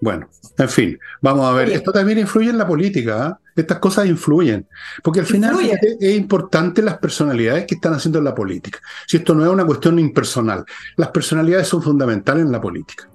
bueno, 0.01 0.29
en 0.57 0.69
fin, 0.69 0.99
vamos 1.21 1.47
a 1.47 1.53
ver. 1.53 1.71
Esto 1.71 1.91
también 1.91 2.19
influye 2.19 2.51
en 2.51 2.59
la 2.59 2.67
política. 2.67 3.27
¿ah? 3.27 3.39
Estas 3.57 3.79
cosas 3.79 4.07
influyen. 4.07 4.67
Porque 5.03 5.21
al 5.21 5.27
final 5.27 5.57
es, 6.01 6.17
importante 6.17 6.83
las 6.83 6.99
personalidades 6.99 7.67
que 7.67 7.75
están 7.75 7.95
haciendo 7.95 8.19
en 8.19 8.25
la 8.25 8.35
política. 8.35 8.79
Si 9.07 9.17
esto 9.17 9.35
no 9.35 9.45
es 9.45 9.51
una 9.51 9.67
cuestión 9.67 9.99
impersonal, 9.99 10.65
las 10.97 11.09
personalidades 11.09 11.67
son 11.67 11.83
fundamentales 11.83 12.45
en 12.45 12.53
la 12.53 12.61
política. 12.61 13.09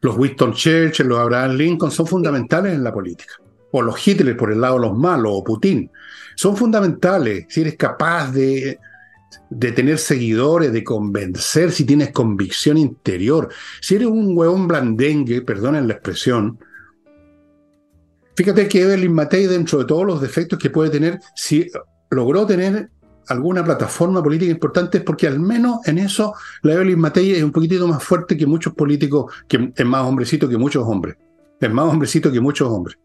Los 0.00 0.16
Winston 0.16 0.52
Churchill, 0.52 1.06
los 1.06 1.18
Abraham 1.18 1.52
Lincoln 1.52 1.90
son 1.90 2.06
fundamentales 2.06 2.74
en 2.74 2.82
la 2.82 2.92
política. 2.92 3.34
O 3.72 3.82
los 3.82 4.06
Hitler 4.06 4.36
por 4.36 4.50
el 4.50 4.60
lado 4.60 4.74
de 4.74 4.80
los 4.88 4.96
malos, 4.96 5.32
o 5.34 5.44
Putin. 5.44 5.90
Son 6.34 6.56
fundamentales 6.56 7.46
si 7.48 7.60
eres 7.60 7.76
capaz 7.76 8.32
de 8.32 8.78
de 9.50 9.72
tener 9.72 9.98
seguidores, 9.98 10.72
de 10.72 10.84
convencer, 10.84 11.72
si 11.72 11.84
tienes 11.84 12.12
convicción 12.12 12.76
interior. 12.76 13.48
Si 13.80 13.94
eres 13.96 14.08
un 14.08 14.36
huevón 14.36 14.68
blandengue, 14.68 15.42
perdonen 15.42 15.88
la 15.88 15.94
expresión, 15.94 16.58
fíjate 18.34 18.68
que 18.68 18.82
Evelyn 18.82 19.12
Matei, 19.12 19.46
dentro 19.46 19.78
de 19.78 19.84
todos 19.84 20.06
los 20.06 20.20
defectos 20.20 20.58
que 20.58 20.70
puede 20.70 20.90
tener, 20.90 21.20
si 21.34 21.66
logró 22.10 22.46
tener 22.46 22.90
alguna 23.28 23.64
plataforma 23.64 24.22
política 24.22 24.50
importante 24.50 24.98
es 24.98 25.04
porque 25.04 25.26
al 25.26 25.38
menos 25.38 25.86
en 25.86 25.98
eso 25.98 26.34
la 26.62 26.74
Evelyn 26.74 26.98
Matei 26.98 27.32
es 27.32 27.42
un 27.42 27.52
poquitito 27.52 27.86
más 27.86 28.02
fuerte 28.02 28.36
que 28.36 28.46
muchos 28.46 28.74
políticos, 28.74 29.32
que 29.46 29.72
es 29.74 29.86
más 29.86 30.02
hombrecito 30.04 30.48
que 30.48 30.56
muchos 30.56 30.84
hombres. 30.86 31.16
Es 31.60 31.70
más 31.70 31.86
hombrecito 31.86 32.30
que 32.30 32.40
muchos 32.40 32.68
hombres. 32.68 32.96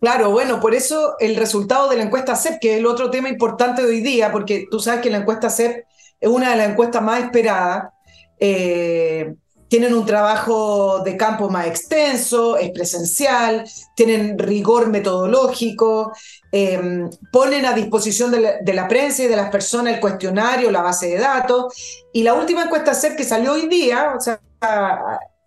Claro, 0.00 0.30
bueno, 0.30 0.60
por 0.60 0.74
eso 0.74 1.16
el 1.18 1.34
resultado 1.36 1.88
de 1.88 1.96
la 1.96 2.04
encuesta 2.04 2.36
CEP, 2.36 2.60
que 2.60 2.72
es 2.74 2.78
el 2.78 2.86
otro 2.86 3.10
tema 3.10 3.28
importante 3.28 3.82
de 3.82 3.88
hoy 3.88 4.00
día, 4.00 4.30
porque 4.30 4.66
tú 4.70 4.78
sabes 4.78 5.00
que 5.00 5.10
la 5.10 5.18
encuesta 5.18 5.50
CEP 5.50 5.84
es 6.20 6.28
una 6.28 6.50
de 6.50 6.56
las 6.56 6.70
encuestas 6.70 7.02
más 7.02 7.24
esperadas. 7.24 7.92
Eh, 8.38 9.34
tienen 9.68 9.92
un 9.94 10.06
trabajo 10.06 11.00
de 11.00 11.16
campo 11.16 11.50
más 11.50 11.66
extenso, 11.66 12.56
es 12.56 12.70
presencial, 12.70 13.64
tienen 13.94 14.38
rigor 14.38 14.88
metodológico, 14.88 16.12
em, 16.50 17.10
ponen 17.30 17.66
a 17.66 17.74
disposición 17.74 18.30
de 18.30 18.72
la, 18.72 18.88
prensa 18.88 19.24
y 19.24 19.26
de 19.26 19.36
las 19.36 19.50
personas 19.50 19.94
el 19.94 20.00
cuestionario, 20.00 20.70
la 20.70 20.80
base 20.80 21.08
de 21.08 21.18
datos. 21.18 21.74
Y 22.12 22.22
la 22.22 22.34
última 22.34 22.64
encuesta 22.64 22.94
CEP 22.94 23.16
que 23.16 23.24
salió 23.24 23.52
hoy 23.52 23.68
día, 23.68 24.14
o 24.16 24.20
sea, 24.20 24.40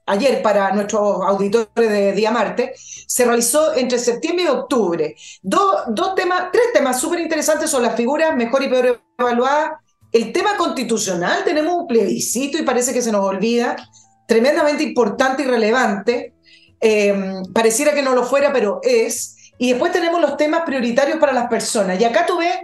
ayer 0.05 0.41
para 0.41 0.71
nuestros 0.71 1.21
auditores 1.25 1.67
de 1.75 2.13
Día 2.13 2.31
Marte, 2.31 2.73
se 2.75 3.25
realizó 3.25 3.75
entre 3.75 3.99
septiembre 3.99 4.45
y 4.45 4.47
octubre. 4.47 5.15
dos 5.41 6.15
temas, 6.15 6.49
tres 6.51 6.65
temas 6.73 6.99
súper 6.99 7.19
interesantes 7.19 7.69
son 7.69 7.83
las 7.83 7.95
figuras 7.95 8.35
mejor 8.35 8.63
y 8.63 8.69
peor 8.69 9.01
evaluadas. 9.17 9.71
El 10.11 10.33
tema 10.33 10.57
constitucional, 10.57 11.43
tenemos 11.45 11.73
un 11.73 11.87
plebiscito 11.87 12.57
y 12.57 12.63
parece 12.63 12.93
que 12.93 13.01
se 13.01 13.11
nos 13.11 13.23
olvida, 13.23 13.75
tremendamente 14.27 14.83
importante 14.83 15.43
y 15.43 15.45
relevante. 15.45 16.33
Eh, 16.81 17.41
pareciera 17.53 17.93
que 17.93 18.01
no 18.01 18.13
lo 18.13 18.23
fuera, 18.23 18.51
pero 18.51 18.79
es. 18.83 19.37
Y 19.57 19.69
después 19.69 19.91
tenemos 19.91 20.19
los 20.19 20.35
temas 20.37 20.63
prioritarios 20.65 21.19
para 21.19 21.31
las 21.31 21.47
personas. 21.47 21.99
Y 21.99 22.03
acá 22.03 22.25
tú 22.25 22.37
ves 22.37 22.57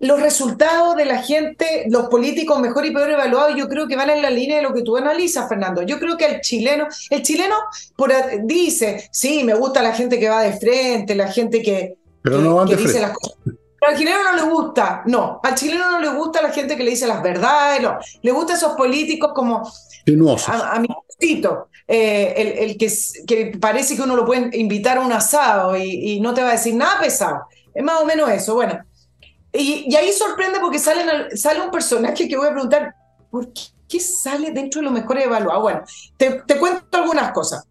los 0.00 0.20
resultados 0.20 0.96
de 0.96 1.04
la 1.04 1.22
gente, 1.22 1.84
los 1.88 2.08
políticos 2.08 2.60
mejor 2.60 2.86
y 2.86 2.92
peor 2.92 3.10
evaluados, 3.10 3.56
yo 3.56 3.68
creo 3.68 3.88
que 3.88 3.96
van 3.96 4.10
en 4.10 4.22
la 4.22 4.30
línea 4.30 4.58
de 4.58 4.62
lo 4.62 4.72
que 4.72 4.82
tú 4.82 4.96
analizas, 4.96 5.48
Fernando. 5.48 5.82
Yo 5.82 5.98
creo 5.98 6.16
que 6.16 6.26
el 6.26 6.40
chileno, 6.40 6.86
el 7.10 7.22
chileno 7.22 7.56
por, 7.96 8.12
dice, 8.44 9.08
sí, 9.10 9.42
me 9.42 9.54
gusta 9.54 9.82
la 9.82 9.92
gente 9.92 10.18
que 10.18 10.28
va 10.28 10.42
de 10.42 10.52
frente, 10.52 11.14
la 11.14 11.32
gente 11.32 11.62
que, 11.62 11.96
Pero 12.22 12.38
no 12.38 12.64
dice 12.64 13.00
las 13.00 13.12
cosas. 13.12 13.38
Pero 13.44 13.92
al 13.92 13.98
chileno 13.98 14.18
no 14.24 14.36
le 14.36 14.42
gusta, 14.50 15.02
no, 15.06 15.40
al 15.42 15.54
chileno 15.54 15.90
no 15.90 16.00
le 16.00 16.08
gusta 16.08 16.42
la 16.42 16.50
gente 16.50 16.76
que 16.76 16.82
le 16.82 16.90
dice 16.90 17.06
las 17.06 17.22
verdades, 17.22 17.80
no, 17.80 17.98
le 18.22 18.32
gusta 18.32 18.54
esos 18.54 18.74
políticos 18.74 19.30
como 19.34 19.62
a, 20.48 20.80
mi 20.80 20.88
gustito, 21.06 21.68
eh, 21.86 22.34
el, 22.36 22.70
el 22.70 22.76
que, 22.76 22.92
que, 23.26 23.58
parece 23.60 23.94
que 23.94 24.02
uno 24.02 24.16
lo 24.16 24.24
puede 24.24 24.56
invitar 24.58 24.98
a 24.98 25.00
un 25.00 25.12
asado 25.12 25.76
y, 25.76 26.12
y 26.12 26.20
no 26.20 26.34
te 26.34 26.42
va 26.42 26.50
a 26.50 26.52
decir 26.52 26.74
nada 26.74 27.00
pesado. 27.00 27.42
Es 27.74 27.84
más 27.84 28.00
o 28.00 28.06
menos 28.06 28.28
eso. 28.30 28.54
Bueno, 28.54 28.80
y, 29.52 29.94
ahí 29.94 30.12
sorprende 30.12 30.60
porque 30.60 30.78
sale, 30.78 31.36
sale 31.36 31.60
un 31.60 31.70
personaje 31.70 32.28
que 32.28 32.36
voy 32.36 32.48
a 32.48 32.52
preguntar, 32.52 32.94
¿por 33.30 33.48
qué, 33.52 34.00
sale 34.00 34.50
dentro 34.50 34.80
de 34.80 34.84
los 34.84 34.92
mejores 34.92 35.24
evaluados? 35.24 35.62
Bueno, 35.62 35.82
te, 36.16 36.58
cuento 36.58 36.98
algunas 36.98 37.32
cosas. 37.32 37.66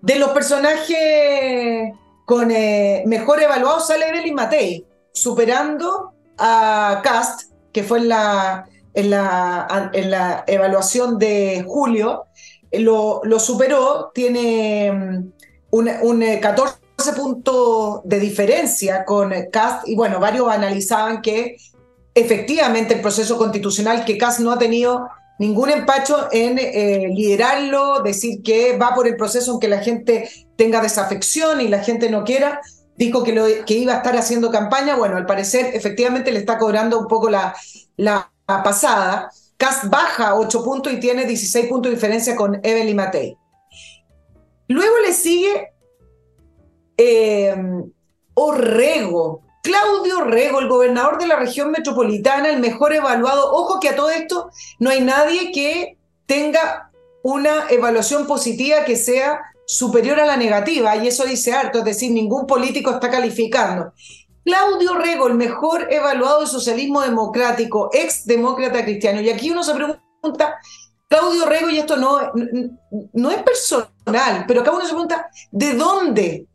De 0.00 0.18
los 0.18 0.30
personajes 0.30 1.92
con 2.24 2.50
eh, 2.50 3.02
mejor 3.06 3.42
evaluados 3.42 3.86
sale 3.86 4.08
Evelyn 4.08 4.34
Matei, 4.34 4.86
superando 5.12 6.14
a 6.38 7.00
Cast, 7.04 7.52
que 7.72 7.82
fue 7.82 7.98
en 7.98 8.08
la, 8.08 8.66
en 8.94 9.10
la, 9.10 9.90
en 9.92 10.10
la 10.10 10.44
evaluación 10.46 11.18
de 11.18 11.64
julio, 11.66 12.26
lo, 12.72 13.20
lo 13.24 13.38
superó, 13.38 14.10
tiene 14.14 14.90
mm, 14.92 15.32
un, 15.70 15.90
un 16.02 16.24
14 16.40 16.83
eh, 17.08 17.12
puntos 17.12 18.00
de 18.04 18.20
diferencia 18.20 19.04
con 19.04 19.32
Cast 19.50 19.88
y 19.88 19.96
bueno, 19.96 20.20
varios 20.20 20.48
analizaban 20.48 21.22
que 21.22 21.56
efectivamente 22.14 22.94
el 22.94 23.00
proceso 23.00 23.36
constitucional 23.36 24.04
que 24.04 24.18
Cast 24.18 24.40
no 24.40 24.52
ha 24.52 24.58
tenido 24.58 25.08
ningún 25.38 25.70
empacho 25.70 26.28
en 26.30 26.58
eh, 26.58 27.08
liderarlo, 27.12 28.02
decir 28.02 28.42
que 28.42 28.76
va 28.76 28.94
por 28.94 29.08
el 29.08 29.16
proceso 29.16 29.50
aunque 29.50 29.68
la 29.68 29.80
gente 29.80 30.28
tenga 30.56 30.80
desafección 30.80 31.60
y 31.60 31.68
la 31.68 31.80
gente 31.80 32.08
no 32.08 32.24
quiera, 32.24 32.60
dijo 32.96 33.24
que, 33.24 33.32
lo, 33.32 33.46
que 33.66 33.74
iba 33.74 33.94
a 33.94 33.96
estar 33.96 34.16
haciendo 34.16 34.50
campaña, 34.50 34.96
bueno, 34.96 35.16
al 35.16 35.26
parecer 35.26 35.74
efectivamente 35.74 36.30
le 36.30 36.38
está 36.38 36.58
cobrando 36.58 36.98
un 36.98 37.08
poco 37.08 37.28
la, 37.30 37.54
la 37.96 38.30
pasada. 38.46 39.30
Cast 39.56 39.84
baja 39.86 40.34
8 40.34 40.64
puntos 40.64 40.92
y 40.92 41.00
tiene 41.00 41.24
16 41.24 41.66
puntos 41.66 41.90
de 41.90 41.96
diferencia 41.96 42.36
con 42.36 42.60
Evelyn 42.62 42.96
Matei. 42.96 43.36
Luego 44.68 44.94
le 45.06 45.12
sigue 45.12 45.73
eh, 46.96 47.54
Orrego, 48.34 49.42
Claudio 49.62 50.18
Orrego, 50.18 50.60
el 50.60 50.68
gobernador 50.68 51.18
de 51.18 51.26
la 51.26 51.36
región 51.36 51.70
metropolitana, 51.70 52.50
el 52.50 52.60
mejor 52.60 52.92
evaluado. 52.92 53.50
Ojo 53.52 53.80
que 53.80 53.88
a 53.88 53.96
todo 53.96 54.10
esto 54.10 54.50
no 54.78 54.90
hay 54.90 55.00
nadie 55.00 55.52
que 55.52 55.96
tenga 56.26 56.90
una 57.22 57.66
evaluación 57.70 58.26
positiva 58.26 58.84
que 58.84 58.96
sea 58.96 59.40
superior 59.66 60.20
a 60.20 60.26
la 60.26 60.36
negativa, 60.36 60.94
y 60.96 61.08
eso 61.08 61.24
dice 61.24 61.54
harto, 61.54 61.78
es 61.78 61.84
decir, 61.84 62.12
ningún 62.12 62.46
político 62.46 62.90
está 62.90 63.10
calificando. 63.10 63.94
Claudio 64.44 64.94
Rego, 64.98 65.26
el 65.28 65.34
mejor 65.34 65.90
evaluado 65.90 66.42
de 66.42 66.46
socialismo 66.46 67.00
democrático, 67.00 67.88
ex 67.94 68.26
demócrata 68.26 68.84
cristiano. 68.84 69.22
Y 69.22 69.30
aquí 69.30 69.50
uno 69.50 69.62
se 69.64 69.74
pregunta, 69.74 70.58
Claudio 71.08 71.46
Rego, 71.46 71.70
y 71.70 71.78
esto 71.78 71.96
no, 71.96 72.18
no 73.14 73.30
es 73.30 73.42
personal, 73.42 74.44
pero 74.46 74.60
acá 74.60 74.72
uno 74.72 74.84
se 74.84 74.90
pregunta, 74.90 75.30
¿de 75.50 75.72
dónde 75.72 76.46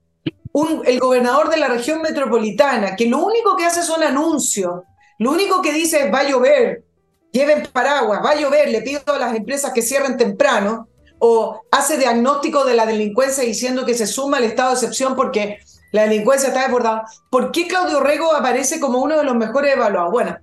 el 0.86 1.00
gobernador 1.00 1.50
de 1.50 1.58
la 1.58 1.68
región 1.68 2.02
metropolitana, 2.02 2.95
que 2.95 3.08
lo 3.08 3.20
único 3.20 3.56
que 3.56 3.66
hace 3.66 3.84
son 3.84 4.04
anuncios, 4.04 4.82
lo 5.20 5.32
único 5.32 5.62
que 5.62 5.74
dice 5.74 6.06
es 6.06 6.14
va 6.14 6.20
a 6.20 6.30
llover, 6.30 6.84
lleven 7.32 7.68
paraguas, 7.72 8.24
va 8.24 8.32
a 8.32 8.36
llover, 8.36 8.70
le 8.70 8.82
pido 8.82 9.02
a 9.06 9.20
las 9.20 9.36
empresas 9.36 9.74
que 9.74 9.82
cierren 9.82 10.18
temprano, 10.18 10.88
o 11.20 11.62
hace 11.72 11.97
diagnóstico 11.97 12.64
de 12.64 12.76
la 12.76 12.86
delincuencia 12.86 13.43
diciendo 13.43 13.86
que 13.86 13.93
se 13.93 14.08
suma 14.08 14.38
al 14.38 14.45
estado 14.45 14.70
de 14.70 14.76
excepción 14.76 15.16
porque 15.16 15.60
la 15.91 16.04
delincuencia 16.04 16.50
está 16.50 16.62
desbordada. 16.62 17.04
¿Por 17.30 17.52
qué 17.52 17.68
Claudio 17.68 18.00
Rego 18.00 18.34
aparece 18.34 18.80
como 18.80 19.00
uno 19.00 19.18
de 19.18 19.24
los 19.24 19.36
mejores 19.36 19.74
evaluados? 19.74 20.12
Bueno, 20.12 20.38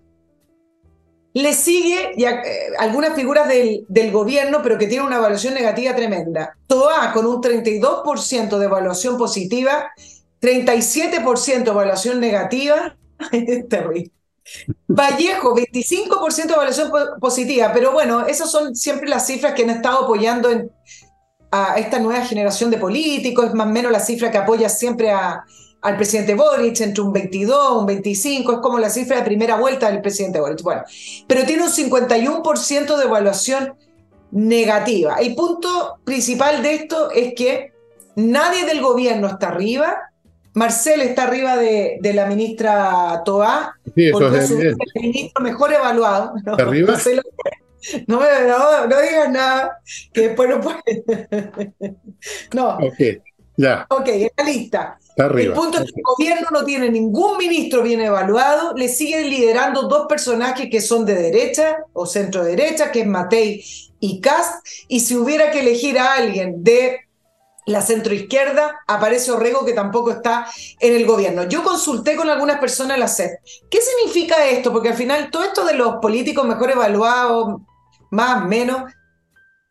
le 1.36 1.52
sigue 1.52 2.12
eh, 2.16 2.72
algunas 2.78 3.14
figuras 3.14 3.46
del, 3.46 3.84
del, 3.90 4.10
gobierno, 4.10 4.60
pero 4.62 4.78
que 4.78 4.86
tiene 4.86 5.04
una 5.04 5.18
evaluación 5.18 5.52
negativa 5.52 5.94
tremenda. 5.94 6.56
TOA 6.66 7.12
con 7.12 7.26
un 7.26 7.42
32% 7.42 8.56
de 8.56 8.64
evaluación 8.64 9.18
positiva, 9.18 9.90
37% 10.40 11.62
de 11.62 11.70
evaluación 11.70 12.20
negativa. 12.20 12.96
Vallejo, 14.88 15.54
25% 15.54 16.46
de 16.46 16.54
evaluación 16.54 16.90
positiva, 17.20 17.70
pero 17.74 17.92
bueno, 17.92 18.26
esas 18.26 18.50
son 18.50 18.74
siempre 18.74 19.06
las 19.06 19.26
cifras 19.26 19.52
que 19.52 19.64
han 19.64 19.70
estado 19.70 20.04
apoyando 20.04 20.48
a 21.50 21.74
esta 21.78 21.98
nueva 21.98 22.24
generación 22.24 22.70
de 22.70 22.78
políticos, 22.78 23.44
es 23.48 23.54
más 23.54 23.66
o 23.66 23.70
menos 23.70 23.92
la 23.92 24.00
cifra 24.00 24.30
que 24.30 24.38
apoya 24.38 24.70
siempre 24.70 25.10
a, 25.10 25.44
al 25.86 25.96
presidente 25.96 26.34
Boric 26.34 26.80
entre 26.80 27.00
un 27.00 27.12
22, 27.12 27.78
un 27.78 27.86
25, 27.86 28.52
es 28.54 28.58
como 28.58 28.78
la 28.80 28.90
cifra 28.90 29.18
de 29.18 29.22
primera 29.22 29.56
vuelta 29.56 29.88
del 29.88 30.00
presidente 30.00 30.40
Boric. 30.40 30.60
Bueno, 30.62 30.82
pero 31.28 31.44
tiene 31.44 31.62
un 31.62 31.70
51% 31.70 32.96
de 32.96 33.04
evaluación 33.04 33.74
negativa. 34.32 35.16
El 35.20 35.36
punto 35.36 36.00
principal 36.04 36.60
de 36.64 36.74
esto 36.74 37.12
es 37.12 37.34
que 37.34 37.72
nadie 38.16 38.66
del 38.66 38.80
gobierno 38.80 39.28
está 39.28 39.48
arriba. 39.48 39.96
Marcel 40.54 41.02
está 41.02 41.24
arriba 41.24 41.56
de, 41.56 41.98
de 42.00 42.14
la 42.14 42.26
ministra 42.26 43.22
Toá, 43.24 43.78
porque 44.12 44.38
es 44.38 44.50
el 44.50 44.76
ministro 44.94 45.44
mejor 45.44 45.72
evaluado. 45.72 46.32
No, 46.44 46.54
¿Arriba? 46.54 46.98
No, 48.08 48.18
no, 48.88 49.00
digas 49.00 49.30
nada, 49.30 49.78
que 50.12 50.22
después 50.22 50.48
no 50.48 50.60
puede. 50.60 51.04
no. 52.54 52.78
Ok, 52.78 53.22
ya. 53.56 53.86
Ok, 53.88 54.08
está 54.08 54.42
lista. 54.42 54.98
El 55.16 55.52
punto 55.54 55.78
es 55.78 55.84
que 55.84 56.00
el 56.00 56.02
gobierno 56.04 56.48
no 56.52 56.64
tiene 56.66 56.90
ningún 56.90 57.38
ministro 57.38 57.82
bien 57.82 58.02
evaluado, 58.02 58.74
le 58.74 58.88
siguen 58.88 59.30
liderando 59.30 59.88
dos 59.88 60.06
personajes 60.06 60.68
que 60.70 60.82
son 60.82 61.06
de 61.06 61.14
derecha 61.14 61.78
o 61.94 62.04
centro 62.04 62.44
derecha, 62.44 62.92
que 62.92 63.00
es 63.00 63.06
Matei 63.06 63.64
y 63.98 64.20
Cast, 64.20 64.66
y 64.88 65.00
si 65.00 65.16
hubiera 65.16 65.50
que 65.50 65.60
elegir 65.60 65.98
a 65.98 66.12
alguien 66.14 66.62
de 66.62 67.00
la 67.64 67.80
centroizquierda, 67.80 68.80
aparece 68.86 69.30
Orrego 69.30 69.64
que 69.64 69.72
tampoco 69.72 70.10
está 70.10 70.46
en 70.80 70.94
el 70.94 71.06
gobierno. 71.06 71.44
Yo 71.44 71.64
consulté 71.64 72.14
con 72.14 72.28
algunas 72.28 72.60
personas 72.60 72.98
la 72.98 73.08
SED. 73.08 73.30
¿Qué 73.70 73.78
significa 73.80 74.46
esto? 74.46 74.70
Porque 74.70 74.90
al 74.90 74.96
final 74.96 75.30
todo 75.30 75.44
esto 75.44 75.64
de 75.64 75.74
los 75.74 75.96
políticos 75.96 76.46
mejor 76.46 76.72
evaluados, 76.72 77.62
más, 78.10 78.44
menos, 78.44 78.92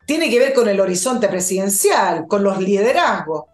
tiene 0.08 0.28
que 0.28 0.40
ver 0.40 0.52
con 0.52 0.68
el 0.68 0.80
horizonte 0.80 1.28
presidencial, 1.28 2.26
con 2.28 2.42
los 2.42 2.58
liderazgos. 2.58 3.44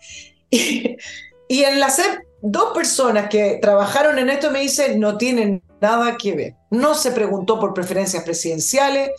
Y, 1.53 1.65
en 1.65 1.81
la 1.81 1.91
SEP, 1.91 2.23
dos 2.41 2.73
personas 2.73 3.29
que 3.29 3.59
trabajaron 3.61 4.19
en 4.19 4.31
esto 4.31 4.51
me 4.51 4.61
dicen, 4.61 4.99
no 4.99 5.19
tienen 5.19 5.63
nada 5.83 6.17
que 6.17 6.35
ver. 6.35 6.55
No 6.71 6.95
se 6.95 7.11
preguntó 7.11 7.61
por 7.61 7.75
preferencias 7.75 8.25
presidenciales, 8.25 9.11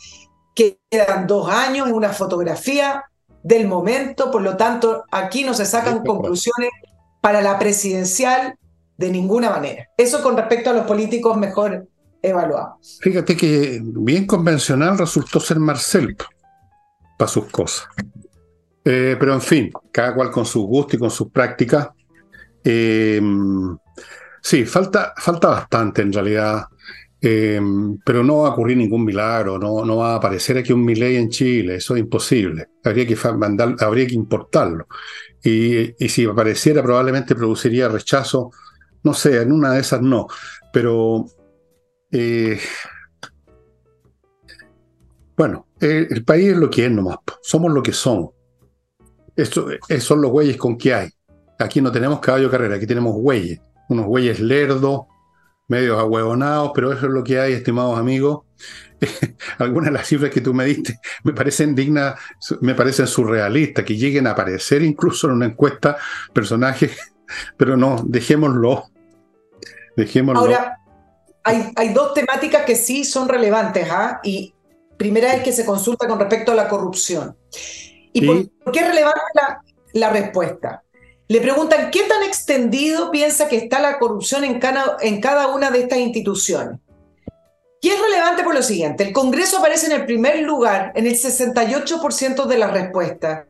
que 0.56 0.80
quedan 0.90 1.28
dos 1.28 1.48
años 1.48 1.88
en 1.88 1.94
una 1.94 2.10
fotografía 2.10 3.04
del 3.44 3.68
momento, 3.68 4.32
por 4.32 4.42
lo 4.42 4.58
tanto, 4.58 5.04
aquí 5.12 5.44
no 5.44 5.54
se 5.54 5.68
sacan 5.68 6.04
conclusiones 6.04 6.72
para 7.22 7.40
la 7.40 7.60
presidencial 7.60 8.58
de 8.98 9.12
ninguna 9.12 9.52
manera. 9.52 9.90
Eso 9.96 10.24
con 10.24 10.36
respecto 10.36 10.72
a 10.72 10.74
los 10.74 10.88
políticos 10.88 11.38
mejor 11.38 11.88
evaluados. 12.20 13.00
Fíjate 13.00 13.38
que 13.38 13.80
bien 13.80 14.26
convencional 14.26 14.98
resultó 14.98 15.40
ser 15.40 15.60
Marcel 15.60 16.18
para 17.16 17.30
sus 17.30 17.46
cosas. 17.52 17.88
Eh, 18.86 19.18
pero 19.20 19.36
en 19.36 19.42
fin, 19.42 19.72
cada 19.92 20.16
cual 20.16 20.32
con 20.32 20.48
su 20.48 20.66
gusto 20.66 20.96
y 20.96 21.00
con 21.00 21.12
sus 21.12 21.30
prácticas. 21.30 21.90
Eh, 22.64 23.22
sí, 24.42 24.66
falta, 24.66 25.14
falta 25.18 25.50
bastante 25.50 26.02
en 26.02 26.14
realidad, 26.14 26.66
eh, 27.22 27.60
pero 28.06 28.24
no 28.24 28.40
va 28.40 28.50
a 28.50 28.52
ocurrir 28.52 28.78
ningún 28.78 29.06
milagro, 29.06 29.58
no, 29.58 29.86
no 29.86 29.98
va 29.98 30.14
a 30.14 30.16
aparecer 30.16 30.58
aquí 30.58 30.74
un 30.74 30.84
Milei 30.84 31.18
en 31.18 31.30
Chile, 31.30 31.76
eso 31.76 31.96
es 31.96 32.02
imposible. 32.02 32.68
Habría 32.84 33.08
que, 33.08 33.18
mandar, 33.34 33.76
habría 33.80 34.08
que 34.08 34.16
importarlo. 34.16 34.88
Y, 35.44 36.04
y, 36.04 36.10
si 36.10 36.26
apareciera, 36.26 36.82
probablemente 36.82 37.36
produciría 37.36 37.90
rechazo, 37.90 38.52
no 39.04 39.14
sé, 39.14 39.42
en 39.42 39.52
una 39.52 39.74
de 39.74 39.82
esas 39.82 40.02
no, 40.02 40.28
pero 40.72 41.26
bueno, 45.36 45.68
el 45.80 46.24
país 46.24 46.50
es 46.50 46.58
lo 46.58 46.70
que 46.70 46.86
es 46.86 46.92
nomás, 46.92 47.18
somos 47.42 47.74
lo 47.74 47.84
que 47.84 47.92
somos. 47.92 48.32
Eso, 49.36 49.68
son 50.00 50.22
los 50.22 50.32
güeyes 50.32 50.58
con 50.58 50.78
que 50.78 50.94
hay. 50.94 51.10
Aquí 51.64 51.82
no 51.82 51.92
tenemos 51.92 52.20
caballo 52.20 52.50
carrera, 52.50 52.76
aquí 52.76 52.88
tenemos 52.88 53.14
güeyes. 53.14 53.60
Unos 53.90 54.06
güeyes 54.06 54.40
lerdos, 54.40 55.02
medios 55.68 56.00
ahuevonados, 56.00 56.72
pero 56.74 56.92
eso 56.92 57.06
es 57.08 57.12
lo 57.12 57.24
que 57.24 57.40
hay, 57.40 57.54
estimados 57.54 57.98
amigos. 57.98 58.42
Algunas 59.58 59.92
de 59.92 59.98
las 59.98 60.08
cifras 60.08 60.32
que 60.32 60.42
tú 60.42 60.54
me 60.54 60.66
diste 60.66 60.98
me 61.24 61.34
parecen 61.34 61.76
dignas, 61.76 62.16
me 62.62 62.76
parecen 62.76 63.08
surrealistas, 63.08 63.84
que 63.84 63.98
lleguen 63.98 64.28
a 64.28 64.32
aparecer 64.32 64.82
incluso 64.82 65.28
en 65.28 65.34
una 65.34 65.46
encuesta 65.46 65.98
personajes, 66.34 66.98
pero 67.58 67.78
no, 67.78 68.02
dejémoslo. 68.06 68.86
Dejémoslo. 69.96 70.42
Ahora, 70.42 70.80
hay, 71.44 71.72
hay 71.76 71.94
dos 71.94 72.14
temáticas 72.14 72.64
que 72.66 72.76
sí 72.76 73.04
son 73.04 73.28
relevantes, 73.28 73.88
¿ah? 73.92 74.22
Y 74.24 74.54
primera 74.98 75.34
es 75.34 75.44
que 75.44 75.52
se 75.52 75.66
consulta 75.66 76.08
con 76.08 76.20
respecto 76.20 76.52
a 76.52 76.56
la 76.56 76.68
corrupción. 76.68 77.36
¿Y 78.14 78.26
por 78.28 78.72
qué 78.72 78.80
es 78.80 78.88
relevante 78.88 79.20
la, 79.94 80.10
respuesta? 80.10 80.83
Le 81.34 81.42
preguntan, 81.42 81.90
¿qué 81.90 82.04
tan 82.04 82.22
extendido 82.22 83.10
piensa 83.10 83.48
que 83.48 83.58
está 83.58 83.80
la 83.80 83.98
corrupción 83.98 84.44
en 84.44 84.60
cada, 84.60 85.48
una 85.48 85.72
de 85.72 85.80
estas 85.80 85.98
instituciones? 85.98 86.80
Y 87.82 87.90
es 87.90 88.00
relevante 88.00 88.44
por 88.44 88.54
lo 88.54 88.62
siguiente, 88.62 89.04
el 89.04 89.14
Congreso 89.14 89.58
aparece 89.58 89.88
en 89.88 89.94
el 89.94 90.06
primer 90.06 90.42
lugar 90.42 90.92
en 90.94 91.08
el 91.08 91.16
68% 91.16 92.46
de 92.46 92.58
las 92.60 92.72
respuestas. 92.72 93.48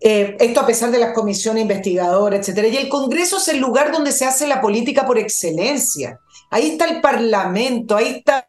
Eh, 0.00 0.36
esto 0.38 0.60
a 0.60 0.66
pesar 0.68 0.92
de 0.92 1.00
las 1.00 1.12
comisiones 1.12 1.62
investigadoras, 1.62 2.38
etcétera. 2.38 2.68
Y 2.68 2.76
el 2.76 2.88
Congreso 2.88 3.38
es 3.38 3.48
el 3.48 3.58
lugar 3.58 3.90
donde 3.90 4.12
se 4.12 4.24
hace 4.24 4.46
la 4.46 4.60
política 4.60 5.04
por 5.04 5.18
excelencia. 5.18 6.20
Ahí 6.48 6.68
está 6.68 6.84
el 6.84 7.00
Parlamento, 7.00 7.96
ahí 7.96 8.18
está, 8.18 8.46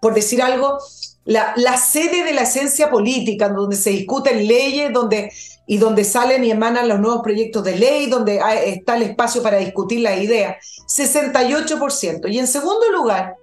por 0.00 0.14
decir 0.14 0.42
algo, 0.42 0.78
la, 1.24 1.76
sede 1.76 2.24
de 2.24 2.34
la 2.34 2.42
esencia 2.42 2.90
política, 2.90 3.48
donde 3.48 3.76
se 3.76 3.90
discuten 3.90 4.46
leyes 4.46 4.92
donde, 4.92 5.32
y 5.66 5.78
donde 5.78 6.04
salen 6.04 6.44
y 6.44 6.50
emanan 6.50 6.88
los 6.88 7.00
nuevos 7.00 7.22
proyectos 7.22 7.64
de 7.64 7.76
ley, 7.76 8.06
donde 8.06 8.40
está 8.66 8.96
el 8.96 9.02
espacio 9.02 9.42
para 9.42 9.58
discutir 9.58 10.00
las 10.00 10.20
ideas. 10.20 10.56
68%. 10.86 12.30
Y 12.30 12.38
en 12.38 12.46
segundo 12.46 12.90
lugar, 12.92 13.36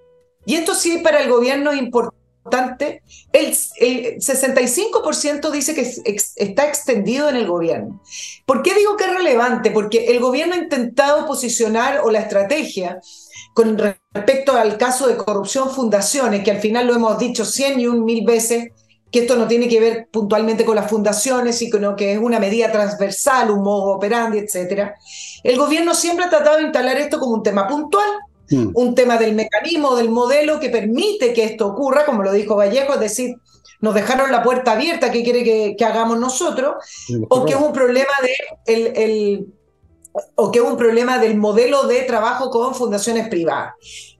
y 0.45 0.55
esto 0.55 0.75
sí 0.75 0.99
para 0.99 1.21
el 1.21 1.29
gobierno 1.29 1.71
es 1.71 1.79
importante, 1.79 3.03
el, 3.33 3.53
65% 3.53 5.51
dice 5.51 5.75
que 5.75 5.81
está 6.35 6.67
extendido 6.67 7.29
en 7.29 7.35
el 7.35 7.47
gobierno. 7.47 8.01
¿Por 8.45 8.63
qué 8.63 8.73
digo 8.73 8.97
que 8.97 9.05
es 9.05 9.13
relevante? 9.13 9.69
Porque 9.71 10.05
el 10.07 10.19
gobierno 10.19 10.55
ha 10.55 10.57
intentado 10.57 11.27
posicionar 11.27 12.01
o 12.03 12.09
la 12.09 12.19
estrategia 12.19 12.99
con 13.53 13.77
respecto 13.77 14.53
al 14.53 14.77
caso 14.77 15.07
de 15.07 15.17
corrupción 15.17 15.69
fundaciones, 15.69 16.43
que 16.43 16.51
al 16.51 16.59
final 16.59 16.87
lo 16.87 16.95
hemos 16.95 17.19
dicho 17.19 17.45
cien 17.45 17.79
y 17.79 17.87
un 17.87 18.05
mil 18.05 18.25
veces, 18.25 18.69
que 19.11 19.19
esto 19.19 19.35
no 19.35 19.47
tiene 19.47 19.67
que 19.67 19.79
ver 19.79 20.07
puntualmente 20.09 20.63
con 20.63 20.75
las 20.75 20.89
fundaciones, 20.89 21.57
sino 21.57 21.95
que 21.95 22.13
es 22.13 22.19
una 22.19 22.39
medida 22.39 22.71
transversal, 22.71 23.51
un 23.51 23.63
modo 23.63 23.95
operandi, 23.95 24.39
etc. 24.39 24.91
El 25.43 25.57
gobierno 25.57 25.93
siempre 25.93 26.25
ha 26.25 26.29
tratado 26.29 26.57
de 26.57 26.63
instalar 26.63 26.97
esto 26.97 27.19
como 27.19 27.33
un 27.33 27.43
tema 27.43 27.67
puntual, 27.67 28.09
mm. 28.49 28.71
un 28.73 28.95
tema 28.95 29.17
del 29.17 29.35
mecanismo, 29.35 29.95
del 29.95 30.09
modelo 30.09 30.59
que 30.59 30.69
permite 30.69 31.33
que 31.33 31.43
esto 31.43 31.67
ocurra, 31.67 32.05
como 32.05 32.23
lo 32.23 32.31
dijo 32.31 32.55
Vallejo, 32.55 32.93
es 32.93 32.99
decir, 33.01 33.35
nos 33.81 33.93
dejaron 33.93 34.31
la 34.31 34.43
puerta 34.43 34.73
abierta, 34.73 35.11
¿qué 35.11 35.23
quiere 35.23 35.43
que, 35.43 35.85
hagamos 35.85 36.17
nosotros? 36.19 36.75
o 37.29 37.45
que 37.45 37.53
es 37.53 37.59
un 37.59 37.73
problema 37.73 38.13
de 38.21 38.73
el 38.73 39.47
o 40.35 40.51
que 40.51 40.59
es 40.59 40.65
un 40.65 40.77
problema 40.77 41.19
del 41.19 41.37
modelo 41.37 41.83
de 41.83 42.01
trabajo 42.01 42.49
con 42.49 42.75
fundaciones 42.75 43.27
privadas. 43.29 43.73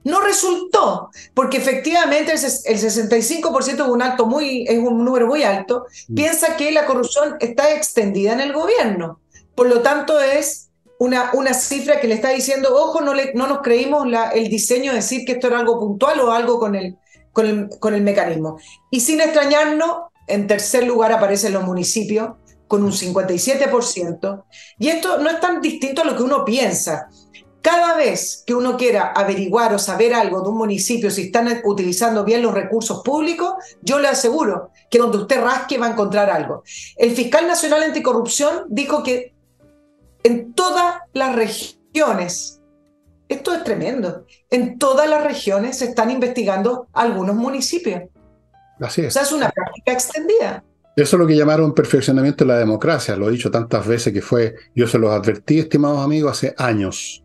No 0.04 0.22
resultó, 0.22 1.10
porque 1.34 1.58
efectivamente 1.58 2.32
el 2.32 2.40
65% 2.40 3.68
es 3.68 3.80
un, 3.80 4.02
alto 4.02 4.26
muy, 4.26 4.66
es 4.68 4.80
un 4.80 5.04
número 5.04 5.28
muy 5.28 5.44
alto, 5.44 5.86
mm. 6.08 6.16
piensa 6.16 6.58
que 6.58 6.72
la 6.72 6.86
corrupción 6.86 7.36
está 7.40 7.74
extendida 7.74 8.34
en 8.34 8.42
el 8.42 8.54
gobierno. 8.54 9.20
Por 9.56 9.68
lo 9.68 9.82
tanto, 9.82 10.20
es 10.20 10.70
una, 10.98 11.32
una 11.34 11.54
cifra 11.54 12.00
que 12.00 12.08
le 12.08 12.16
está 12.16 12.30
diciendo, 12.30 12.76
ojo, 12.76 13.02
no, 13.02 13.14
le, 13.14 13.34
no 13.34 13.48
nos 13.48 13.62
creímos 13.62 14.08
la, 14.08 14.30
el 14.30 14.50
diseño 14.50 14.92
de 14.92 14.98
decir 14.98 15.26
que 15.26 15.34
esto 15.34 15.48
era 15.48 15.60
algo 15.60 15.80
puntual 15.80 16.20
o 16.20 16.32
algo 16.32 16.60
con 16.60 16.76
el, 16.76 16.98
con 17.32 17.46
el, 17.46 17.70
con 17.80 17.94
el 17.94 18.02
mecanismo. 18.02 18.60
Y 18.90 19.02
sin 19.02 19.22
extrañarnos, 19.22 20.04
en 20.28 20.48
tercer 20.48 20.86
lugar 20.86 21.12
aparecen 21.12 21.54
los 21.54 21.64
municipios, 21.64 22.30
con 22.72 22.84
un 22.84 22.94
57%. 22.94 24.44
Y 24.80 24.88
esto 24.88 25.18
no 25.18 25.30
es 25.30 25.42
tan 25.42 25.60
distinto 25.60 26.04
a 26.04 26.06
lo 26.06 26.16
que 26.16 26.24
uno 26.24 26.46
piensa. 26.46 27.10
Cada 27.62 27.96
vez 27.96 28.44
que 28.46 28.56
uno 28.56 28.76
quiera 28.76 29.12
averiguar 29.12 29.74
o 29.74 29.80
saber 29.80 30.16
algo 30.16 30.42
de 30.42 30.50
un 30.50 30.58
municipio, 30.58 31.12
si 31.12 31.24
están 31.24 31.62
utilizando 31.64 32.24
bien 32.24 32.42
los 32.42 32.54
recursos 32.54 33.04
públicos, 33.04 33.54
yo 33.82 34.00
le 34.00 34.08
aseguro 34.08 34.72
que 34.90 34.98
donde 34.98 35.20
usted 35.20 35.42
rasque 35.42 35.78
va 35.78 35.88
a 35.88 35.92
encontrar 35.92 36.30
algo. 36.32 36.64
El 36.98 37.12
fiscal 37.12 37.48
nacional 37.48 37.84
anticorrupción 37.84 38.66
dijo 38.70 39.04
que 39.04 39.36
en 40.24 40.54
todas 40.54 40.96
las 41.14 41.36
regiones, 41.36 42.62
esto 43.30 43.54
es 43.54 43.64
tremendo, 43.64 44.26
en 44.50 44.80
todas 44.80 45.08
las 45.08 45.24
regiones 45.24 45.78
se 45.78 45.86
están 45.86 46.10
investigando 46.10 46.88
algunos 46.94 47.36
municipios. 47.36 48.02
Así 48.80 49.02
es. 49.02 49.10
O 49.10 49.12
sea, 49.12 49.22
es 49.22 49.32
una 49.32 49.50
práctica 49.50 49.94
extendida. 49.94 50.64
Eso 50.96 51.16
es 51.16 51.20
lo 51.20 51.28
que 51.28 51.38
llamaron 51.38 51.74
perfeccionamiento 51.74 52.44
de 52.44 52.50
la 52.50 52.58
democracia, 52.58 53.16
lo 53.16 53.30
he 53.30 53.32
dicho 53.32 53.50
tantas 53.50 53.88
veces 53.88 54.12
que 54.12 54.22
fue, 54.22 54.56
yo 54.76 54.88
se 54.88 54.98
los 54.98 55.12
advertí, 55.12 55.60
estimados 55.60 56.04
amigos, 56.04 56.32
hace 56.32 56.54
años. 56.58 57.21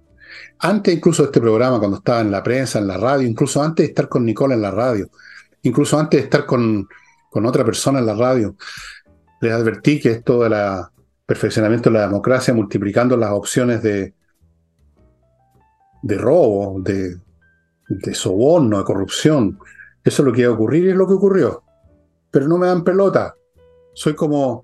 Antes 0.58 0.94
incluso 0.94 1.22
de 1.22 1.26
este 1.26 1.40
programa, 1.40 1.78
cuando 1.78 1.98
estaba 1.98 2.20
en 2.20 2.30
la 2.30 2.42
prensa, 2.42 2.78
en 2.78 2.86
la 2.86 2.96
radio, 2.96 3.28
incluso 3.28 3.62
antes 3.62 3.84
de 3.84 3.88
estar 3.88 4.08
con 4.08 4.24
Nicole 4.24 4.54
en 4.54 4.62
la 4.62 4.70
radio, 4.70 5.08
incluso 5.62 5.98
antes 5.98 6.20
de 6.20 6.24
estar 6.24 6.46
con, 6.46 6.88
con 7.30 7.46
otra 7.46 7.64
persona 7.64 7.98
en 7.98 8.06
la 8.06 8.14
radio, 8.14 8.56
les 9.40 9.52
advertí 9.52 10.00
que 10.00 10.10
esto 10.12 10.42
de 10.42 10.50
la 10.50 10.90
perfeccionamiento 11.26 11.90
de 11.90 11.98
la 11.98 12.06
democracia, 12.06 12.54
multiplicando 12.54 13.16
las 13.16 13.32
opciones 13.32 13.82
de, 13.82 14.14
de 16.02 16.18
robo, 16.18 16.80
de, 16.80 17.16
de 17.88 18.14
soborno, 18.14 18.78
de 18.78 18.84
corrupción, 18.84 19.58
eso 20.04 20.22
es 20.22 20.26
lo 20.26 20.32
que 20.32 20.42
iba 20.42 20.50
a 20.52 20.54
ocurrir 20.54 20.84
y 20.84 20.90
es 20.90 20.96
lo 20.96 21.08
que 21.08 21.14
ocurrió. 21.14 21.64
Pero 22.30 22.46
no 22.46 22.58
me 22.58 22.68
dan 22.68 22.84
pelota 22.84 23.34
soy 23.96 24.14
como 24.14 24.62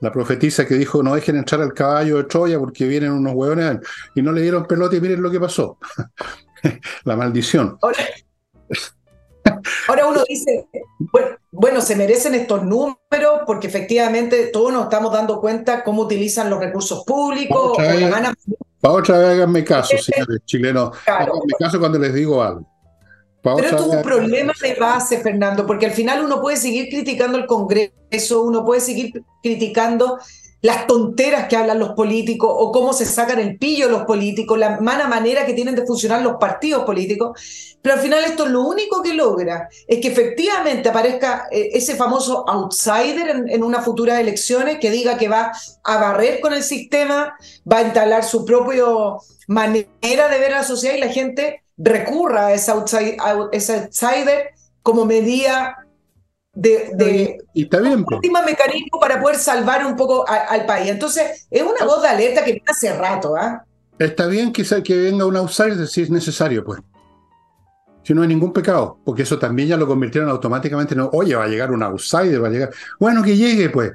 la 0.00 0.12
profetisa 0.12 0.66
que 0.66 0.74
dijo 0.74 1.02
no 1.02 1.14
dejen 1.14 1.36
entrar 1.36 1.60
al 1.60 1.74
caballo 1.74 2.18
de 2.18 2.24
Troya 2.24 2.58
porque 2.58 2.86
vienen 2.86 3.12
unos 3.12 3.34
hueones 3.34 3.78
y 4.14 4.22
no 4.22 4.32
le 4.32 4.42
dieron 4.42 4.66
pelota 4.66 4.96
y 4.96 5.00
miren 5.00 5.22
lo 5.22 5.30
que 5.30 5.40
pasó. 5.40 5.78
la 7.04 7.16
maldición. 7.16 7.78
Ahora, 9.88 10.06
uno 10.06 10.22
dice, 10.28 10.68
bueno, 11.50 11.80
se 11.80 11.96
merecen 11.96 12.34
estos 12.34 12.64
números 12.64 13.40
porque 13.46 13.66
efectivamente 13.66 14.48
todos 14.48 14.72
nos 14.72 14.84
estamos 14.84 15.12
dando 15.12 15.40
cuenta 15.40 15.82
cómo 15.82 16.02
utilizan 16.02 16.50
los 16.50 16.60
recursos 16.60 17.04
públicos. 17.04 17.76
Para 18.80 18.94
otra 18.94 19.18
vez, 19.18 19.28
háganme 19.30 19.64
caso, 19.64 19.96
señores 19.98 20.40
chilenos. 20.44 20.96
Háganme 21.06 21.54
caso 21.58 21.80
cuando 21.80 21.98
les 21.98 22.14
digo 22.14 22.42
algo. 22.42 22.77
Pero 23.42 23.58
esto 23.58 23.76
es 23.76 23.96
un 23.96 24.02
problema 24.02 24.52
de 24.60 24.74
base, 24.74 25.18
Fernando, 25.18 25.66
porque 25.66 25.86
al 25.86 25.92
final 25.92 26.24
uno 26.24 26.40
puede 26.40 26.56
seguir 26.56 26.88
criticando 26.88 27.38
el 27.38 27.46
Congreso, 27.46 28.42
uno 28.42 28.64
puede 28.64 28.80
seguir 28.80 29.22
criticando 29.42 30.18
las 30.60 30.86
tonteras 30.88 31.46
que 31.48 31.56
hablan 31.56 31.78
los 31.78 31.90
políticos 31.90 32.50
o 32.52 32.72
cómo 32.72 32.92
se 32.92 33.04
sacan 33.04 33.38
el 33.38 33.58
pillo 33.58 33.88
los 33.88 34.02
políticos, 34.04 34.58
la 34.58 34.80
mala 34.80 35.06
manera 35.06 35.46
que 35.46 35.54
tienen 35.54 35.76
de 35.76 35.86
funcionar 35.86 36.22
los 36.22 36.36
partidos 36.36 36.84
políticos, 36.84 37.78
pero 37.80 37.94
al 37.94 38.00
final 38.00 38.24
esto 38.24 38.44
lo 38.46 38.62
único 38.62 39.00
que 39.00 39.14
logra 39.14 39.68
es 39.86 40.00
que 40.00 40.08
efectivamente 40.08 40.88
aparezca 40.88 41.46
eh, 41.52 41.70
ese 41.74 41.94
famoso 41.94 42.44
outsider 42.48 43.28
en, 43.28 43.48
en 43.48 43.62
unas 43.62 43.84
futuras 43.84 44.18
elecciones 44.18 44.78
que 44.80 44.90
diga 44.90 45.16
que 45.16 45.28
va 45.28 45.52
a 45.84 45.98
barrer 45.98 46.40
con 46.40 46.52
el 46.52 46.64
sistema, 46.64 47.36
va 47.70 47.78
a 47.78 47.82
instalar 47.82 48.24
su 48.24 48.44
propia 48.44 48.84
manera 49.46 50.28
de 50.28 50.38
ver 50.40 50.54
a 50.54 50.58
la 50.58 50.64
sociedad 50.64 50.96
y 50.96 51.00
la 51.00 51.08
gente 51.08 51.62
recurra 51.78 52.48
a 52.48 52.52
ese, 52.52 52.70
outsider 52.72 54.50
como 54.82 55.04
medida 55.04 55.86
de, 56.52 56.90
de 56.94 57.38
y 57.54 57.62
está 57.64 57.78
bien, 57.78 58.04
último 58.10 58.42
mecanismo 58.42 58.98
para 59.00 59.20
poder 59.20 59.36
salvar 59.36 59.86
un 59.86 59.96
poco 59.96 60.24
al 60.28 60.66
país. 60.66 60.90
Entonces, 60.90 61.46
es 61.50 61.62
una 61.62 61.84
voz 61.84 62.02
de 62.02 62.08
alerta 62.08 62.44
que 62.44 62.52
viene 62.52 62.64
hace 62.66 62.92
rato. 62.92 63.36
¿ah? 63.36 63.64
Está 63.98 64.26
bien 64.26 64.52
quizá 64.52 64.82
que 64.82 64.96
venga 64.96 65.24
un 65.24 65.36
outsider 65.36 65.86
si 65.86 66.02
es 66.02 66.10
necesario, 66.10 66.64
pues. 66.64 66.80
Si 68.02 68.14
no 68.14 68.22
hay 68.22 68.28
ningún 68.28 68.52
pecado, 68.52 68.98
porque 69.04 69.22
eso 69.22 69.38
también 69.38 69.68
ya 69.68 69.76
lo 69.76 69.86
convirtieron 69.86 70.30
automáticamente 70.30 70.94
en, 70.94 71.08
oye, 71.12 71.34
va 71.34 71.44
a 71.44 71.48
llegar 71.48 71.70
un 71.70 71.82
outsider, 71.82 72.42
va 72.42 72.48
a 72.48 72.50
llegar. 72.50 72.70
Bueno, 72.98 73.22
que 73.22 73.36
llegue, 73.36 73.68
pues. 73.68 73.92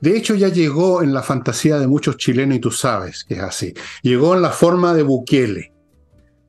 De 0.00 0.16
hecho, 0.16 0.34
ya 0.34 0.48
llegó 0.48 1.02
en 1.02 1.12
la 1.14 1.22
fantasía 1.22 1.78
de 1.78 1.86
muchos 1.86 2.16
chilenos, 2.16 2.58
y 2.58 2.60
tú 2.60 2.70
sabes 2.70 3.24
que 3.24 3.34
es 3.34 3.40
así. 3.40 3.74
Llegó 4.02 4.34
en 4.34 4.42
la 4.42 4.50
forma 4.50 4.92
de 4.92 5.02
Bukele. 5.02 5.72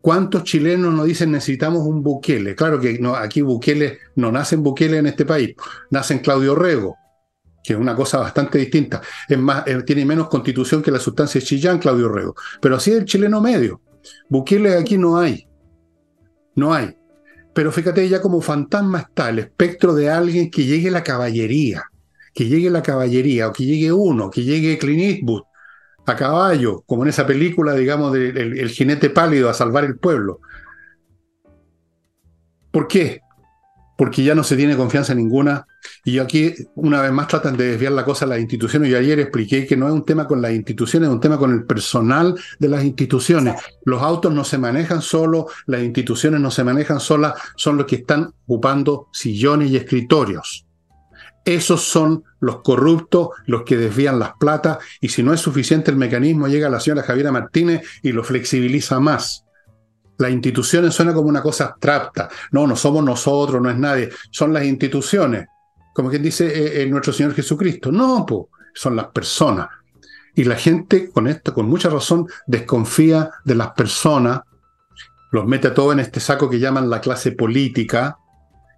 ¿Cuántos 0.02 0.44
chilenos 0.44 0.94
nos 0.94 1.06
dicen 1.06 1.32
necesitamos 1.32 1.84
un 1.84 2.02
Bukele? 2.02 2.56
Claro 2.56 2.80
que 2.80 3.00
no, 3.00 3.16
aquí 3.16 3.42
Bukele 3.42 4.00
no 4.16 4.32
nacen 4.32 4.64
Bukele 4.64 4.98
en 4.98 5.08
este 5.08 5.26
país, 5.26 5.56
nacen 5.92 6.20
Claudio 6.20 6.56
Rego, 6.56 6.96
que 7.64 7.74
es 7.74 7.80
una 7.80 7.96
cosa 7.96 8.20
bastante 8.20 8.58
distinta. 8.58 9.02
Es 9.28 9.38
más, 9.38 9.66
tiene 9.86 10.06
menos 10.06 10.30
constitución 10.30 10.82
que 10.82 10.92
la 10.92 11.00
sustancia 11.00 11.42
Chillán, 11.42 11.80
Claudio 11.80 12.08
Rego. 12.08 12.36
Pero 12.62 12.78
así 12.78 12.92
es 12.92 13.00
el 13.00 13.06
chileno 13.06 13.42
medio. 13.42 13.82
Bukele 14.30 14.78
aquí 14.78 14.98
no 14.98 15.18
hay. 15.18 15.48
No 16.56 16.74
hay. 16.74 16.96
Pero 17.54 17.72
fíjate, 17.72 18.08
ya 18.08 18.22
como 18.22 18.42
fantasma 18.42 19.00
está 19.00 19.30
el 19.30 19.40
espectro 19.40 19.94
de 19.94 20.10
alguien 20.10 20.50
que 20.50 20.64
llegue 20.64 20.90
la 20.90 21.04
caballería, 21.04 21.84
que 22.34 22.46
llegue 22.48 22.70
la 22.70 22.82
caballería, 22.82 23.50
o 23.50 23.54
que 23.54 23.66
llegue 23.66 23.92
uno, 23.92 24.30
que 24.30 24.44
llegue 24.44 24.78
Clint 24.78 25.30
a 26.06 26.16
caballo, 26.16 26.84
como 26.86 27.04
en 27.04 27.10
esa 27.10 27.26
película, 27.28 27.76
digamos, 27.76 28.14
del 28.14 28.58
el 28.58 28.70
jinete 28.70 29.10
pálido 29.10 29.50
a 29.50 29.54
salvar 29.54 29.84
el 29.86 29.98
pueblo. 29.98 30.40
¿Por 32.72 32.88
qué? 32.88 33.22
Porque 33.98 34.24
ya 34.24 34.34
no 34.36 34.44
se 34.44 34.56
tiene 34.56 34.78
confianza 34.78 35.14
ninguna 35.14 35.66
y 36.04 36.20
aquí, 36.20 36.54
una 36.76 37.02
vez 37.02 37.12
más, 37.12 37.28
tratan 37.28 37.58
de 37.58 37.72
desviar 37.72 37.92
la 37.92 38.06
cosa 38.06 38.26
a 38.26 38.30
las 38.30 38.40
instituciones. 38.40 38.90
Yo 38.90 38.98
ayer 38.98 39.20
expliqué 39.20 39.66
que 39.66 39.78
no 39.78 39.88
es 39.88 39.94
un 39.94 40.06
tema 40.06 40.28
con 40.28 40.42
las 40.42 40.52
instituciones, 40.52 41.10
es 41.10 41.14
un 41.14 41.20
tema 41.20 41.38
con 41.38 41.52
el 41.52 41.66
personal 41.66 42.36
de 42.58 42.68
las 42.68 42.84
instituciones. 42.84 43.56
Los 43.86 44.02
autos 44.02 44.34
no 44.34 44.44
se 44.44 44.58
manejan 44.58 45.02
solo, 45.02 45.48
las 45.66 45.82
instituciones 45.82 46.40
no 46.40 46.52
se 46.52 46.64
manejan 46.64 47.00
solas, 47.00 47.34
son 47.56 47.78
los 47.78 47.86
que 47.86 47.98
están 47.98 48.34
ocupando 48.46 49.08
sillones 49.12 49.72
y 49.72 49.78
escritorios. 49.78 50.66
Esos 51.46 51.82
son 51.84 52.24
los 52.40 52.62
corruptos, 52.62 53.30
los 53.46 53.64
que 53.64 53.78
desvían 53.78 54.20
las 54.20 54.34
plata, 54.40 54.80
y 55.02 55.10
si 55.10 55.24
no 55.24 55.34
es 55.34 55.42
suficiente 55.42 55.92
el 55.92 55.98
mecanismo, 55.98 56.48
llega 56.48 56.70
la 56.70 56.80
señora 56.80 57.04
Javiera 57.04 57.32
Martínez 57.32 57.82
y 58.02 58.12
lo 58.12 58.24
flexibiliza 58.24 59.00
más. 59.00 59.46
Las 60.18 60.32
instituciones 60.32 60.94
suena 60.94 61.14
como 61.14 61.30
una 61.30 61.42
cosa 61.42 61.66
abstracta. 61.66 62.30
No, 62.52 62.68
no 62.68 62.76
somos 62.76 63.04
nosotros, 63.04 63.62
no 63.62 63.70
es 63.70 63.78
nadie. 63.78 64.10
Son 64.32 64.54
las 64.54 64.66
instituciones 64.66 65.48
como 66.00 66.10
quien 66.10 66.24
dice 66.24 66.48
eh, 66.48 66.82
eh, 66.82 66.86
nuestro 66.86 67.12
Señor 67.12 67.34
Jesucristo. 67.34 67.92
No, 67.92 68.26
son 68.74 68.96
las 68.96 69.08
personas. 69.08 69.68
Y 70.34 70.46
la 70.46 70.56
gente 70.56 71.10
con 71.10 71.28
esto, 71.28 71.54
con 71.54 71.68
mucha 71.68 71.90
razón, 71.90 72.26
desconfía 72.48 73.32
de 73.44 73.56
las 73.56 73.72
personas, 73.72 74.40
los 75.32 75.46
mete 75.46 75.68
a 75.68 75.74
todos 75.74 75.92
en 75.92 76.00
este 76.00 76.22
saco 76.22 76.50
que 76.50 76.58
llaman 76.58 76.90
la 76.90 77.02
clase 77.02 77.34
política, 77.34 78.18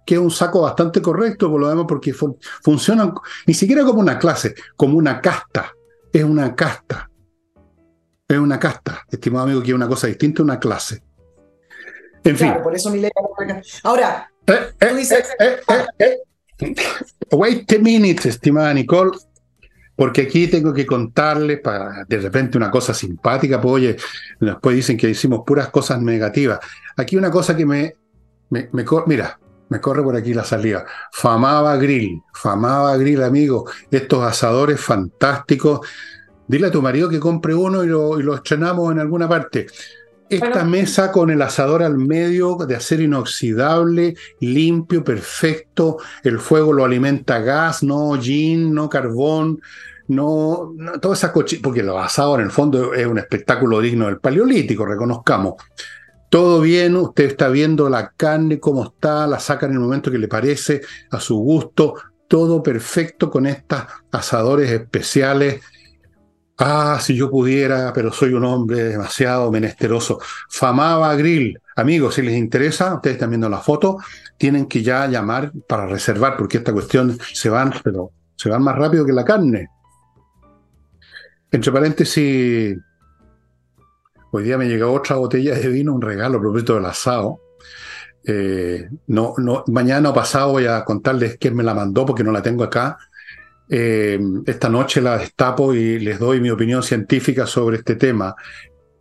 que 0.04 0.14
es 0.14 0.20
un 0.20 0.30
saco 0.30 0.62
bastante 0.62 1.00
correcto, 1.00 1.50
por 1.50 1.60
lo 1.60 1.68
demás, 1.68 1.86
porque 1.88 2.14
funcionan 2.62 3.14
ni 3.46 3.54
siquiera 3.54 3.84
como 3.84 4.00
una 4.00 4.18
clase, 4.18 4.54
como 4.76 4.98
una 4.98 5.20
casta. 5.20 5.72
Es 6.12 6.24
una 6.24 6.54
casta. 6.54 7.08
Es 8.28 8.38
una 8.38 8.58
casta, 8.58 9.02
estimado 9.10 9.44
amigo, 9.44 9.62
que 9.62 9.68
es 9.68 9.74
una 9.74 9.88
cosa 9.88 10.06
distinta 10.06 10.42
a 10.42 10.44
una 10.44 10.58
clase. 10.58 11.02
En 12.24 12.36
fin. 12.36 12.54
Por 12.62 12.74
eso 12.74 12.90
mi 12.90 13.00
ley. 13.00 13.10
Ahora, 13.82 14.30
eh, 14.46 14.72
tú 14.78 14.96
dices. 14.96 15.28
Wait 17.30 17.72
a 17.72 17.78
minute, 17.78 18.28
estimada 18.28 18.72
Nicole, 18.72 19.10
porque 19.96 20.22
aquí 20.22 20.48
tengo 20.48 20.72
que 20.72 20.86
contarle 20.86 21.58
para 21.58 22.04
de 22.06 22.18
repente 22.18 22.56
una 22.56 22.70
cosa 22.70 22.94
simpática, 22.94 23.60
pues 23.60 23.74
oye, 23.74 23.96
después 24.40 24.76
dicen 24.76 24.96
que 24.96 25.10
hicimos 25.10 25.42
puras 25.46 25.68
cosas 25.68 26.00
negativas. 26.00 26.60
Aquí 26.96 27.16
una 27.16 27.30
cosa 27.30 27.56
que 27.56 27.66
me, 27.66 27.96
me, 28.50 28.68
mira, 29.06 29.38
me 29.72 29.80
corre 29.80 30.02
por 30.02 30.14
aquí 30.14 30.34
la 30.34 30.44
salida. 30.44 30.84
Famaba 31.10 31.76
Grill, 31.76 32.22
Famaba 32.34 32.94
Grill, 32.98 33.22
amigo, 33.22 33.64
estos 33.90 34.22
asadores 34.22 34.78
fantásticos. 34.78 35.80
Dile 36.46 36.66
a 36.66 36.70
tu 36.70 36.82
marido 36.82 37.08
que 37.08 37.18
compre 37.18 37.54
uno 37.54 37.82
y 37.82 37.86
lo, 37.86 38.20
y 38.20 38.22
lo 38.22 38.34
estrenamos 38.34 38.92
en 38.92 38.98
alguna 38.98 39.26
parte. 39.26 39.66
Esta 40.28 40.64
mesa 40.64 41.10
con 41.10 41.30
el 41.30 41.40
asador 41.40 41.82
al 41.82 41.96
medio 41.96 42.56
de 42.56 42.76
acero 42.76 43.02
inoxidable, 43.02 44.14
limpio, 44.40 45.02
perfecto. 45.02 45.98
El 46.22 46.38
fuego 46.38 46.74
lo 46.74 46.84
alimenta 46.84 47.38
gas, 47.40 47.82
no 47.82 48.20
gin, 48.20 48.74
no 48.74 48.90
carbón, 48.90 49.60
no, 50.08 50.74
toda 51.00 51.14
esa 51.14 51.32
coche, 51.32 51.60
porque 51.62 51.80
el 51.80 51.88
asador 51.90 52.40
en 52.40 52.46
el 52.46 52.52
fondo 52.52 52.92
es 52.92 53.06
un 53.06 53.18
espectáculo 53.18 53.80
digno 53.80 54.06
del 54.06 54.18
paleolítico, 54.18 54.84
reconozcamos. 54.84 55.54
Todo 56.32 56.62
bien, 56.62 56.96
usted 56.96 57.24
está 57.24 57.50
viendo 57.50 57.90
la 57.90 58.12
carne, 58.16 58.58
cómo 58.58 58.84
está, 58.84 59.26
la 59.26 59.38
saca 59.38 59.66
en 59.66 59.72
el 59.72 59.80
momento 59.80 60.10
que 60.10 60.16
le 60.16 60.28
parece, 60.28 60.80
a 61.10 61.20
su 61.20 61.36
gusto, 61.36 61.94
todo 62.26 62.62
perfecto 62.62 63.30
con 63.30 63.46
estos 63.46 63.82
asadores 64.10 64.70
especiales 64.70 65.60
Ah, 66.64 66.98
si 67.00 67.16
yo 67.16 67.28
pudiera, 67.28 67.92
pero 67.92 68.12
soy 68.12 68.34
un 68.34 68.44
hombre 68.44 68.84
demasiado 68.84 69.50
menesteroso. 69.50 70.20
Famaba 70.48 71.14
Grill. 71.16 71.58
Amigos, 71.74 72.14
si 72.14 72.22
les 72.22 72.36
interesa, 72.36 72.94
ustedes 72.94 73.16
están 73.16 73.30
viendo 73.30 73.48
la 73.48 73.58
foto, 73.58 73.98
tienen 74.36 74.66
que 74.66 74.80
ya 74.80 75.08
llamar 75.08 75.50
para 75.66 75.86
reservar, 75.86 76.36
porque 76.36 76.58
esta 76.58 76.72
cuestión 76.72 77.18
se 77.32 77.48
van, 77.50 77.74
pero 77.82 78.12
se 78.36 78.48
van 78.48 78.62
más 78.62 78.76
rápido 78.76 79.04
que 79.04 79.12
la 79.12 79.24
carne. 79.24 79.68
Entre 81.50 81.72
paréntesis, 81.72 82.76
hoy 84.32 84.44
día 84.44 84.58
me 84.58 84.66
llegó 84.66 84.92
otra 84.92 85.16
botella 85.16 85.54
de 85.54 85.68
vino, 85.68 85.94
un 85.94 86.02
regalo 86.02 86.40
propio 86.40 86.74
del 86.74 86.86
asado. 86.86 87.40
Eh, 88.24 88.88
no, 89.08 89.34
no, 89.38 89.64
mañana 89.68 90.10
o 90.10 90.14
pasado 90.14 90.52
voy 90.52 90.66
a 90.66 90.84
contarles 90.84 91.36
quién 91.38 91.54
me 91.54 91.62
la 91.62 91.74
mandó 91.74 92.06
porque 92.06 92.24
no 92.24 92.32
la 92.32 92.42
tengo 92.42 92.64
acá. 92.64 92.98
Eh, 93.68 94.18
esta 94.46 94.68
noche 94.68 95.00
la 95.00 95.18
destapo 95.18 95.74
y 95.74 95.98
les 95.98 96.18
doy 96.18 96.40
mi 96.40 96.50
opinión 96.50 96.82
científica 96.82 97.46
sobre 97.46 97.78
este 97.78 97.96
tema. 97.96 98.34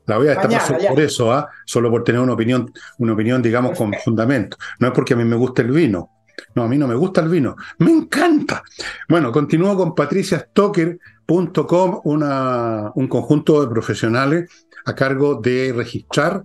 La 0.06 0.18
voy 0.18 0.28
a 0.28 0.32
destapar 0.32 0.62
solo 0.62 0.80
por 0.90 1.00
eso, 1.00 1.32
¿ah? 1.32 1.48
solo 1.66 1.90
por 1.90 2.04
tener 2.04 2.20
una 2.20 2.34
opinión, 2.34 2.72
una 2.98 3.14
opinión, 3.14 3.42
digamos, 3.42 3.78
con 3.78 3.94
fundamento. 4.04 4.58
No 4.80 4.88
es 4.88 4.94
porque 4.94 5.14
a 5.14 5.18
mí 5.18 5.24
me 5.24 5.36
guste 5.36 5.62
el 5.62 5.72
vino. 5.72 6.10
No, 6.56 6.64
a 6.64 6.68
mí 6.68 6.78
no 6.78 6.88
me 6.88 6.96
gusta 6.96 7.22
el 7.22 7.30
vino. 7.30 7.56
Me 7.78 7.92
encanta. 7.92 8.64
Bueno, 9.08 9.32
continúo 9.32 9.78
con 9.78 9.96
patriciastocker.com, 11.32 12.02
un 12.96 13.08
conjunto 13.08 13.62
de 13.62 13.68
profesionales 13.68 14.50
a 14.86 14.96
cargo 14.96 15.36
de 15.36 15.74
registrar 15.76 16.44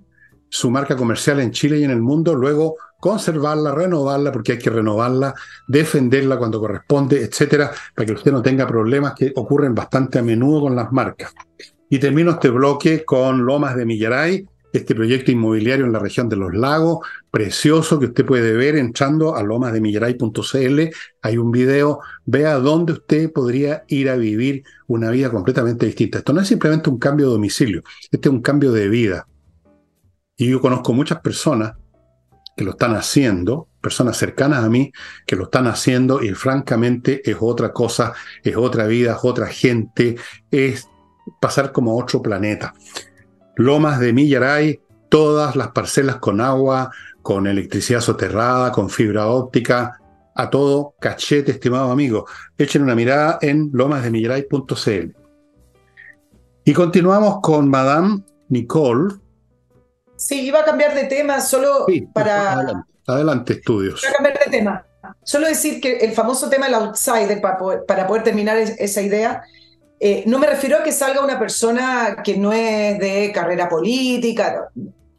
su 0.49 0.71
marca 0.71 0.97
comercial 0.97 1.41
en 1.41 1.51
Chile 1.51 1.79
y 1.79 1.85
en 1.85 1.91
el 1.91 2.01
mundo, 2.01 2.35
luego 2.35 2.77
conservarla, 3.01 3.75
renovarla, 3.75 4.33
porque 4.33 4.53
hay 4.53 4.59
que 4.59 4.71
renovarla, 4.71 5.35
defenderla 5.67 6.39
cuando 6.39 6.61
corresponde, 6.61 7.23
etcétera, 7.23 7.71
para 7.95 8.07
que 8.07 8.13
usted 8.13 8.33
no 8.33 8.43
tenga 8.43 8.67
problemas 8.67 9.15
que 9.15 9.33
ocurren 9.35 9.75
bastante 9.75 10.19
a 10.19 10.23
menudo 10.23 10.63
con 10.63 10.77
las 10.77 10.93
marcas. 10.93 11.35
Y 11.91 11.99
termino 11.99 12.33
este 12.33 12.51
bloque 12.51 13.05
con 13.05 13.45
Lomas 13.45 13.77
de 13.77 13.85
Millaray, 13.85 14.47
este 14.77 14.95
proyecto 14.95 15.31
inmobiliario 15.31 15.87
en 15.87 15.93
la 15.93 15.99
región 15.99 16.29
de 16.29 16.37
los 16.37 16.55
lagos, 16.55 17.07
precioso 17.31 17.99
que 17.99 18.07
usted 18.07 18.25
puede 18.25 18.53
ver 18.53 18.77
entrando 18.77 19.37
a 19.37 19.43
lomasdemillaray.cl. 19.43 20.81
Hay 21.23 21.39
un 21.39 21.51
video, 21.51 22.01
vea 22.25 22.55
dónde 22.59 22.95
usted 22.95 23.33
podría 23.33 23.85
ir 23.89 24.09
a 24.09 24.17
vivir 24.17 24.65
una 24.87 25.11
vida 25.11 25.31
completamente 25.31 25.87
distinta. 25.87 26.19
Esto 26.19 26.33
no 26.33 26.41
es 26.41 26.49
simplemente 26.49 26.91
un 26.91 26.99
cambio 26.99 27.27
de 27.27 27.33
domicilio, 27.33 27.83
este 28.11 28.29
es 28.29 28.33
un 28.33 28.43
cambio 28.43 28.73
de 28.73 28.89
vida. 28.89 29.27
Y 30.37 30.51
yo 30.51 30.61
conozco 30.61 30.93
muchas 30.93 31.21
personas 31.21 31.75
que 32.57 32.65
lo 32.65 32.73
están 32.73 32.95
haciendo, 32.95 33.69
personas 33.81 34.17
cercanas 34.17 34.65
a 34.65 34.69
mí 34.69 34.91
que 35.27 35.37
lo 35.37 35.45
están 35.45 35.67
haciendo 35.67 36.23
y 36.23 36.31
francamente 36.31 37.29
es 37.29 37.37
otra 37.39 37.73
cosa, 37.73 38.15
es 38.43 38.57
otra 38.57 38.87
vida, 38.87 39.13
es 39.13 39.19
otra 39.23 39.47
gente, 39.47 40.17
es 40.51 40.89
pasar 41.41 41.73
como 41.73 41.93
a 41.93 42.03
otro 42.03 42.23
planeta. 42.23 42.75
Lomas 43.57 44.01
de 44.01 44.13
Millaray, 44.13 44.81
todas 45.09 45.57
las 45.57 45.69
parcelas 45.69 46.17
con 46.17 46.41
agua, 46.41 46.91
con 47.23 47.47
electricidad 47.47 48.01
soterrada, 48.01 48.71
con 48.73 48.89
fibra 48.89 49.27
óptica, 49.27 50.01
a 50.35 50.51
todo 50.51 50.95
cachete, 51.01 51.53
estimado 51.53 51.91
amigo. 51.91 52.27
Echen 52.57 52.83
una 52.83 52.95
mirada 52.95 53.39
en 53.41 53.71
lomasdemillaray.cl. 53.73 55.17
Y 56.65 56.73
continuamos 56.73 57.41
con 57.43 57.69
Madame 57.69 58.23
Nicole, 58.49 59.15
Sí, 60.17 60.47
iba 60.47 60.61
a 60.61 60.65
cambiar 60.65 60.95
de 60.95 61.05
tema 61.05 61.41
solo 61.41 61.87
para... 62.13 62.85
Adelante, 63.07 63.53
estudios. 63.53 64.03
Iba 64.03 64.11
a 64.11 64.15
cambiar 64.15 64.39
de 64.45 64.51
tema. 64.51 64.87
Solo 65.23 65.47
decir 65.47 65.81
que 65.81 65.99
el 65.99 66.13
famoso 66.13 66.49
tema 66.49 66.67
del 66.67 66.75
outsider, 66.75 67.41
para 67.41 68.07
poder, 68.07 68.23
terminar 68.25 68.57
esa 68.57 69.03
idea, 69.03 69.43
eh, 69.99 70.25
no 70.27 70.39
me 70.39 70.47
refiero 70.47 70.79
a 70.79 70.83
que 70.83 70.93
salga 70.93 71.25
una 71.25 71.39
persona 71.39 72.19
que 72.23 72.37
no 72.37 72.53
es 72.53 72.99
de 72.99 73.33
carrera 73.33 73.69
política. 73.69 74.69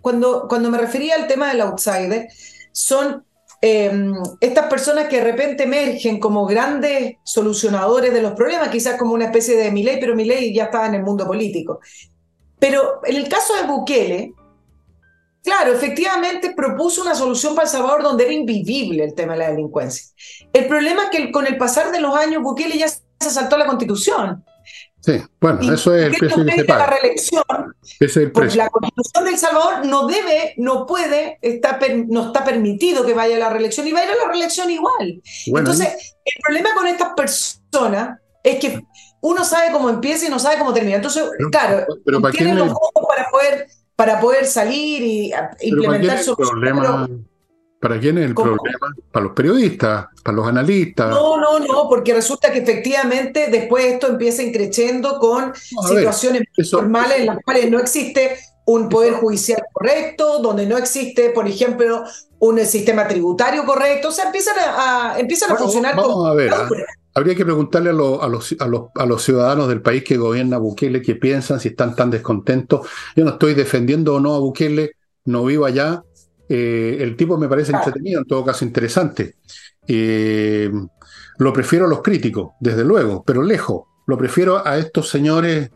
Cuando, 0.01 0.47
cuando 0.47 0.69
me 0.69 0.77
refería 0.77 1.15
al 1.15 1.27
tema 1.27 1.49
del 1.49 1.61
outsider, 1.61 2.27
son 2.71 3.25
em, 3.61 4.13
estas 4.39 4.67
personas 4.67 5.07
que 5.07 5.17
de 5.17 5.23
repente 5.23 5.63
emergen 5.63 6.19
como 6.19 6.45
grandes 6.45 7.15
solucionadores 7.23 8.13
de 8.13 8.21
los 8.21 8.33
problemas, 8.33 8.69
quizás 8.69 8.97
como 8.97 9.13
una 9.13 9.25
especie 9.25 9.57
de 9.57 9.71
Milei, 9.71 9.99
pero 9.99 10.15
Milei 10.15 10.53
ya 10.53 10.65
estaba 10.65 10.85
en 10.85 10.95
el 10.95 11.03
mundo 11.03 11.25
político. 11.25 11.79
Pero 12.59 13.01
en 13.03 13.15
el 13.15 13.27
caso 13.27 13.55
de 13.55 13.67
Bukele, 13.67 14.33
Claro, 15.47 15.71
efectivamente 15.71 16.53
propuso 16.53 17.01
una 17.01 17.15
solución 17.15 17.55
para 17.55 17.65
El 17.65 17.71
Salvador 17.71 18.03
donde 18.03 18.25
era 18.25 18.33
invivible 18.33 19.01
el 19.01 19.13
tema 19.13 19.31
de 19.31 19.39
la 19.39 19.49
delincuencia. 19.51 20.05
El 20.51 20.67
problema 20.67 21.03
es 21.03 21.09
que 21.09 21.31
con 21.31 21.47
el 21.47 21.55
pasar 21.55 21.89
de 21.89 22.01
los 22.01 22.13
años 22.17 22.43
Bukele 22.43 22.77
ya 22.77 22.89
se 22.89 23.29
saltó 23.29 23.57
la 23.57 23.65
constitución. 23.65 24.43
Sí, 25.07 25.23
bueno, 25.39 25.61
eso 25.73 25.95
es 25.95 26.07
el 26.07 26.15
precio 26.17 26.45
que 26.45 26.51
se 26.51 26.65
paga. 26.65 26.85
La 26.85 26.97
reelección, 26.97 27.43
es 27.97 28.17
el 28.17 28.29
precio. 28.29 28.61
la 28.61 28.69
constitución 28.69 29.23
del 29.23 29.37
Salvador 29.37 29.85
no 29.85 30.05
debe, 30.05 30.53
no 30.57 30.85
puede, 30.85 31.39
está 31.41 31.79
no 32.07 32.25
está 32.25 32.43
permitido 32.43 33.05
que 33.05 33.13
vaya 33.13 33.37
a 33.37 33.39
la 33.39 33.49
reelección 33.49 33.87
y 33.87 33.93
va 33.93 34.01
a 34.01 34.03
ir 34.03 34.11
a 34.11 34.15
la 34.15 34.27
reelección 34.29 34.69
igual. 34.69 35.21
Entonces, 35.45 36.13
el 36.25 36.33
problema 36.43 36.75
con 36.75 36.87
estas 36.87 37.13
personas 37.13 38.19
es 38.43 38.59
que 38.59 38.83
uno 39.21 39.45
sabe 39.45 39.71
cómo 39.71 39.89
empieza 39.89 40.25
y 40.25 40.29
no 40.29 40.39
sabe 40.39 40.57
cómo 40.59 40.73
termina. 40.73 40.97
Entonces, 40.97 41.23
claro, 41.51 41.85
pero 42.03 42.19
¿para 42.19 42.33
tienen 42.33 42.57
los 42.57 42.69
ojos 42.69 43.05
para 43.07 43.29
poder, 43.29 43.67
para 43.95 44.19
poder 44.19 44.45
salir 44.45 45.03
y 45.03 45.33
implementar 45.61 46.21
su 46.21 46.35
problema. 46.35 47.07
¿Para 47.87 48.01
quién 48.01 48.17
es 48.17 48.25
el 48.25 48.35
problema? 48.35 48.93
Para 49.13 49.25
los 49.27 49.33
periodistas, 49.33 50.07
para 50.21 50.35
los 50.35 50.45
analistas. 50.45 51.09
No, 51.09 51.39
no, 51.39 51.57
no, 51.59 51.87
porque 51.87 52.13
resulta 52.13 52.51
que 52.51 52.59
efectivamente 52.59 53.47
después 53.49 53.85
esto 53.85 54.07
empieza 54.07 54.43
increciendo 54.43 55.19
con 55.19 55.53
situaciones 55.55 56.43
normales 56.73 57.19
en 57.19 57.25
las 57.27 57.37
cuales 57.45 57.71
no 57.71 57.79
existe 57.79 58.37
un 58.65 58.89
poder 58.89 59.13
judicial 59.13 59.63
correcto, 59.71 60.39
donde 60.39 60.65
no 60.65 60.77
existe, 60.77 61.29
por 61.29 61.47
ejemplo, 61.47 62.03
un 62.39 62.59
sistema 62.65 63.07
tributario 63.07 63.63
correcto. 63.63 64.09
O 64.09 64.11
sea, 64.11 64.25
empiezan 64.25 64.55
a, 64.59 65.15
empiezan 65.17 65.53
a 65.53 65.55
funcionar 65.55 65.95
vamos 65.95 66.27
a 66.27 66.33
ver, 66.33 66.53
¿ah? 66.53 66.67
Habría 67.13 67.35
que 67.35 67.45
preguntarle 67.45 67.89
a, 67.89 67.93
a, 67.93 67.95
los, 68.27 68.53
a, 68.59 68.67
los, 68.67 68.89
a, 68.95 69.05
los, 69.05 69.23
ciudadanos 69.23 69.69
del 69.69 69.81
país 69.81 70.03
que 70.03 70.17
gobierna 70.17 70.57
Bukele 70.57 71.01
qué 71.01 71.15
piensan, 71.15 71.61
si 71.61 71.69
están 71.69 71.95
tan 71.95 72.11
descontentos. 72.11 72.85
Yo 73.15 73.23
no 73.23 73.31
estoy 73.31 73.53
defendiendo 73.53 74.15
o 74.15 74.19
no 74.19 74.35
a 74.35 74.39
Bukele, 74.39 74.91
no 75.23 75.45
vivo 75.45 75.65
allá, 75.65 76.03
eh, 76.49 76.97
el 76.99 77.15
tipo 77.15 77.37
me 77.37 77.47
parece 77.47 77.71
entretenido, 77.71 78.21
en 78.21 78.27
todo 78.27 78.45
caso 78.45 78.65
interesante. 78.65 79.35
Eh, 79.87 80.71
lo 81.37 81.53
prefiero 81.53 81.85
a 81.85 81.89
los 81.89 82.01
críticos, 82.01 82.51
desde 82.59 82.83
luego, 82.83 83.23
pero 83.25 83.43
lejos. 83.43 83.83
Lo 84.07 84.17
prefiero 84.17 84.65
a 84.65 84.77
estos 84.77 85.09
señores, 85.09 85.69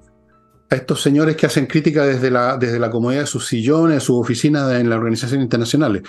a 0.69 0.75
estos 0.75 1.01
señores 1.01 1.35
que 1.35 1.45
hacen 1.45 1.65
crítica 1.65 2.05
desde 2.05 2.31
la, 2.31 2.57
desde 2.57 2.79
la 2.79 2.89
comodidad 2.89 3.21
de 3.21 3.27
sus 3.27 3.47
sillones, 3.47 3.95
de 3.95 3.99
sus 4.01 4.19
oficinas 4.19 4.71
en 4.73 4.89
las 4.89 4.97
organizaciones 4.97 5.43
internacionales. 5.43 6.03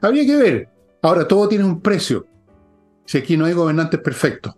Habría 0.00 0.26
que 0.26 0.36
ver. 0.36 0.68
Ahora, 1.02 1.26
todo 1.26 1.48
tiene 1.48 1.64
un 1.64 1.80
precio. 1.80 2.26
Si 3.06 3.18
aquí 3.18 3.36
no 3.36 3.46
hay 3.46 3.54
gobernantes 3.54 4.00
perfectos. 4.00 4.54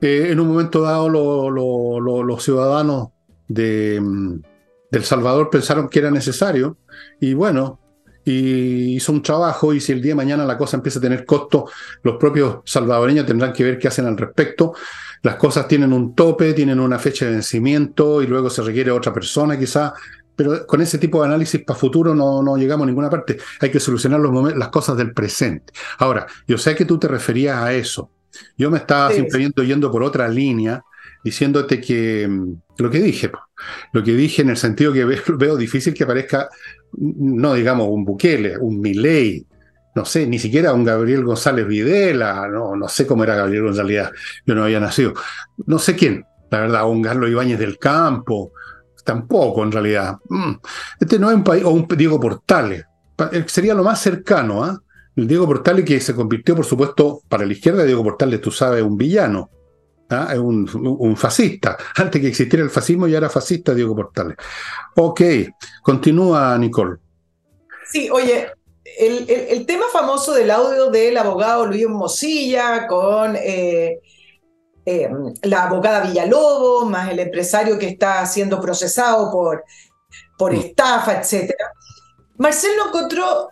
Eh, 0.00 0.28
en 0.30 0.40
un 0.40 0.48
momento 0.48 0.80
dado, 0.80 1.08
los 1.10 2.42
ciudadanos 2.42 3.08
de, 3.46 4.00
mm, 4.00 4.40
del 4.90 5.04
Salvador 5.04 5.50
pensaron 5.50 5.88
que 5.88 5.98
era 5.98 6.10
necesario. 6.10 6.78
Y 7.20 7.34
bueno, 7.34 7.79
y 8.24 8.96
hizo 8.96 9.12
un 9.12 9.22
trabajo 9.22 9.72
y 9.72 9.80
si 9.80 9.92
el 9.92 10.02
día 10.02 10.12
de 10.12 10.16
mañana 10.16 10.44
la 10.44 10.58
cosa 10.58 10.76
empieza 10.76 10.98
a 10.98 11.02
tener 11.02 11.24
costo, 11.24 11.70
los 12.02 12.16
propios 12.16 12.58
salvadoreños 12.64 13.26
tendrán 13.26 13.52
que 13.52 13.64
ver 13.64 13.78
qué 13.78 13.88
hacen 13.88 14.06
al 14.06 14.16
respecto. 14.16 14.74
Las 15.22 15.36
cosas 15.36 15.68
tienen 15.68 15.92
un 15.92 16.14
tope, 16.14 16.54
tienen 16.54 16.80
una 16.80 16.98
fecha 16.98 17.26
de 17.26 17.32
vencimiento 17.32 18.22
y 18.22 18.26
luego 18.26 18.48
se 18.48 18.62
requiere 18.62 18.90
otra 18.90 19.12
persona 19.12 19.58
quizá, 19.58 19.92
pero 20.34 20.66
con 20.66 20.80
ese 20.80 20.96
tipo 20.96 21.20
de 21.20 21.28
análisis 21.28 21.62
para 21.64 21.78
futuro 21.78 22.14
no, 22.14 22.42
no 22.42 22.56
llegamos 22.56 22.84
a 22.84 22.86
ninguna 22.86 23.10
parte. 23.10 23.38
Hay 23.60 23.70
que 23.70 23.80
solucionar 23.80 24.20
los 24.20 24.56
las 24.56 24.68
cosas 24.68 24.96
del 24.96 25.12
presente. 25.12 25.72
Ahora, 25.98 26.26
yo 26.46 26.56
sé 26.56 26.74
que 26.74 26.86
tú 26.86 26.98
te 26.98 27.08
referías 27.08 27.58
a 27.58 27.74
eso. 27.74 28.10
Yo 28.56 28.70
me 28.70 28.78
estaba 28.78 29.10
simplemente 29.10 29.66
yendo 29.66 29.90
por 29.90 30.02
otra 30.02 30.28
línea, 30.28 30.82
diciéndote 31.24 31.80
que 31.80 32.26
mm, 32.28 32.54
lo 32.78 32.90
que 32.90 33.00
dije, 33.00 33.30
lo 33.92 34.02
que 34.02 34.12
dije 34.12 34.42
en 34.42 34.50
el 34.50 34.56
sentido 34.56 34.92
que 34.92 35.04
veo 35.36 35.56
difícil 35.56 35.94
que 35.94 36.04
aparezca 36.04 36.48
no 36.92 37.54
digamos 37.54 37.88
un 37.88 38.04
Bukele, 38.04 38.58
un 38.58 38.80
Milei, 38.80 39.46
no 39.94 40.04
sé, 40.04 40.26
ni 40.26 40.38
siquiera 40.38 40.72
un 40.72 40.84
Gabriel 40.84 41.24
González 41.24 41.66
Videla, 41.66 42.48
no, 42.48 42.76
no 42.76 42.88
sé 42.88 43.06
cómo 43.06 43.24
era 43.24 43.34
Gabriel 43.34 43.64
González, 43.64 44.10
yo 44.46 44.54
no 44.54 44.64
había 44.64 44.80
nacido, 44.80 45.14
no 45.66 45.78
sé 45.78 45.94
quién, 45.96 46.24
la 46.50 46.60
verdad, 46.60 46.88
un 46.88 47.02
Carlos 47.02 47.30
Ibáñez 47.30 47.58
del 47.58 47.78
Campo, 47.78 48.52
tampoco 49.04 49.62
en 49.62 49.72
realidad. 49.72 50.18
Mm, 50.28 50.52
este 51.00 51.18
no 51.18 51.30
es 51.30 51.36
un 51.36 51.44
país, 51.44 51.64
o 51.64 51.70
un 51.70 51.86
Diego 51.96 52.20
Portales, 52.20 52.84
eh, 53.32 53.44
sería 53.46 53.74
lo 53.74 53.84
más 53.84 54.00
cercano, 54.00 54.64
¿ah? 54.64 54.80
El 55.16 55.26
Diego 55.26 55.46
Portales 55.46 55.84
que 55.84 56.00
se 56.00 56.14
convirtió, 56.14 56.54
por 56.54 56.64
supuesto, 56.64 57.22
para 57.28 57.44
la 57.44 57.52
izquierda, 57.52 57.84
Diego 57.84 58.02
Portales, 58.02 58.40
tú 58.40 58.50
sabes, 58.50 58.82
un 58.82 58.96
villano. 58.96 59.50
¿Ah? 60.10 60.28
es 60.32 60.38
un, 60.38 61.16
fascista. 61.16 61.76
Antes 61.96 62.20
que 62.20 62.28
existiera 62.28 62.64
el 62.64 62.70
fascismo 62.70 63.06
ya 63.06 63.18
era 63.18 63.30
fascista 63.30 63.74
Diego 63.74 63.94
Portales. 63.96 64.36
Ok, 64.96 65.20
continúa 65.82 66.56
Nicole. 66.58 66.98
Sí, 67.90 68.08
oye, 68.10 68.48
el, 68.98 69.66
tema 69.66 69.84
famoso 69.92 70.32
del 70.32 70.50
audio 70.50 70.90
del 70.90 71.16
abogado 71.16 71.66
Luis 71.66 71.88
Mosilla 71.88 72.86
con 72.86 73.36
eh, 73.36 74.00
eh, 74.84 75.10
la 75.42 75.64
abogada 75.64 76.06
Villalobos, 76.06 76.88
más 76.88 77.10
el 77.10 77.18
empresario 77.18 77.78
que 77.78 77.88
está 77.88 78.24
siendo 78.26 78.60
procesado 78.60 79.30
por, 79.30 79.64
por 80.38 80.52
mm. 80.52 80.56
estafa, 80.56 81.20
etc. 81.20 81.52
Marcel 82.36 82.72
encontró 82.86 83.48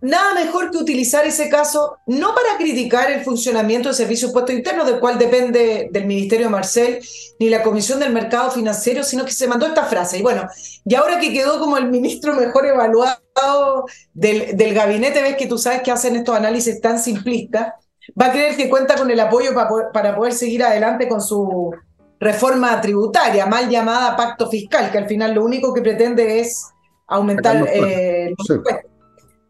nada 0.00 0.34
mejor 0.34 0.70
que 0.70 0.78
utilizar 0.78 1.26
ese 1.26 1.48
caso 1.48 1.98
no 2.06 2.34
para 2.34 2.56
criticar 2.58 3.10
el 3.10 3.22
funcionamiento 3.22 3.88
del 3.88 3.96
Servicio 3.96 4.26
de 4.26 4.30
Impuestos 4.30 4.54
Internos, 4.56 4.86
del 4.86 5.00
cual 5.00 5.18
depende 5.18 5.88
del 5.90 6.06
Ministerio 6.06 6.46
de 6.46 6.52
Marcel, 6.52 7.00
ni 7.38 7.50
la 7.50 7.62
Comisión 7.62 8.00
del 8.00 8.12
Mercado 8.12 8.50
Financiero, 8.50 9.02
sino 9.02 9.24
que 9.24 9.32
se 9.32 9.46
mandó 9.46 9.66
esta 9.66 9.84
frase. 9.84 10.18
Y 10.18 10.22
bueno, 10.22 10.48
y 10.84 10.94
ahora 10.94 11.18
que 11.18 11.32
quedó 11.32 11.58
como 11.58 11.76
el 11.76 11.90
ministro 11.90 12.34
mejor 12.34 12.66
evaluado 12.66 13.86
del, 14.14 14.56
del 14.56 14.74
gabinete, 14.74 15.22
ves 15.22 15.36
que 15.36 15.46
tú 15.46 15.58
sabes 15.58 15.82
que 15.82 15.90
hacen 15.90 16.16
estos 16.16 16.36
análisis 16.36 16.80
tan 16.80 16.98
simplistas, 16.98 17.74
va 18.20 18.26
a 18.26 18.32
creer 18.32 18.56
que 18.56 18.70
cuenta 18.70 18.96
con 18.96 19.10
el 19.10 19.20
apoyo 19.20 19.54
para 19.54 19.68
poder, 19.68 19.86
para 19.92 20.16
poder 20.16 20.32
seguir 20.32 20.64
adelante 20.64 21.08
con 21.08 21.20
su 21.20 21.74
reforma 22.18 22.80
tributaria, 22.80 23.46
mal 23.46 23.68
llamada 23.68 24.16
pacto 24.16 24.48
fiscal, 24.48 24.90
que 24.90 24.98
al 24.98 25.06
final 25.06 25.34
lo 25.34 25.44
único 25.44 25.72
que 25.72 25.80
pretende 25.80 26.40
es 26.40 26.66
aumentar 27.06 27.66
eh, 27.72 28.34
los 28.36 28.50
impuestos. 28.50 28.89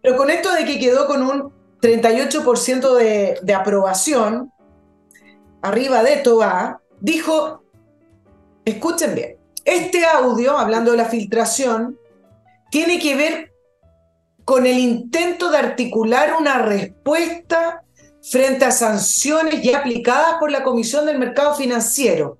Pero 0.03 0.16
con 0.16 0.30
esto 0.30 0.53
de 0.53 0.64
que 0.64 0.78
quedó 0.78 1.07
con 1.07 1.22
un 1.22 1.53
38% 1.80 2.94
de, 2.94 3.38
de, 3.42 3.55
aprobación, 3.55 4.53
arriba 5.62 6.03
de 6.03 6.16
Toa, 6.18 6.80
dijo, 7.01 7.62
escuchen 8.64 9.14
bien, 9.14 9.36
este 9.64 10.05
audio, 10.05 10.59
hablando 10.59 10.92
de 10.92 10.96
la 10.96 11.05
filtración, 11.07 11.98
tiene 12.70 12.98
que 12.98 13.16
ver 13.16 13.53
con 14.44 14.66
el 14.66 14.78
intento 14.78 15.51
de 15.51 15.59
articular 15.59 16.34
una 16.38 16.59
respuesta 16.59 17.82
frente 18.22 18.64
a 18.64 18.70
sanciones 18.70 19.62
ya 19.62 19.78
aplicadas 19.78 20.34
por 20.38 20.51
la 20.51 20.62
Comisión 20.62 21.07
del 21.07 21.18
Mercado 21.18 21.55
Financiero. 21.55 22.38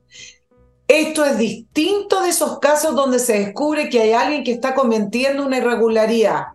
Esto 0.89 1.25
es 1.25 1.39
distinto 1.39 2.21
de 2.23 2.31
esos 2.31 2.59
casos 2.59 2.95
donde 2.95 3.19
se 3.19 3.39
descubre 3.39 3.89
que 3.89 4.01
hay 4.01 4.13
alguien 4.13 4.43
que 4.43 4.53
está 4.53 4.75
cometiendo 4.75 5.47
una 5.47 5.59
irregularidad. 5.59 6.47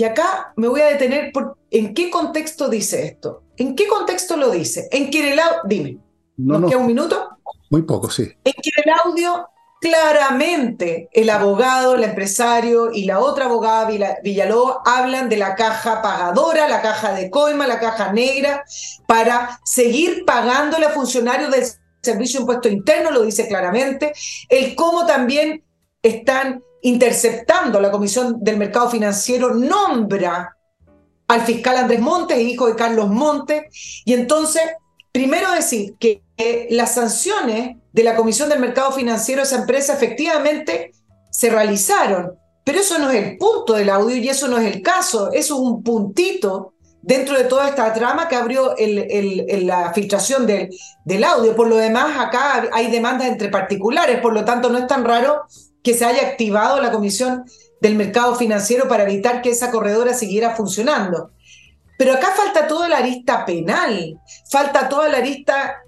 Y 0.00 0.04
acá 0.04 0.54
me 0.56 0.66
voy 0.66 0.80
a 0.80 0.86
detener 0.86 1.30
por 1.30 1.58
en 1.70 1.92
qué 1.92 2.08
contexto 2.08 2.70
dice 2.70 3.04
esto. 3.04 3.42
¿En 3.58 3.76
qué 3.76 3.86
contexto 3.86 4.34
lo 4.38 4.50
dice? 4.50 4.88
En 4.90 5.10
que 5.10 5.20
en 5.20 5.32
el 5.34 5.38
audio, 5.38 5.60
dime, 5.66 5.98
¿nos 6.38 6.70
queda 6.70 6.78
un 6.78 6.86
minuto? 6.86 7.28
Muy 7.68 7.82
poco, 7.82 8.08
sí. 8.08 8.22
En 8.42 8.54
que 8.54 8.70
en 8.76 8.88
el 8.88 8.94
audio 9.04 9.46
claramente 9.78 11.10
el 11.12 11.28
abogado, 11.28 11.96
el 11.96 12.04
empresario 12.04 12.90
y 12.90 13.04
la 13.04 13.18
otra 13.18 13.44
abogada 13.44 13.90
Villalobos 14.22 14.78
hablan 14.86 15.28
de 15.28 15.36
la 15.36 15.54
caja 15.54 16.00
pagadora, 16.00 16.66
la 16.66 16.80
caja 16.80 17.12
de 17.12 17.28
coima, 17.28 17.66
la 17.66 17.78
caja 17.78 18.10
negra, 18.10 18.64
para 19.06 19.60
seguir 19.66 20.24
pagándole 20.24 20.86
a 20.86 20.90
funcionarios 20.90 21.50
del 21.50 21.64
Servicio 22.00 22.38
de 22.38 22.44
Impuesto 22.44 22.68
Interno, 22.70 23.10
lo 23.10 23.20
dice 23.20 23.46
claramente, 23.46 24.14
el 24.48 24.74
cómo 24.74 25.04
también 25.04 25.62
están 26.02 26.62
interceptando 26.82 27.80
la 27.80 27.90
Comisión 27.90 28.36
del 28.40 28.56
Mercado 28.56 28.90
Financiero, 28.90 29.54
nombra 29.54 30.56
al 31.28 31.40
fiscal 31.42 31.76
Andrés 31.76 32.00
Montes, 32.00 32.38
hijo 32.38 32.66
de 32.66 32.74
Carlos 32.74 33.08
Montes, 33.08 34.02
y 34.04 34.14
entonces, 34.14 34.62
primero 35.12 35.52
decir 35.52 35.94
que 35.98 36.22
las 36.70 36.94
sanciones 36.94 37.76
de 37.92 38.02
la 38.02 38.16
Comisión 38.16 38.48
del 38.48 38.60
Mercado 38.60 38.92
Financiero 38.92 39.42
a 39.42 39.44
esa 39.44 39.58
empresa 39.58 39.94
efectivamente 39.94 40.92
se 41.30 41.50
realizaron, 41.50 42.32
pero 42.64 42.80
eso 42.80 42.98
no 42.98 43.10
es 43.10 43.22
el 43.22 43.38
punto 43.38 43.74
del 43.74 43.90
audio 43.90 44.16
y 44.16 44.28
eso 44.28 44.48
no 44.48 44.58
es 44.58 44.74
el 44.74 44.82
caso, 44.82 45.30
eso 45.32 45.54
es 45.54 45.60
un 45.60 45.82
puntito 45.82 46.74
dentro 47.02 47.36
de 47.36 47.44
toda 47.44 47.68
esta 47.68 47.92
trama 47.92 48.28
que 48.28 48.36
abrió 48.36 48.74
la 48.76 49.92
filtración 49.92 50.46
del, 50.46 50.68
del 51.04 51.24
audio. 51.24 51.56
Por 51.56 51.68
lo 51.68 51.76
demás, 51.76 52.18
acá 52.18 52.68
hay 52.72 52.90
demandas 52.90 53.28
entre 53.28 53.48
particulares, 53.48 54.20
por 54.20 54.34
lo 54.34 54.44
tanto 54.44 54.68
no 54.68 54.78
es 54.78 54.86
tan 54.86 55.04
raro 55.04 55.44
que 55.82 55.94
se 55.94 56.04
haya 56.04 56.28
activado 56.28 56.80
la 56.80 56.92
Comisión 56.92 57.44
del 57.80 57.94
Mercado 57.94 58.34
Financiero 58.34 58.88
para 58.88 59.04
evitar 59.04 59.42
que 59.42 59.50
esa 59.50 59.70
corredora 59.70 60.14
siguiera 60.14 60.54
funcionando. 60.54 61.30
Pero 61.98 62.14
acá 62.14 62.32
falta 62.36 62.66
toda 62.66 62.88
la 62.88 62.98
arista 62.98 63.44
penal, 63.44 64.18
falta 64.50 64.88
toda 64.88 65.08
la 65.08 65.18
arista 65.18 65.82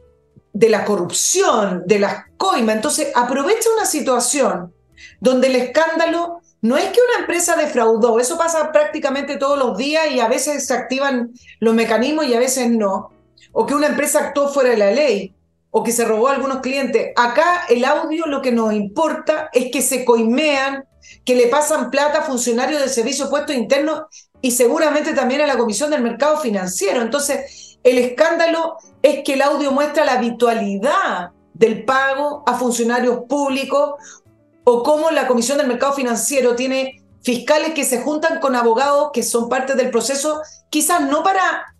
de 0.52 0.68
la 0.68 0.84
corrupción, 0.84 1.82
de 1.86 1.98
las 1.98 2.24
coimas. 2.36 2.76
Entonces, 2.76 3.08
aprovecha 3.14 3.70
una 3.74 3.86
situación 3.86 4.74
donde 5.20 5.48
el 5.48 5.56
escándalo 5.56 6.40
no 6.60 6.76
es 6.76 6.84
que 6.90 7.00
una 7.00 7.20
empresa 7.20 7.56
defraudó, 7.56 8.20
eso 8.20 8.38
pasa 8.38 8.70
prácticamente 8.70 9.36
todos 9.36 9.58
los 9.58 9.76
días 9.76 10.10
y 10.12 10.20
a 10.20 10.28
veces 10.28 10.66
se 10.66 10.74
activan 10.74 11.32
los 11.58 11.74
mecanismos 11.74 12.26
y 12.26 12.34
a 12.34 12.38
veces 12.38 12.70
no. 12.70 13.10
o 13.52 13.66
que 13.66 13.74
una 13.74 13.88
empresa 13.88 14.20
actuó 14.20 14.48
fuera 14.48 14.70
de 14.70 14.76
la 14.76 14.92
ley, 14.92 15.34
o 15.72 15.82
que 15.82 15.90
se 15.90 16.04
robó 16.04 16.28
a 16.28 16.34
algunos 16.34 16.60
clientes. 16.60 17.12
Acá 17.16 17.64
el 17.68 17.84
audio 17.84 18.26
lo 18.26 18.42
que 18.42 18.52
nos 18.52 18.72
importa 18.74 19.48
es 19.52 19.72
que 19.72 19.82
se 19.82 20.04
coimean, 20.04 20.84
que 21.24 21.34
le 21.34 21.48
pasan 21.48 21.90
plata 21.90 22.20
a 22.20 22.22
funcionarios 22.22 22.80
del 22.80 22.90
Servicio 22.90 23.28
Puesto 23.28 23.52
Interno 23.52 24.06
y 24.42 24.52
seguramente 24.52 25.14
también 25.14 25.40
a 25.40 25.46
la 25.46 25.56
Comisión 25.56 25.90
del 25.90 26.02
Mercado 26.02 26.36
Financiero. 26.38 27.00
Entonces, 27.00 27.78
el 27.82 27.96
escándalo 27.96 28.76
es 29.02 29.24
que 29.24 29.32
el 29.32 29.42
audio 29.42 29.72
muestra 29.72 30.04
la 30.04 30.12
habitualidad 30.12 31.30
del 31.54 31.84
pago 31.84 32.44
a 32.46 32.54
funcionarios 32.54 33.20
públicos 33.26 33.94
o 34.64 34.82
cómo 34.82 35.10
la 35.10 35.26
Comisión 35.26 35.56
del 35.56 35.68
Mercado 35.68 35.94
Financiero 35.94 36.54
tiene 36.54 37.02
fiscales 37.22 37.72
que 37.72 37.84
se 37.84 38.02
juntan 38.02 38.40
con 38.40 38.56
abogados 38.56 39.10
que 39.14 39.22
son 39.22 39.48
parte 39.48 39.74
del 39.74 39.90
proceso, 39.90 40.42
quizás 40.68 41.00
no 41.00 41.22
para 41.22 41.71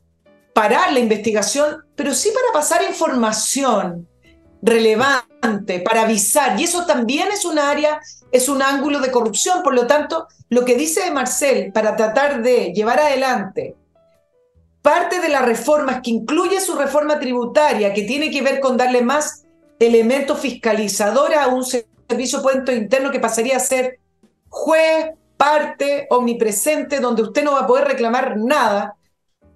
parar 0.53 0.93
la 0.93 1.01
investigación, 1.01 1.85
pero 1.97 2.15
sí 2.15 2.31
para 2.31 2.53
pasar 2.53 2.83
información 2.83 4.09
relevante, 4.63 5.81
para 5.81 6.03
avisar. 6.03 6.59
Y 6.59 6.65
eso 6.65 6.87
también 6.87 7.29
es 7.33 7.45
un 7.45 7.59
área, 7.59 8.01
es 8.31 8.49
un 8.49 8.63
ángulo 8.63 9.01
de 9.01 9.11
corrupción. 9.11 9.63
Por 9.63 9.75
lo 9.75 9.87
tanto, 9.87 10.29
lo 10.49 10.65
que 10.65 10.77
dice 10.77 11.11
Marcel 11.11 11.73
para 11.73 11.97
tratar 11.97 12.43
de 12.43 12.73
llevar 12.73 13.01
adelante 13.01 13.77
parte 14.83 15.21
de 15.21 15.29
las 15.29 15.45
reformas 15.45 16.01
que 16.03 16.11
incluye 16.11 16.61
su 16.61 16.75
reforma 16.75 17.21
tributaria, 17.21 17.95
que 17.95 18.03
tiene 18.03 18.31
que 18.31 18.43
ver 18.43 18.59
con 18.59 18.77
darle 18.77 19.01
más 19.01 19.45
elementos 19.79 20.41
fiscalizadores 20.41 21.39
a 21.39 21.47
un 21.47 21.65
servicio 21.65 22.43
puente 22.43 22.75
interno 22.75 23.13
que 23.13 23.21
pasaría 23.21 23.57
a 23.57 23.61
ser 23.61 24.01
juez, 24.49 25.13
parte, 25.37 26.07
omnipresente, 26.11 27.01
donde 27.01 27.23
usted 27.23 27.45
no 27.45 27.53
va 27.53 27.61
a 27.61 27.67
poder 27.67 27.87
reclamar 27.87 28.37
nada 28.37 28.97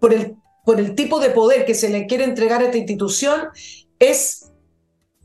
por 0.01 0.15
el, 0.15 0.37
por 0.67 0.81
el 0.81 0.97
tipo 0.97 1.21
de 1.21 1.31
poder 1.31 1.65
que 1.65 1.77
se 1.77 1.89
le 1.89 2.07
quiere 2.07 2.25
entregar 2.25 2.61
a 2.61 2.65
esta 2.65 2.77
institución, 2.77 3.51
es, 4.01 4.51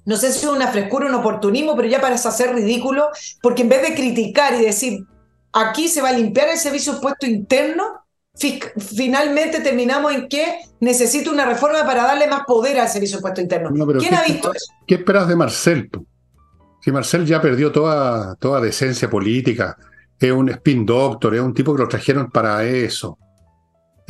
no 0.05 0.15
sé 0.15 0.31
si 0.31 0.45
es 0.45 0.51
una 0.51 0.67
frescura, 0.67 1.07
un 1.07 1.15
oportunismo, 1.15 1.75
pero 1.75 1.87
ya 1.87 1.99
parece 1.99 2.27
hacer 2.27 2.53
ridículo, 2.53 3.09
porque 3.41 3.63
en 3.63 3.69
vez 3.69 3.81
de 3.81 3.95
criticar 3.95 4.53
y 4.53 4.65
decir, 4.65 4.99
aquí 5.51 5.87
se 5.87 5.99
va 5.99 6.09
a 6.09 6.13
limpiar 6.13 6.47
el 6.49 6.59
servicio 6.59 7.01
puesto 7.01 7.25
interno, 7.25 8.05
finalmente 8.77 9.61
terminamos 9.61 10.13
en 10.13 10.29
que 10.29 10.59
necesita 10.79 11.31
una 11.31 11.45
reforma 11.45 11.83
para 11.87 12.03
darle 12.03 12.27
más 12.27 12.43
poder 12.45 12.79
al 12.79 12.87
servicio 12.87 13.19
puesto 13.19 13.41
interno. 13.41 13.71
¿Quién 13.97 14.13
ha 14.13 14.23
visto 14.23 14.53
eso? 14.53 14.71
¿Qué 14.85 14.95
esperas 14.95 15.27
de 15.27 15.35
Marcel? 15.35 15.89
Si 16.81 16.91
Marcel 16.91 17.25
ya 17.25 17.41
perdió 17.41 17.71
toda, 17.71 18.35
toda 18.35 18.61
decencia 18.61 19.09
política, 19.09 19.75
es 20.19 20.31
un 20.31 20.49
spin 20.49 20.85
doctor, 20.85 21.33
es 21.33 21.41
un 21.41 21.55
tipo 21.55 21.75
que 21.75 21.81
lo 21.81 21.87
trajeron 21.87 22.29
para 22.29 22.63
eso. 22.63 23.17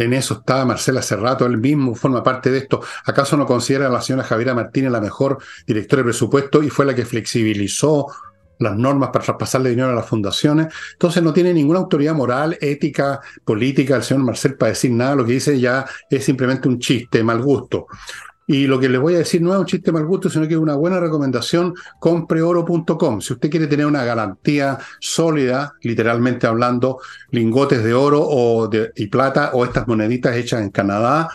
En 0.01 0.13
eso 0.13 0.33
está 0.33 0.65
Marcela 0.65 1.01
hace 1.01 1.15
rato, 1.15 1.45
él 1.45 1.59
mismo 1.59 1.93
forma 1.93 2.23
parte 2.23 2.49
de 2.49 2.57
esto. 2.57 2.81
¿Acaso 3.05 3.37
no 3.37 3.45
considera 3.45 3.85
a 3.85 3.89
la 3.89 4.01
señora 4.01 4.23
Javiera 4.23 4.55
Martínez 4.55 4.91
la 4.91 4.99
mejor 4.99 5.37
directora 5.67 5.99
de 5.99 6.05
presupuesto 6.05 6.63
y 6.63 6.71
fue 6.71 6.85
la 6.85 6.95
que 6.95 7.05
flexibilizó 7.05 8.07
las 8.57 8.75
normas 8.75 9.09
para 9.11 9.25
traspasarle 9.25 9.69
dinero 9.69 9.89
a 9.89 9.93
las 9.93 10.07
fundaciones? 10.07 10.73
Entonces 10.93 11.21
no 11.21 11.31
tiene 11.31 11.53
ninguna 11.53 11.77
autoridad 11.77 12.15
moral, 12.15 12.57
ética, 12.59 13.21
política 13.45 13.95
el 13.95 14.01
señor 14.01 14.23
Marcel 14.23 14.55
para 14.55 14.71
decir 14.71 14.89
nada. 14.89 15.13
Lo 15.13 15.23
que 15.23 15.33
dice 15.33 15.59
ya 15.59 15.85
es 16.09 16.25
simplemente 16.25 16.67
un 16.67 16.79
chiste, 16.79 17.23
mal 17.23 17.39
gusto. 17.39 17.85
Y 18.51 18.67
lo 18.67 18.81
que 18.81 18.89
les 18.89 18.99
voy 18.99 19.15
a 19.15 19.19
decir 19.19 19.41
no 19.41 19.53
es 19.53 19.59
un 19.59 19.65
chiste 19.65 19.93
mal 19.93 20.05
gusto, 20.05 20.29
sino 20.29 20.45
que 20.45 20.55
es 20.55 20.59
una 20.59 20.75
buena 20.75 20.99
recomendación, 20.99 21.73
compreoro.com. 22.01 23.21
Si 23.21 23.31
usted 23.31 23.49
quiere 23.49 23.67
tener 23.67 23.85
una 23.85 24.03
garantía 24.03 24.77
sólida, 24.99 25.75
literalmente 25.83 26.47
hablando, 26.47 26.99
lingotes 27.29 27.81
de 27.81 27.93
oro 27.93 28.19
o 28.21 28.69
y 28.93 29.07
plata 29.07 29.51
o 29.53 29.63
estas 29.63 29.87
moneditas 29.87 30.35
hechas 30.35 30.61
en 30.61 30.69
Canadá, 30.69 31.29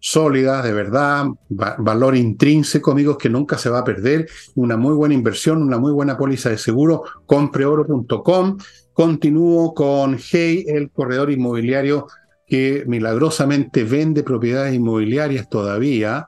sólidas, 0.00 0.64
de 0.64 0.72
verdad, 0.72 1.26
valor 1.50 2.16
intrínseco, 2.16 2.92
amigos, 2.92 3.18
que 3.18 3.28
nunca 3.28 3.58
se 3.58 3.68
va 3.68 3.80
a 3.80 3.84
perder, 3.84 4.26
una 4.54 4.78
muy 4.78 4.94
buena 4.94 5.14
inversión, 5.14 5.60
una 5.60 5.76
muy 5.76 5.92
buena 5.92 6.16
póliza 6.16 6.48
de 6.48 6.56
seguro, 6.56 7.02
compreoro.com. 7.26 8.56
Continúo 8.94 9.74
con 9.74 10.16
Hey, 10.18 10.64
el 10.68 10.90
corredor 10.90 11.30
inmobiliario 11.30 12.06
que 12.46 12.84
milagrosamente 12.86 13.84
vende 13.84 14.22
propiedades 14.22 14.74
inmobiliarias 14.74 15.50
todavía 15.50 16.26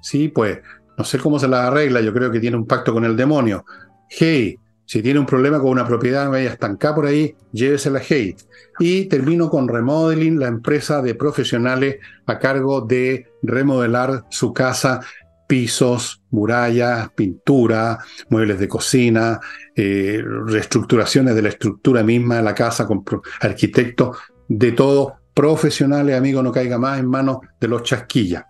Sí, 0.00 0.28
pues 0.28 0.60
no 0.96 1.04
sé 1.04 1.18
cómo 1.18 1.38
se 1.38 1.48
la 1.48 1.68
arregla, 1.68 2.00
yo 2.00 2.12
creo 2.12 2.30
que 2.30 2.40
tiene 2.40 2.56
un 2.56 2.66
pacto 2.66 2.92
con 2.92 3.04
el 3.04 3.16
demonio. 3.16 3.64
Hey, 4.08 4.58
si 4.84 5.02
tiene 5.02 5.20
un 5.20 5.26
problema 5.26 5.60
con 5.60 5.68
una 5.68 5.86
propiedad, 5.86 6.30
vaya 6.30 6.48
a 6.48 6.52
estancar 6.54 6.94
por 6.94 7.04
ahí, 7.04 7.36
llévesela 7.52 8.00
Hey. 8.00 8.34
Y 8.78 9.04
termino 9.04 9.50
con 9.50 9.68
Remodeling, 9.68 10.38
la 10.40 10.48
empresa 10.48 11.02
de 11.02 11.14
profesionales 11.14 11.98
a 12.26 12.38
cargo 12.38 12.80
de 12.80 13.26
remodelar 13.42 14.24
su 14.30 14.52
casa, 14.54 15.00
pisos, 15.46 16.22
murallas, 16.30 17.10
pintura, 17.10 17.98
muebles 18.30 18.58
de 18.58 18.68
cocina, 18.68 19.40
eh, 19.76 20.22
reestructuraciones 20.46 21.34
de 21.34 21.42
la 21.42 21.48
estructura 21.50 22.02
misma 22.02 22.36
de 22.36 22.42
la 22.42 22.54
casa 22.54 22.86
con 22.86 23.04
arquitectos, 23.40 24.16
de 24.48 24.72
todo, 24.72 25.14
profesionales, 25.34 26.16
amigo, 26.16 26.42
no 26.42 26.50
caiga 26.50 26.78
más 26.78 26.98
en 26.98 27.08
manos 27.08 27.38
de 27.60 27.68
los 27.68 27.82
chasquillas. 27.82 28.44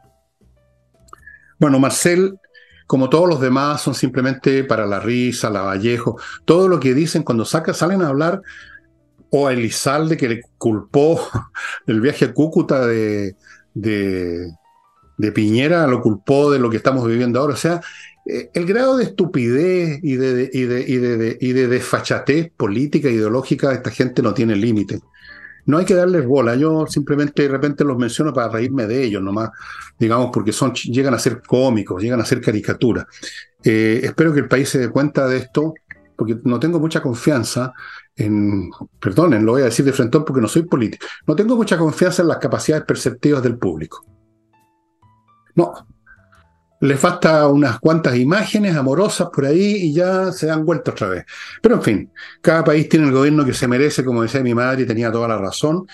Bueno, 1.59 1.79
Marcel, 1.79 2.39
como 2.87 3.11
todos 3.11 3.29
los 3.29 3.41
demás, 3.41 3.83
son 3.83 3.95
simplemente 3.95 4.65
para 4.65 4.87
la 4.87 5.01
risa, 5.01 5.51
la 5.51 5.63
Vallejo, 5.63 6.19
todo 6.45 6.69
lo 6.69 6.81
que 6.81 6.95
dicen 6.95 7.23
cuando 7.23 7.45
saca, 7.45 7.75
salen 7.75 8.03
a 8.03 8.09
hablar, 8.09 8.43
o 9.31 9.47
a 9.47 9.53
Elizalde 9.53 10.17
que 10.17 10.29
le 10.29 10.41
culpó 10.57 11.21
el 11.87 12.01
viaje 12.01 12.27
a 12.27 12.33
Cúcuta 12.33 12.87
de, 12.87 13.37
de, 13.75 14.53
Piñera, 15.35 15.87
lo 15.87 16.01
culpó 16.01 16.51
de 16.51 16.59
lo 16.59 16.71
que 16.71 16.79
estamos 16.79 17.07
viviendo 17.07 17.41
ahora. 17.41 17.55
O 17.55 17.59
sea, 17.59 17.81
eh, 18.25 18.51
el 18.55 18.65
grado 18.65 18.97
de 18.97 19.05
estupidez 19.05 20.01
y 20.03 20.17
de, 20.17 20.49
y 20.53 20.63
de, 20.63 20.85
y 20.87 20.97
de, 20.97 21.39
y 21.41 21.53
de 21.53 21.69
desfachatez 21.69 22.51
política, 22.57 23.11
ideológica 23.11 23.69
de 23.69 23.75
esta 23.75 23.91
gente 23.91 24.23
no 24.23 24.33
tiene 24.33 24.57
límite 24.57 25.01
no 25.69 25.77
hay 25.77 25.85
que 25.85 25.95
darles 25.95 26.27
bola. 26.27 26.57
Yo 26.57 26.87
simplemente 26.87 27.43
de 27.43 27.49
repente 27.49 27.85
los 27.85 27.99
menciono 27.99 28.33
para 28.33 28.49
reírme 28.49 28.87
de 28.87 29.05
ellos 29.05 29.23
nomás, 29.23 29.51
digamos, 29.99 30.31
porque 30.33 30.51
son, 30.51 30.73
llegan 30.73 31.13
a 31.13 31.19
ser 31.19 31.43
cómicos, 31.43 32.03
llegan 32.03 32.21
a 32.21 32.25
ser 32.25 32.41
caricaturas. 32.41 33.05
Eh, 33.63 34.01
espero 34.03 34.33
que 34.33 34.41
el 34.41 34.49
país 34.49 34.71
se 34.71 34.79
dé 34.79 34.89
cuenta 34.89 35.29
de 35.29 35.37
esto, 35.37 35.75
porque 36.17 36.39
no 36.45 36.59
tengo 36.59 36.81
mucha 36.81 37.03
confianza 37.03 37.75
en, 38.17 38.71
perdonen, 38.99 39.45
lo 39.45 39.53
voy 39.53 39.63
a 39.63 39.67
decir 39.67 39.85
de 39.85 39.93
frente 39.93 40.19
porque 40.21 40.41
no 40.41 40.49
soy 40.49 40.63
político, 40.63 41.07
no 41.27 41.37
tengo 41.37 41.55
mucha 41.55 41.77
confianza 41.77 42.23
en 42.23 42.29
las 42.29 42.39
capacidades 42.39 42.87
perceptivas 42.87 43.43
del 43.43 43.59
público. 43.59 44.07
No, 45.55 45.75
les 46.81 46.99
falta 46.99 47.49
unas 47.49 47.81
cuantas 47.81 48.17
imágenes 48.17 48.77
amorosas 48.77 49.29
por 49.33 49.47
ahí 49.47 49.77
y 49.77 49.93
ya 49.93 50.31
se 50.33 50.47
dan 50.47 50.65
vuelta 50.65 50.93
otra 50.93 51.09
vez. 51.09 51.25
Pero 51.61 51.77
en 51.77 51.83
fin, 51.83 52.13
cada 52.41 52.63
país 52.63 52.89
tiene 52.89 53.07
el 53.07 53.13
gobierno 53.13 53.45
que 53.45 53.55
se 53.55 53.67
merece, 53.67 54.05
como 54.05 54.23
decía 54.23 54.43
mi 54.43 54.55
madre, 54.55 54.83
y 54.83 54.87
tenía 54.87 55.11
toda 55.11 55.29
la 55.29 55.39
razón. 55.39 55.87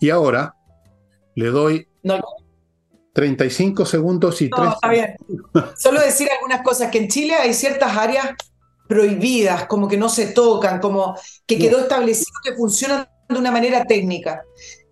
Y 0.00 0.10
ahora 0.10 0.54
le 1.36 1.46
doy 1.46 1.88
35 3.12 3.86
segundos 3.86 4.42
y 4.42 4.48
no, 4.48 4.72
Está 4.72 4.88
bien. 4.90 5.14
Solo 5.76 6.00
decir 6.00 6.28
algunas 6.30 6.62
cosas, 6.62 6.90
que 6.90 6.98
en 6.98 7.08
Chile 7.08 7.34
hay 7.34 7.54
ciertas 7.54 7.96
áreas 7.96 8.30
prohibidas, 8.88 9.66
como 9.66 9.88
que 9.88 9.96
no 9.96 10.08
se 10.08 10.26
tocan, 10.28 10.80
como 10.80 11.16
que 11.46 11.58
quedó 11.58 11.78
establecido 11.78 12.32
que 12.42 12.54
funcionan 12.54 13.06
de 13.28 13.38
una 13.38 13.50
manera 13.50 13.84
técnica. 13.84 14.42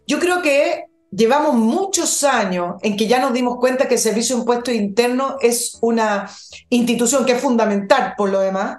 Yo 0.06 0.18
creo 0.18 0.40
que 0.42 0.84
llevamos 1.10 1.54
muchos 1.54 2.24
años 2.24 2.76
en 2.82 2.96
que 2.96 3.06
ya 3.06 3.20
nos 3.20 3.32
dimos 3.32 3.56
cuenta 3.58 3.88
que 3.88 3.94
el 3.94 4.00
Servicio 4.00 4.36
de 4.36 4.40
Impuestos 4.40 4.74
Internos 4.74 5.34
es 5.40 5.78
una 5.80 6.30
institución 6.68 7.24
que 7.24 7.32
es 7.32 7.40
fundamental 7.40 8.14
por 8.16 8.30
lo 8.30 8.40
demás, 8.40 8.78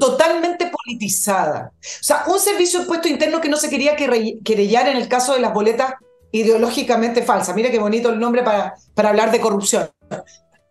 totalmente 0.00 0.70
politizada. 0.70 1.72
O 1.74 2.04
sea, 2.04 2.24
un 2.28 2.38
Servicio 2.38 2.78
de 2.78 2.84
Impuestos 2.84 3.10
Internos 3.10 3.40
que 3.40 3.48
no 3.48 3.56
se 3.56 3.70
quería 3.70 3.96
querellar 3.96 4.88
en 4.88 4.96
el 4.96 5.08
caso 5.08 5.34
de 5.34 5.40
las 5.40 5.52
boletas 5.52 5.94
ideológicamente 6.32 7.22
falsas. 7.22 7.54
Mira 7.54 7.70
qué 7.70 7.78
bonito 7.78 8.10
el 8.10 8.18
nombre 8.18 8.42
para, 8.42 8.74
para 8.94 9.10
hablar 9.10 9.30
de 9.30 9.40
corrupción. 9.40 9.88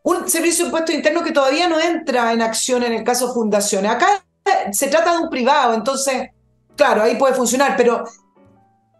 Un 0.04 0.30
Servicio 0.30 0.66
de 0.66 0.70
Impuestos 0.70 0.96
Internos 0.96 1.24
que 1.24 1.32
todavía 1.32 1.68
no 1.68 1.80
entra 1.80 2.32
en 2.34 2.42
acción 2.42 2.84
en 2.84 2.94
el 2.94 3.04
caso 3.04 3.28
de 3.28 3.34
fundaciones. 3.34 3.92
Acá 3.92 4.26
se 4.72 4.88
trata 4.88 5.14
de 5.14 5.24
un 5.24 5.30
privado, 5.30 5.74
entonces, 5.74 6.30
claro, 6.76 7.02
ahí 7.02 7.16
puede 7.16 7.34
funcionar, 7.34 7.76
pero, 7.76 8.04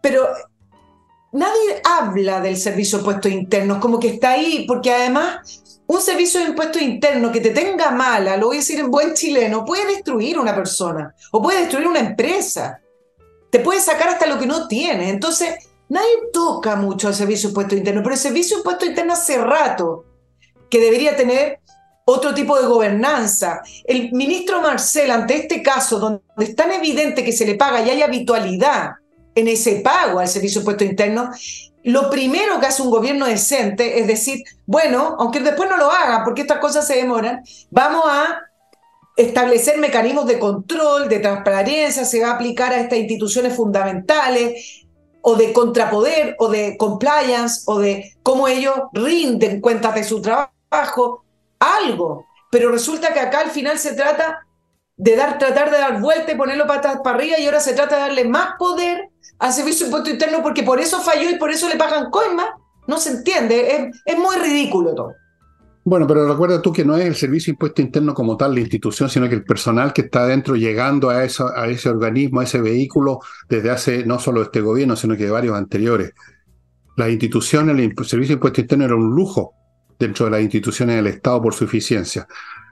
pero 0.02 0.26
nadie 1.36 1.80
habla 1.84 2.40
del 2.40 2.56
servicio 2.56 2.98
de 2.98 3.02
impuestos 3.02 3.32
internos, 3.32 3.78
como 3.78 4.00
que 4.00 4.08
está 4.08 4.32
ahí, 4.32 4.64
porque 4.66 4.92
además 4.92 5.62
un 5.86 6.00
servicio 6.00 6.40
de 6.40 6.46
impuestos 6.46 6.82
internos 6.82 7.30
que 7.30 7.40
te 7.40 7.50
tenga 7.50 7.90
mala, 7.90 8.36
lo 8.36 8.46
voy 8.46 8.56
a 8.56 8.60
decir 8.60 8.80
en 8.80 8.90
buen 8.90 9.14
chileno, 9.14 9.64
puede 9.64 9.86
destruir 9.86 10.38
una 10.38 10.54
persona 10.54 11.14
o 11.30 11.40
puede 11.40 11.60
destruir 11.60 11.86
una 11.86 12.00
empresa. 12.00 12.80
Te 13.50 13.60
puede 13.60 13.80
sacar 13.80 14.08
hasta 14.08 14.26
lo 14.26 14.38
que 14.38 14.46
no 14.46 14.66
tiene. 14.66 15.10
Entonces, 15.10 15.54
nadie 15.88 16.08
toca 16.32 16.74
mucho 16.74 17.06
al 17.06 17.14
servicio 17.14 17.48
de 17.48 17.52
impuestos 17.52 17.78
internos, 17.78 18.02
pero 18.02 18.14
el 18.14 18.20
servicio 18.20 18.56
de 18.56 18.60
impuestos 18.60 18.88
internos 18.88 19.18
hace 19.18 19.38
rato 19.38 20.04
que 20.68 20.80
debería 20.80 21.16
tener 21.16 21.60
otro 22.04 22.34
tipo 22.34 22.58
de 22.58 22.66
gobernanza. 22.66 23.62
El 23.84 24.10
ministro 24.12 24.60
Marcel, 24.60 25.10
ante 25.10 25.36
este 25.36 25.62
caso, 25.62 25.98
donde 25.98 26.22
es 26.38 26.56
tan 26.56 26.72
evidente 26.72 27.22
que 27.22 27.32
se 27.32 27.46
le 27.46 27.54
paga 27.54 27.82
y 27.82 27.90
hay 27.90 28.02
habitualidad, 28.02 28.92
en 29.36 29.46
ese 29.46 29.76
pago 29.76 30.18
al 30.18 30.28
servicio 30.28 30.60
de 30.60 30.62
impuesto 30.62 30.84
interno, 30.84 31.30
lo 31.84 32.10
primero 32.10 32.58
que 32.58 32.66
hace 32.66 32.82
un 32.82 32.90
gobierno 32.90 33.26
decente 33.26 34.00
es 34.00 34.08
decir, 34.08 34.42
bueno, 34.66 35.14
aunque 35.20 35.38
después 35.38 35.70
no 35.70 35.76
lo 35.76 35.92
haga, 35.92 36.24
porque 36.24 36.40
estas 36.42 36.58
cosas 36.58 36.84
se 36.84 36.96
demoran, 36.96 37.44
vamos 37.70 38.02
a 38.06 38.40
establecer 39.16 39.78
mecanismos 39.78 40.26
de 40.26 40.38
control, 40.38 41.08
de 41.08 41.20
transparencia, 41.20 42.04
se 42.04 42.20
va 42.20 42.30
a 42.30 42.34
aplicar 42.34 42.72
a 42.72 42.80
estas 42.80 42.98
instituciones 42.98 43.54
fundamentales, 43.54 44.84
o 45.22 45.34
de 45.36 45.52
contrapoder, 45.52 46.36
o 46.38 46.48
de 46.48 46.76
compliance, 46.76 47.62
o 47.66 47.78
de 47.78 48.12
cómo 48.22 48.48
ellos 48.48 48.74
rinden 48.92 49.60
cuentas 49.60 49.94
de 49.94 50.04
su 50.04 50.20
trabajo, 50.20 51.24
algo. 51.58 52.26
Pero 52.50 52.70
resulta 52.70 53.12
que 53.12 53.20
acá 53.20 53.40
al 53.40 53.50
final 53.50 53.78
se 53.78 53.94
trata 53.94 54.46
de 54.96 55.16
dar, 55.16 55.38
tratar 55.38 55.70
de 55.70 55.78
dar 55.78 56.00
vuelta 56.00 56.32
y 56.32 56.36
ponerlo 56.36 56.66
patas 56.66 56.98
para 57.02 57.16
arriba, 57.16 57.38
y 57.38 57.46
ahora 57.46 57.60
se 57.60 57.74
trata 57.74 57.96
de 57.96 58.02
darle 58.02 58.24
más 58.24 58.54
poder 58.58 59.10
al 59.38 59.52
Servicio 59.52 59.86
de 59.86 59.90
Impuesto 59.90 60.10
Interno 60.10 60.42
porque 60.42 60.62
por 60.62 60.80
eso 60.80 61.00
falló 61.00 61.30
y 61.30 61.36
por 61.36 61.50
eso 61.50 61.68
le 61.68 61.76
pagan 61.76 62.10
coimas. 62.10 62.48
No 62.86 62.98
se 62.98 63.10
entiende, 63.10 63.76
es, 63.76 64.02
es 64.04 64.18
muy 64.18 64.36
ridículo 64.36 64.94
todo. 64.94 65.12
Bueno, 65.84 66.06
pero 66.08 66.26
recuerda 66.26 66.60
tú 66.60 66.72
que 66.72 66.84
no 66.84 66.96
es 66.96 67.06
el 67.06 67.14
Servicio 67.14 67.52
de 67.52 67.54
Impuesto 67.54 67.80
Interno 67.80 68.12
como 68.12 68.36
tal 68.36 68.54
la 68.54 68.60
institución, 68.60 69.08
sino 69.08 69.28
que 69.28 69.36
el 69.36 69.44
personal 69.44 69.92
que 69.92 70.02
está 70.02 70.24
adentro 70.24 70.56
llegando 70.56 71.10
a, 71.10 71.18
a 71.18 71.24
ese 71.24 71.88
organismo, 71.88 72.40
a 72.40 72.44
ese 72.44 72.60
vehículo, 72.60 73.20
desde 73.48 73.70
hace 73.70 74.04
no 74.04 74.18
solo 74.18 74.42
este 74.42 74.60
gobierno, 74.60 74.96
sino 74.96 75.16
que 75.16 75.24
de 75.24 75.30
varios 75.30 75.56
anteriores. 75.56 76.12
Las 76.96 77.10
instituciones, 77.10 77.76
el 77.78 77.94
Servicio 78.04 78.32
de 78.32 78.38
Impuesto 78.38 78.60
Interno 78.62 78.84
era 78.84 78.96
un 78.96 79.14
lujo 79.14 79.54
dentro 79.96 80.24
de 80.24 80.32
las 80.32 80.40
instituciones 80.40 80.96
del 80.96 81.06
Estado 81.06 81.40
por 81.40 81.54
su 81.54 81.64
eficiencia. 81.64 82.26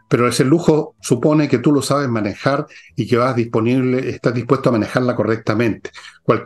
Pero 0.09 0.29
ese 0.29 0.45
lujo 0.45 0.95
supone 1.01 1.49
que 1.49 1.59
tú 1.59 1.73
lo 1.73 1.83
sabes 1.83 2.09
manejar 2.09 2.67
y 2.95 3.07
que 3.07 3.17
vas 3.17 3.35
disponible, 3.35 4.11
estás 4.11 4.35
dispuesto 4.35 4.69
a 4.69 4.73
manejarla 4.73 5.17
correctamente. 5.17 5.91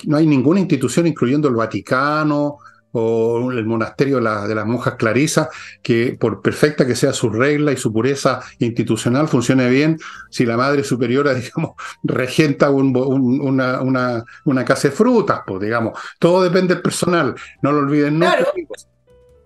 no 0.07 0.17
hay 0.17 0.27
ninguna 0.27 0.61
institución, 0.61 1.07
incluyendo 1.07 1.49
el 1.49 1.55
Vaticano, 1.55 2.59
o 2.93 3.51
el 3.53 3.67
monasterio 3.67 4.17
de, 4.17 4.55
las 4.55 4.67
monjas 4.67 4.95
clarisas, 4.95 5.49
que 5.83 6.17
por 6.19 6.41
perfecta 6.41 6.87
que 6.87 6.97
sea 6.97 7.13
su 7.13 7.31
regla 7.31 7.73
y 7.73 7.77
su 7.77 7.93
pureza 7.93 8.41
institucional, 8.59 9.29
funcione 9.29 9.69
bien 9.69 9.99
si 10.31 10.47
la 10.47 10.57
madre 10.57 10.85
superiora, 10.85 11.35
digamos, 11.35 11.73
regenta 12.03 12.71
una, 12.71 13.81
una, 13.83 14.65
casa 14.65 14.89
de 14.89 14.95
frutas, 14.95 15.41
pues, 15.47 15.61
digamos. 15.61 15.99
Todo 16.19 16.43
depende 16.43 16.75
del 16.75 16.83
personal, 16.83 17.35
no 17.63 17.73
lo 17.73 17.81
olviden 17.81 18.19
nunca. 18.19 18.39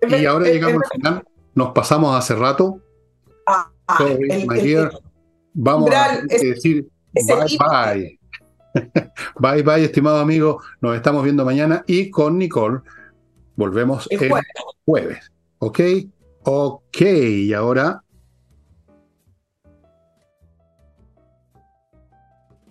Y 0.07 0.25
ahora 0.25 0.45
llegamos 0.45 0.81
al 0.83 0.97
final, 0.97 1.23
nos 1.55 1.71
pasamos 1.71 2.17
hace 2.17 2.35
rato. 2.35 2.79
Ah, 3.45 3.69
ah, 3.99 4.91
Vamos 5.53 5.91
a 5.91 6.21
decir 6.21 6.87
bye 7.13 7.57
bye. 7.59 8.19
bye 9.39 9.63
bye, 9.63 9.83
estimado 9.83 10.19
amigo. 10.19 10.61
Nos 10.81 10.95
estamos 10.95 11.23
viendo 11.23 11.45
mañana 11.45 11.83
y 11.87 12.09
con 12.09 12.37
Nicole 12.37 12.79
Volvemos 13.55 14.07
el, 14.09 14.31
jueves. 14.85 15.31
¿Ok? 15.59 15.79
Ok, 16.45 17.01
y 17.01 17.53
ahora 17.53 18.02